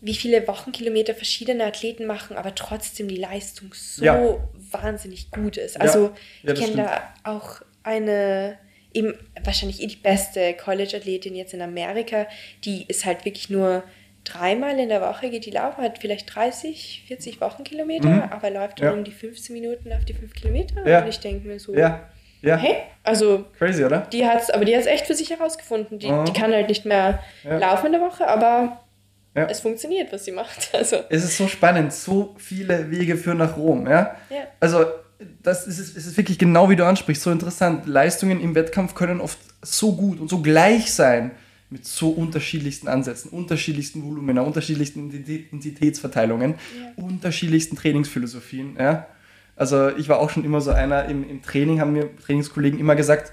[0.00, 4.38] wie viele Wochenkilometer verschiedene Athleten machen, aber trotzdem die Leistung so ja.
[4.70, 5.80] wahnsinnig gut ist.
[5.80, 8.58] Also ich kenne da auch eine
[8.92, 12.28] eben wahrscheinlich eh die beste College-Athletin jetzt in Amerika,
[12.64, 13.82] die ist halt wirklich nur
[14.24, 18.22] dreimal in der Woche geht die laufen, hat vielleicht 30, 40 Wochenkilometer, mhm.
[18.30, 18.92] aber läuft ja.
[18.92, 20.86] um die 15 Minuten auf die 5 Kilometer.
[20.88, 21.02] Ja.
[21.02, 22.08] Und ich denke mir so, ja.
[22.40, 22.56] Ja.
[22.56, 24.00] hey, also crazy, oder?
[24.12, 25.98] Die hat's, aber die hat es echt für sich herausgefunden.
[25.98, 26.26] Die, mhm.
[26.26, 28.80] die kann halt nicht mehr laufen in der Woche, aber
[29.34, 29.46] ja.
[29.46, 30.70] es funktioniert, was sie macht.
[30.74, 30.98] Also.
[31.08, 33.86] Es ist so spannend, so viele Wege führen nach Rom.
[33.86, 34.16] Ja?
[34.28, 34.42] ja.
[34.60, 34.84] Also
[35.42, 37.86] das ist, es ist wirklich genau wie du ansprichst, so interessant.
[37.86, 41.30] Leistungen im Wettkampf können oft so gut und so gleich sein
[41.74, 47.04] mit so unterschiedlichsten Ansätzen, unterschiedlichsten Volumina, unterschiedlichsten Intensitätsverteilungen, ja.
[47.04, 48.76] unterschiedlichsten Trainingsphilosophien.
[48.78, 49.08] Ja?
[49.56, 52.94] Also ich war auch schon immer so einer, im, im Training haben mir Trainingskollegen immer
[52.94, 53.32] gesagt,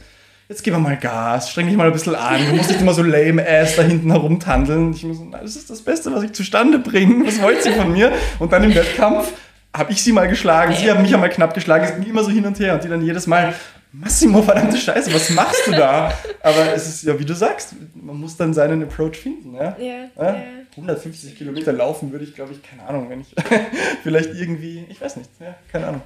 [0.50, 3.04] jetzt gib mal Gas, streng dich mal ein bisschen an, du musst nicht immer so
[3.04, 4.92] lame ass da hinten herumtandeln.
[4.92, 7.92] Ich muss so, das ist das Beste, was ich zustande bringe, was wollt ihr von
[7.92, 8.12] mir?
[8.40, 9.34] Und dann im Wettkampf
[9.72, 12.32] habe ich sie mal geschlagen, sie haben mich einmal knapp geschlagen, es ging immer so
[12.32, 13.54] hin und her und die dann jedes Mal,
[13.94, 16.14] Massimo, verdammte Scheiße, was machst du da?
[16.42, 19.54] Aber es ist ja, wie du sagst, man muss dann seinen Approach finden.
[19.56, 19.76] Ja?
[19.78, 20.36] Ja, ja?
[20.72, 23.36] 150 Kilometer laufen würde ich, glaube ich, keine Ahnung, wenn ich
[24.04, 26.02] vielleicht irgendwie, ich weiß nicht, ja, keine Ahnung.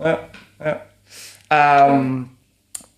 [0.00, 0.18] Ja,
[0.58, 0.80] ja.
[1.50, 2.30] Ähm,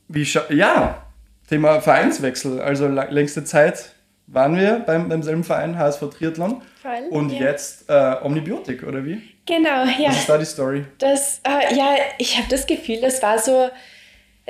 [0.09, 1.05] wie ja,
[1.49, 3.95] Thema Vereinswechsel, also längste Zeit
[4.27, 6.63] waren wir beim, beim selben Verein, HSV Triathlon.
[6.81, 7.41] Voll, und ja.
[7.41, 9.21] jetzt äh, Omnibiotik, oder wie?
[9.47, 10.09] Genau, ja.
[10.09, 10.85] Was ist da die Story?
[10.99, 13.69] Das, äh, ja, ich habe das Gefühl, das war so,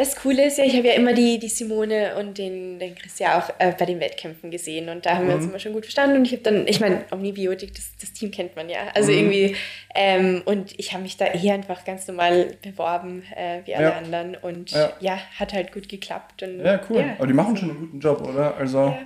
[0.01, 3.19] das Coole ist ja, ich habe ja immer die, die Simone und den, den Chris
[3.19, 5.29] ja auch äh, bei den Wettkämpfen gesehen und da haben mhm.
[5.29, 5.51] wir uns mhm.
[5.51, 8.57] immer schon gut verstanden und ich habe dann, ich meine, Omnibiotik, das, das Team kennt
[8.57, 9.19] man ja, also mhm.
[9.19, 9.57] irgendwie,
[9.95, 13.99] ähm, und ich habe mich da eher einfach ganz normal beworben, äh, wie alle ja.
[13.99, 14.91] anderen und ja.
[15.01, 15.19] ja.
[15.39, 16.43] hat halt gut geklappt.
[16.43, 17.01] Und, ja, cool.
[17.01, 18.57] Ja, Aber die machen schon einen guten Job, oder?
[18.57, 18.97] Also,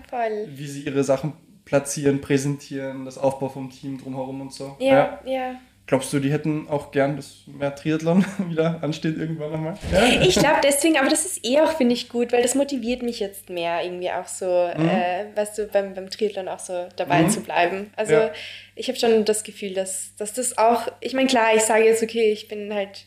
[0.47, 1.33] wie sie ihre Sachen
[1.65, 4.77] platzieren, präsentieren, das Aufbau vom Team drumherum und so.
[4.79, 5.57] Ja, ja.
[5.87, 9.79] Glaubst du, die hätten auch gern, dass mehr Triathlon wieder ansteht irgendwann nochmal?
[9.93, 10.23] Ja.
[10.23, 13.21] Ich glaube deswegen, aber das ist eh auch, finde ich, gut, weil das motiviert mich
[13.21, 14.89] jetzt mehr, irgendwie auch so, mhm.
[14.89, 17.31] äh, weißt du, beim, beim Triathlon auch so dabei mhm.
[17.31, 17.93] zu bleiben.
[17.97, 18.33] Also ja.
[18.77, 22.03] ich habe schon das Gefühl, dass, dass das auch, ich meine, klar, ich sage jetzt,
[22.03, 23.05] okay, ich bin halt,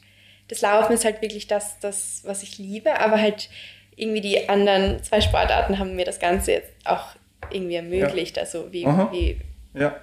[0.47, 3.49] das Laufen ist halt wirklich das, das, was ich liebe, aber halt
[3.95, 7.07] irgendwie die anderen zwei Sportarten haben mir das Ganze jetzt auch
[7.49, 8.43] irgendwie ermöglicht, ja.
[8.43, 9.37] also wie, wie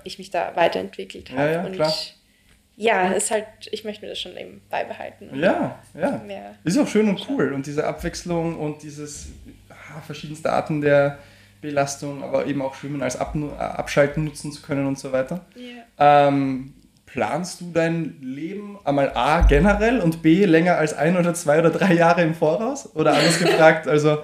[0.02, 1.40] ich mich da weiterentwickelt habe.
[1.40, 1.94] Ja, ja, klar
[2.76, 5.30] ja, ist halt, ich möchte mir das schon eben beibehalten.
[5.34, 6.20] Ja, ja.
[6.64, 7.52] Ist auch schön und cool.
[7.52, 9.28] Und diese Abwechslung und dieses
[9.68, 11.18] ah, verschiedenste Arten der
[11.60, 15.46] Belastung, aber eben auch Schwimmen als Ab Abschalten nutzen zu können und so weiter.
[15.54, 16.28] Ja.
[16.28, 16.74] Ähm,
[17.06, 21.70] planst du dein Leben einmal A generell und B länger als ein oder zwei oder
[21.70, 22.94] drei Jahre im Voraus?
[22.96, 24.18] Oder anders gefragt, also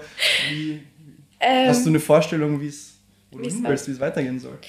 [0.49, 0.81] wie,
[1.39, 2.99] ähm, hast du eine Vorstellung, es,
[3.31, 4.59] willst, wie es weitergehen soll?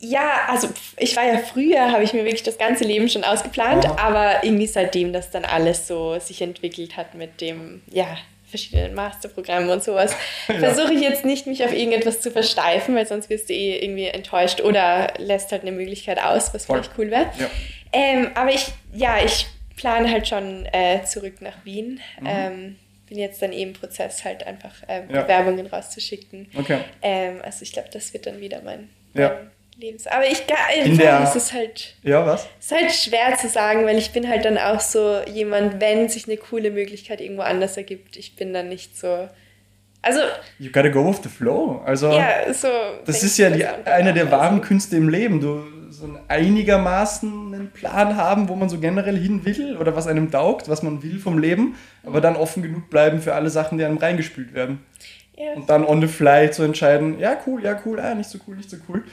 [0.00, 3.84] Ja, also ich war ja früher, habe ich mir wirklich das ganze Leben schon ausgeplant,
[3.84, 3.96] Aha.
[3.98, 9.68] aber irgendwie seitdem das dann alles so sich entwickelt hat mit dem, ja, verschiedenen Masterprogrammen
[9.68, 10.16] und sowas,
[10.48, 10.58] ja.
[10.58, 14.06] versuche ich jetzt nicht, mich auf irgendetwas zu versteifen, weil sonst wirst du eh irgendwie
[14.06, 16.78] enttäuscht oder lässt halt eine Möglichkeit aus, was Voll.
[16.78, 17.30] vielleicht cool wäre.
[17.38, 17.50] Ja.
[17.92, 19.46] Ähm, aber ich, ja, ich
[19.76, 22.00] plane halt schon äh, zurück nach Wien.
[22.20, 22.26] Mhm.
[22.26, 22.76] Ähm,
[23.08, 26.48] bin jetzt dann eben im Prozess, halt einfach äh, Bewerbungen rauszuschicken.
[26.56, 26.78] Okay.
[27.02, 29.40] Ähm, also ich glaube, das wird dann wieder mein, mein ja.
[29.80, 30.06] Lebens.
[30.06, 30.44] Aber ich
[30.84, 31.96] in der, es ist halt.
[32.02, 32.46] Ja, was?
[32.58, 36.26] Ist halt schwer zu sagen, weil ich bin halt dann auch so jemand, wenn sich
[36.26, 39.28] eine coole Möglichkeit irgendwo anders ergibt, ich bin dann nicht so.
[40.02, 40.20] Also.
[40.58, 41.82] You gotta go with the flow.
[41.84, 42.12] Also.
[42.12, 42.68] Ja, so.
[43.04, 45.40] Das ist ja die, eine der wahren Künste im Leben.
[45.40, 50.30] Du so einigermaßen einen Plan haben, wo man so generell hin will oder was einem
[50.30, 53.84] taugt, was man will vom Leben, aber dann offen genug bleiben für alle Sachen, die
[53.84, 54.80] einem reingespült werden.
[55.36, 55.54] Ja.
[55.54, 58.56] Und dann on the fly zu entscheiden, ja cool, ja cool, ah, nicht so cool,
[58.56, 59.04] nicht so cool.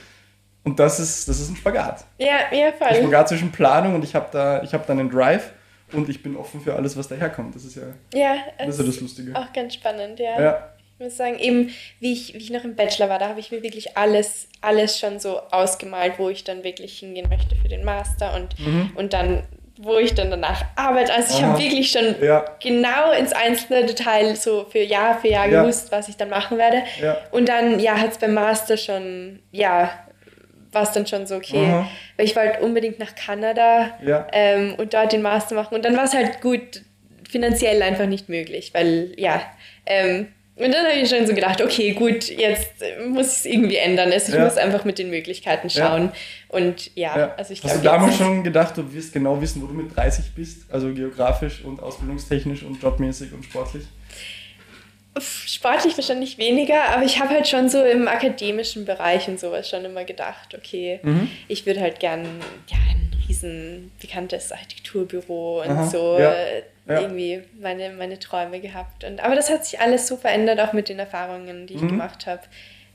[0.64, 2.06] Und das ist, das ist ein Spagat.
[2.18, 2.88] Ja, ja, voll.
[2.88, 5.52] Ein Spagat zwischen Planung und ich habe da, hab da einen Drive
[5.94, 7.56] und ich bin offen für alles, was daherkommt.
[7.56, 7.84] Das ist ja,
[8.14, 9.36] ja das, ist ja das Lustige.
[9.36, 10.42] Auch ganz spannend, ja.
[10.42, 10.70] ja.
[11.00, 13.52] Ich muss sagen, eben wie ich, wie ich noch im Bachelor war, da habe ich
[13.52, 17.86] mir wirklich alles, alles schon so ausgemalt, wo ich dann wirklich hingehen möchte für den
[17.86, 18.92] Master und, mhm.
[18.96, 19.44] und dann
[19.80, 21.14] wo ich dann danach arbeite.
[21.14, 22.44] Also ich habe wirklich schon ja.
[22.60, 26.82] genau ins einzelne Detail so für Jahr für Jahr gewusst, was ich dann machen werde.
[27.30, 29.92] Und dann ja hat es beim Master schon ja
[30.78, 31.90] war es dann schon so, okay, Aha.
[32.16, 34.28] weil ich wollte unbedingt nach Kanada ja.
[34.32, 35.76] ähm, und dort den Master machen.
[35.76, 36.84] Und dann war es halt gut,
[37.28, 39.42] finanziell einfach nicht möglich, weil ja,
[39.86, 43.76] ähm, und dann habe ich schon so gedacht, okay, gut, jetzt muss ich es irgendwie
[43.76, 44.12] ändern.
[44.12, 44.44] Also ich ja.
[44.44, 46.06] muss einfach mit den Möglichkeiten schauen.
[46.06, 46.12] Ja.
[46.50, 47.36] Und ja, ja.
[47.36, 47.76] also ich glaube.
[47.76, 50.72] Hast du damals schon gedacht, du wirst genau wissen, wo du mit 30 bist?
[50.72, 53.84] Also geografisch und ausbildungstechnisch und jobmäßig und sportlich?
[55.22, 59.86] Sportlich wahrscheinlich weniger, aber ich habe halt schon so im akademischen Bereich und sowas schon
[59.86, 61.30] immer gedacht, okay, mhm.
[61.48, 62.24] ich würde halt gern
[62.68, 66.34] ja, ein riesen bekanntes Architekturbüro und Aha, so ja,
[66.88, 67.02] ja.
[67.02, 69.04] irgendwie meine, meine Träume gehabt.
[69.04, 71.90] Und, aber das hat sich alles so verändert, auch mit den Erfahrungen, die ich mhm.
[71.90, 72.42] gemacht habe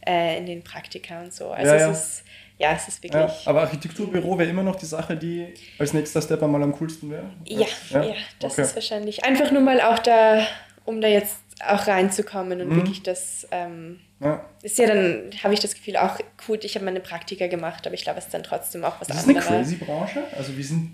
[0.06, 1.50] äh, in den Praktika und so.
[1.50, 2.24] Also ja, es ist
[2.58, 3.20] ja, es ist wirklich.
[3.20, 7.10] Ja, aber Architekturbüro wäre immer noch die Sache, die als nächster Step einmal am coolsten
[7.10, 7.28] wäre?
[7.44, 8.62] Ja, ja, ja, das okay.
[8.62, 9.24] ist wahrscheinlich.
[9.24, 10.46] Einfach nur mal auch da,
[10.84, 12.76] um da jetzt auch reinzukommen und mhm.
[12.76, 13.46] wirklich das.
[13.50, 14.44] Ähm, ja.
[14.62, 17.94] Ist ja dann, habe ich das Gefühl, auch gut, ich habe meine Praktika gemacht, aber
[17.94, 19.26] ich glaube, es ist dann trotzdem auch was anderes.
[19.26, 20.22] Das ist eine crazy Branche.
[20.36, 20.92] Also, wir sind.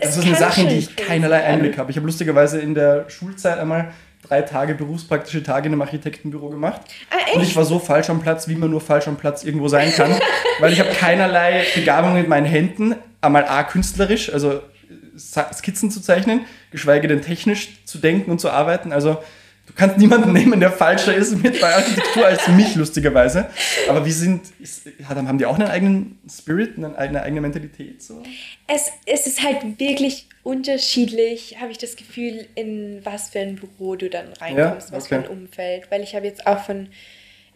[0.00, 1.90] Das es ist eine Sache, in die ich keinerlei Einblick habe.
[1.90, 3.92] Ich habe lustigerweise in der Schulzeit einmal
[4.22, 6.82] drei Tage berufspraktische Tage in einem Architektenbüro gemacht.
[7.10, 9.68] Ah, und ich war so falsch am Platz, wie man nur falsch am Platz irgendwo
[9.68, 10.10] sein kann.
[10.60, 14.62] weil ich habe keinerlei Begabung mit meinen Händen, einmal A, künstlerisch, also
[15.18, 18.92] Skizzen zu zeichnen, geschweige denn technisch zu denken und zu arbeiten.
[18.92, 19.18] Also
[19.66, 23.50] Du kannst niemanden nehmen, der falscher ist mit bei Architektur als mich, lustigerweise.
[23.88, 28.00] Aber wie sind, ist, haben die auch einen eigenen Spirit, eine eigene, eigene Mentalität?
[28.00, 28.22] So?
[28.68, 33.96] Es, es ist halt wirklich unterschiedlich, habe ich das Gefühl, in was für ein Büro
[33.96, 34.96] du dann reinkommst, ja?
[34.96, 35.90] was für ein Umfeld.
[35.90, 36.88] Weil ich habe jetzt auch von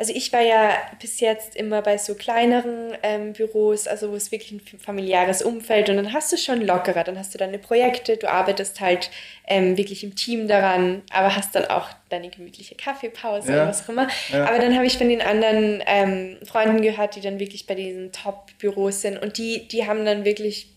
[0.00, 4.32] also ich war ja bis jetzt immer bei so kleineren ähm, Büros, also wo es
[4.32, 8.16] wirklich ein familiäres Umfeld und dann hast du schon lockerer, dann hast du deine Projekte,
[8.16, 9.10] du arbeitest halt
[9.46, 13.56] ähm, wirklich im Team daran, aber hast dann auch deine gemütliche Kaffeepause ja.
[13.56, 14.08] oder was auch immer.
[14.32, 14.46] Ja.
[14.46, 18.10] Aber dann habe ich von den anderen ähm, Freunden gehört, die dann wirklich bei diesen
[18.10, 20.68] Top-Büros sind und die, die haben dann wirklich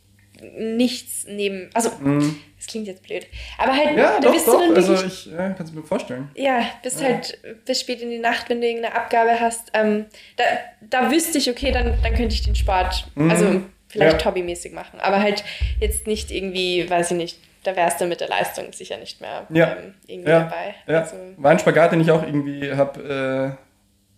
[0.57, 2.39] nichts neben, also mhm.
[2.57, 3.25] das klingt jetzt blöd,
[3.57, 4.53] aber halt, ja, da doch, bist doch.
[4.53, 6.29] du dann wirklich, also ich ja, kann es mir vorstellen.
[6.35, 7.07] Ja, bist ja.
[7.07, 10.05] halt bis spät in die Nacht, wenn du irgendeine Abgabe hast, ähm,
[10.37, 10.43] da,
[10.81, 13.29] da wüsste ich, okay, dann, dann könnte ich den Sport, mhm.
[13.29, 14.25] also vielleicht ja.
[14.25, 15.43] hobbymäßig machen, aber halt
[15.79, 19.47] jetzt nicht irgendwie, weiß ich nicht, da wärst du mit der Leistung sicher nicht mehr
[19.49, 19.77] ja.
[19.77, 20.75] ähm, irgendwie dabei.
[20.87, 20.99] Ja.
[21.01, 23.72] Also, War ein Spagat, den ich auch irgendwie habe äh,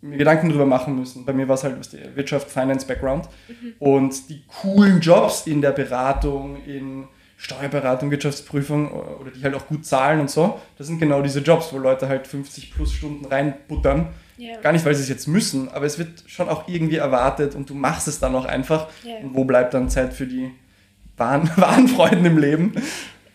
[0.10, 1.26] mir Gedanken drüber machen müssen.
[1.26, 3.27] Bei mir war es halt der Wirtschaft, Finance Background.
[3.48, 3.73] Mhm.
[3.80, 7.07] Und die coolen Jobs in der Beratung, in
[7.38, 11.73] Steuerberatung, Wirtschaftsprüfung oder die halt auch gut zahlen und so, das sind genau diese Jobs,
[11.73, 14.07] wo Leute halt 50 plus Stunden reinbuttern.
[14.38, 14.60] Yeah.
[14.61, 17.69] Gar nicht, weil sie es jetzt müssen, aber es wird schon auch irgendwie erwartet und
[17.69, 18.88] du machst es dann auch einfach.
[19.03, 19.19] Yeah.
[19.19, 20.52] Und wo bleibt dann Zeit für die
[21.18, 22.73] wahren, wahren Freuden im Leben?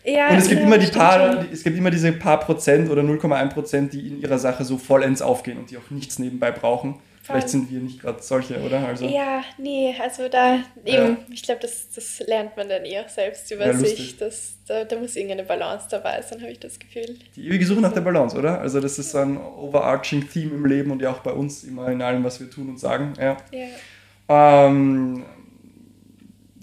[0.03, 3.01] Ja, und es gibt, ja, immer die paar, es gibt immer diese paar Prozent oder
[3.03, 6.95] 0,1 Prozent, die in ihrer Sache so vollends aufgehen und die auch nichts nebenbei brauchen.
[7.23, 8.85] Vielleicht sind wir nicht gerade solche, oder?
[8.85, 11.17] Also, ja, nee, also da eben, ja.
[11.31, 14.17] ich glaube, das, das lernt man dann eher selbst über ja, sich.
[14.17, 17.17] Das, da, da muss irgendeine Balance dabei sein, habe ich das Gefühl.
[17.35, 18.59] Die ewige Suche nach der Balance, oder?
[18.59, 21.89] Also das ist so ein overarching Theme im Leben und ja auch bei uns immer
[21.89, 23.13] in allem, was wir tun und sagen.
[23.19, 23.37] Ja.
[23.51, 24.65] ja.
[24.67, 25.23] Ähm,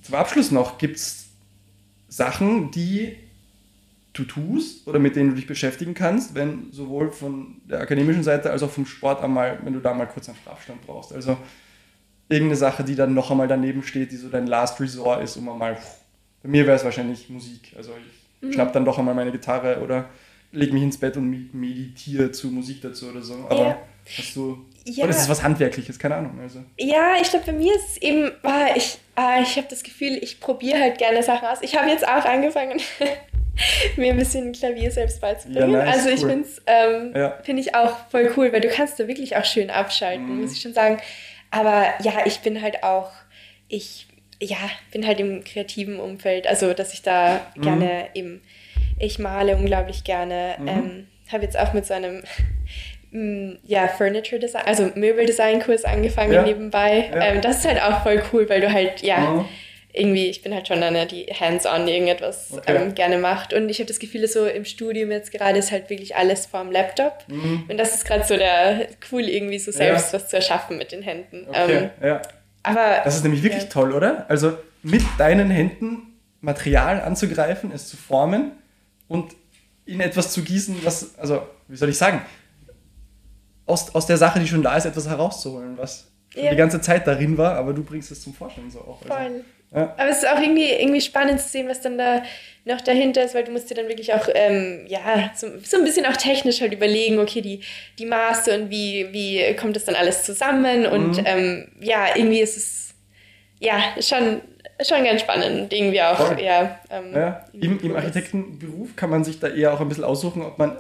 [0.03, 1.29] zum Abschluss noch, gibt es
[2.09, 3.17] Sachen, die
[4.19, 8.51] du tust oder mit denen du dich beschäftigen kannst, wenn sowohl von der akademischen Seite
[8.51, 11.13] als auch vom Sport einmal, wenn du da mal kurz einen Strafstand brauchst.
[11.13, 11.37] Also
[12.29, 15.49] irgendeine Sache, die dann noch einmal daneben steht, die so dein Last Resort ist, um
[15.49, 15.79] einmal,
[16.43, 17.75] bei mir wäre es wahrscheinlich Musik.
[17.77, 17.93] Also
[18.41, 18.53] ich mhm.
[18.53, 20.11] schnapp dann doch einmal meine Gitarre oder
[20.53, 23.35] leg mich ins Bett und meditiere zu Musik dazu oder so.
[23.49, 23.79] Aber ja.
[24.17, 25.05] hast du ja.
[25.05, 25.99] Oder ist es was Handwerkliches?
[25.99, 26.39] Keine Ahnung.
[26.41, 26.65] Also.
[26.79, 30.19] Ja, ich glaube, bei mir ist es eben, ah, ich, ah, ich habe das Gefühl,
[30.23, 31.59] ich probiere halt gerne Sachen aus.
[31.61, 32.81] Ich habe jetzt auch angefangen,
[33.97, 35.73] mir ein bisschen Klavier selbst beizubringen.
[35.73, 36.31] Ja, nice, also ich cool.
[36.31, 37.39] finde es ähm, ja.
[37.43, 40.41] find ich auch voll cool, weil du kannst da wirklich auch schön abschalten, mhm.
[40.41, 40.99] muss ich schon sagen.
[41.51, 43.11] Aber ja, ich bin halt auch,
[43.69, 44.07] ich
[44.41, 44.57] ja,
[44.93, 47.63] bin halt im kreativen Umfeld, also dass ich da mhm.
[47.63, 48.41] gerne eben,
[48.99, 50.57] ich male unglaublich gerne.
[50.59, 50.69] Mhm.
[50.69, 52.23] Ähm, habe jetzt auch mit so einem
[53.11, 56.43] mm, ja, Furniture Design, also Möbeldesign-Kurs angefangen ja.
[56.43, 57.11] nebenbei.
[57.15, 57.27] Ja.
[57.27, 59.45] Ähm, das ist halt auch voll cool, weil du halt, ja, mhm
[59.99, 62.77] irgendwie, ich bin halt schon eine, die hands-on irgendetwas okay.
[62.77, 63.53] ähm, gerne macht.
[63.53, 66.71] Und ich habe das Gefühl, so im Studium jetzt gerade ist halt wirklich alles vorm
[66.71, 67.25] Laptop.
[67.27, 67.65] Mhm.
[67.69, 70.19] Und das ist gerade so der cool, irgendwie so selbst ja.
[70.19, 71.47] was zu erschaffen mit den Händen.
[71.49, 71.91] Okay.
[72.01, 72.19] Ähm.
[72.63, 74.27] Aber, das ist nämlich wirklich toll, oder?
[74.29, 78.53] Also mit deinen Händen Material anzugreifen, es zu formen
[79.09, 79.35] und
[79.87, 82.23] in etwas zu gießen, was, also, wie soll ich sagen,
[83.67, 86.51] aus, aus der Sache, die schon da ist, etwas herauszuholen, was ja.
[86.51, 89.01] die ganze Zeit darin war, aber du bringst es zum Vorstellen so auch.
[89.03, 89.15] Also.
[89.15, 89.45] Voll.
[89.75, 89.95] Ja.
[89.99, 92.23] Aber es ist auch irgendwie, irgendwie spannend zu sehen, was dann da
[92.65, 95.85] noch dahinter ist, weil du musst dir dann wirklich auch, ähm, ja, so, so, ein
[95.85, 97.61] bisschen auch technisch halt überlegen, okay, die,
[97.99, 101.25] die Maße und wie, wie kommt das dann alles zusammen und mhm.
[101.27, 102.95] ähm, ja, irgendwie ist es,
[103.61, 104.41] ja, schon
[104.83, 106.39] schon ganz spannend, irgendwie auch.
[106.39, 110.43] Ja, ähm, ja, Im, Im Architektenberuf kann man sich da eher auch ein bisschen aussuchen,
[110.43, 110.77] ob man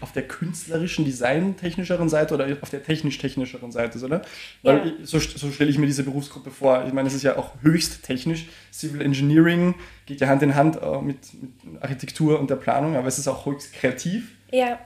[0.00, 4.22] auf der künstlerischen, designtechnischeren Seite oder auf der technisch-technischeren Seite ist, oder?
[4.62, 4.92] Weil ja.
[5.02, 6.84] so, so stelle ich mir diese Berufsgruppe vor.
[6.86, 8.46] Ich meine, es ist ja auch höchst technisch.
[8.72, 9.74] Civil Engineering
[10.06, 13.26] geht ja Hand in Hand äh, mit, mit Architektur und der Planung, aber es ist
[13.26, 14.36] auch höchst kreativ.
[14.52, 14.78] Ja.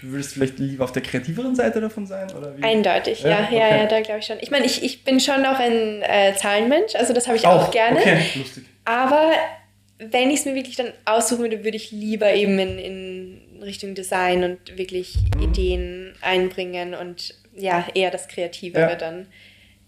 [0.00, 2.30] Du würdest vielleicht lieber auf der kreativeren Seite davon sein?
[2.32, 2.62] Oder wie?
[2.62, 3.58] Eindeutig, ja, ja, okay.
[3.58, 4.38] ja, ja, da glaube ich schon.
[4.40, 7.68] Ich meine, ich, ich bin schon auch ein äh, Zahlenmensch, also das habe ich auch,
[7.68, 8.00] auch gerne.
[8.00, 8.64] Okay, lustig.
[8.84, 9.30] Aber
[9.98, 13.94] wenn ich es mir wirklich dann aussuchen würde, würde ich lieber eben in, in Richtung
[13.94, 15.42] Design und wirklich mhm.
[15.42, 18.96] Ideen einbringen und ja, eher das Kreativere ja.
[18.96, 19.26] dann.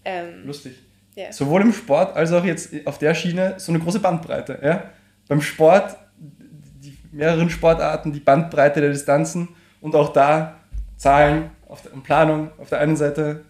[0.05, 0.73] Ähm, Lustig.
[1.15, 1.31] Ja.
[1.31, 4.59] Sowohl im Sport als auch jetzt auf der Schiene so eine große Bandbreite.
[4.63, 4.91] Ja?
[5.27, 9.49] Beim Sport die mehreren Sportarten, die Bandbreite der Distanzen
[9.83, 10.55] und auch da
[10.95, 13.43] Zahlen auf der, und Planung auf der einen Seite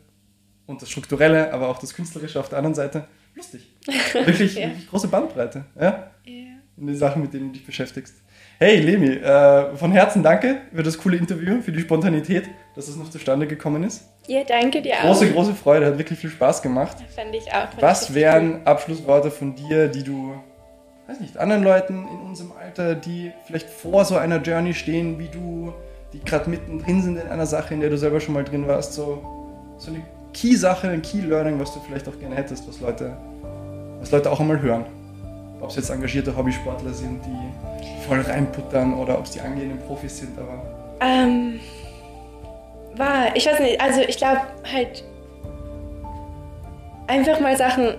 [0.66, 3.06] und das Strukturelle, aber auch das Künstlerische auf der anderen Seite.
[3.36, 3.68] Lustig.
[4.14, 4.68] Wirklich, ja.
[4.68, 5.66] wirklich große Bandbreite.
[5.80, 6.12] Ja?
[6.26, 6.34] ja?
[6.76, 8.16] In den Sachen, mit denen du dich beschäftigst.
[8.58, 12.46] Hey Lemi, äh, von Herzen danke für das coole Interview, für die Spontanität,
[12.76, 14.06] dass es noch zustande gekommen ist.
[14.28, 15.08] Ja, danke dir große, auch.
[15.08, 16.98] Große, große Freude, hat wirklich viel Spaß gemacht.
[17.16, 17.70] Fand ich auch.
[17.70, 18.62] Fand Was ich wären cool.
[18.66, 20.34] Abschlussworte von dir, die du,
[21.08, 25.28] weiß nicht, anderen Leuten in unserem Alter, die vielleicht vor so einer Journey stehen wie
[25.28, 25.74] du,
[26.14, 28.94] die gerade mittendrin sind in einer Sache, in der du selber schon mal drin warst,
[28.94, 29.22] so,
[29.78, 30.02] so eine
[30.34, 33.18] Key-Sache, ein Key-Learning, was du vielleicht auch gerne hättest, was Leute,
[34.00, 34.86] was Leute auch einmal hören?
[35.60, 40.20] Ob es jetzt engagierte Hobbysportler sind, die voll reinputtern oder ob es die angehenden Profis
[40.20, 40.62] sind, aber.
[41.00, 41.60] Ähm,
[42.96, 44.42] war, ich weiß nicht, also ich glaube
[44.72, 45.04] halt
[47.08, 47.96] einfach mal Sachen,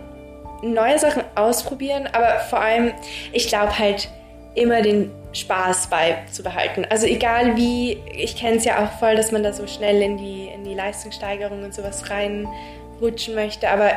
[0.62, 2.92] neue Sachen ausprobieren, aber vor allem,
[3.32, 4.08] ich glaube halt
[4.54, 6.86] immer den Spaß beizubehalten.
[6.88, 10.16] Also egal wie, ich kenne es ja auch voll, dass man da so schnell in
[10.16, 13.90] die, in die Leistungssteigerung und sowas reinrutschen möchte, aber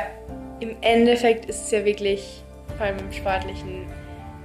[0.60, 2.42] im Endeffekt ist es ja wirklich,
[2.76, 3.86] vor allem im Sportlichen,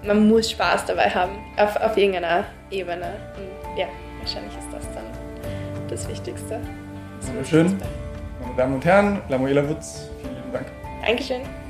[0.06, 3.16] man muss Spaß dabei haben, auf, auf irgendeiner Ebene.
[3.38, 3.88] Und ja,
[4.20, 5.06] wahrscheinlich ist das dann
[5.90, 6.60] das Wichtigste.
[7.22, 7.78] Wunderschön.
[8.42, 10.68] Meine Damen und Herren, Lamuela Wutz, vielen lieben Dank.
[11.06, 11.63] Dankeschön.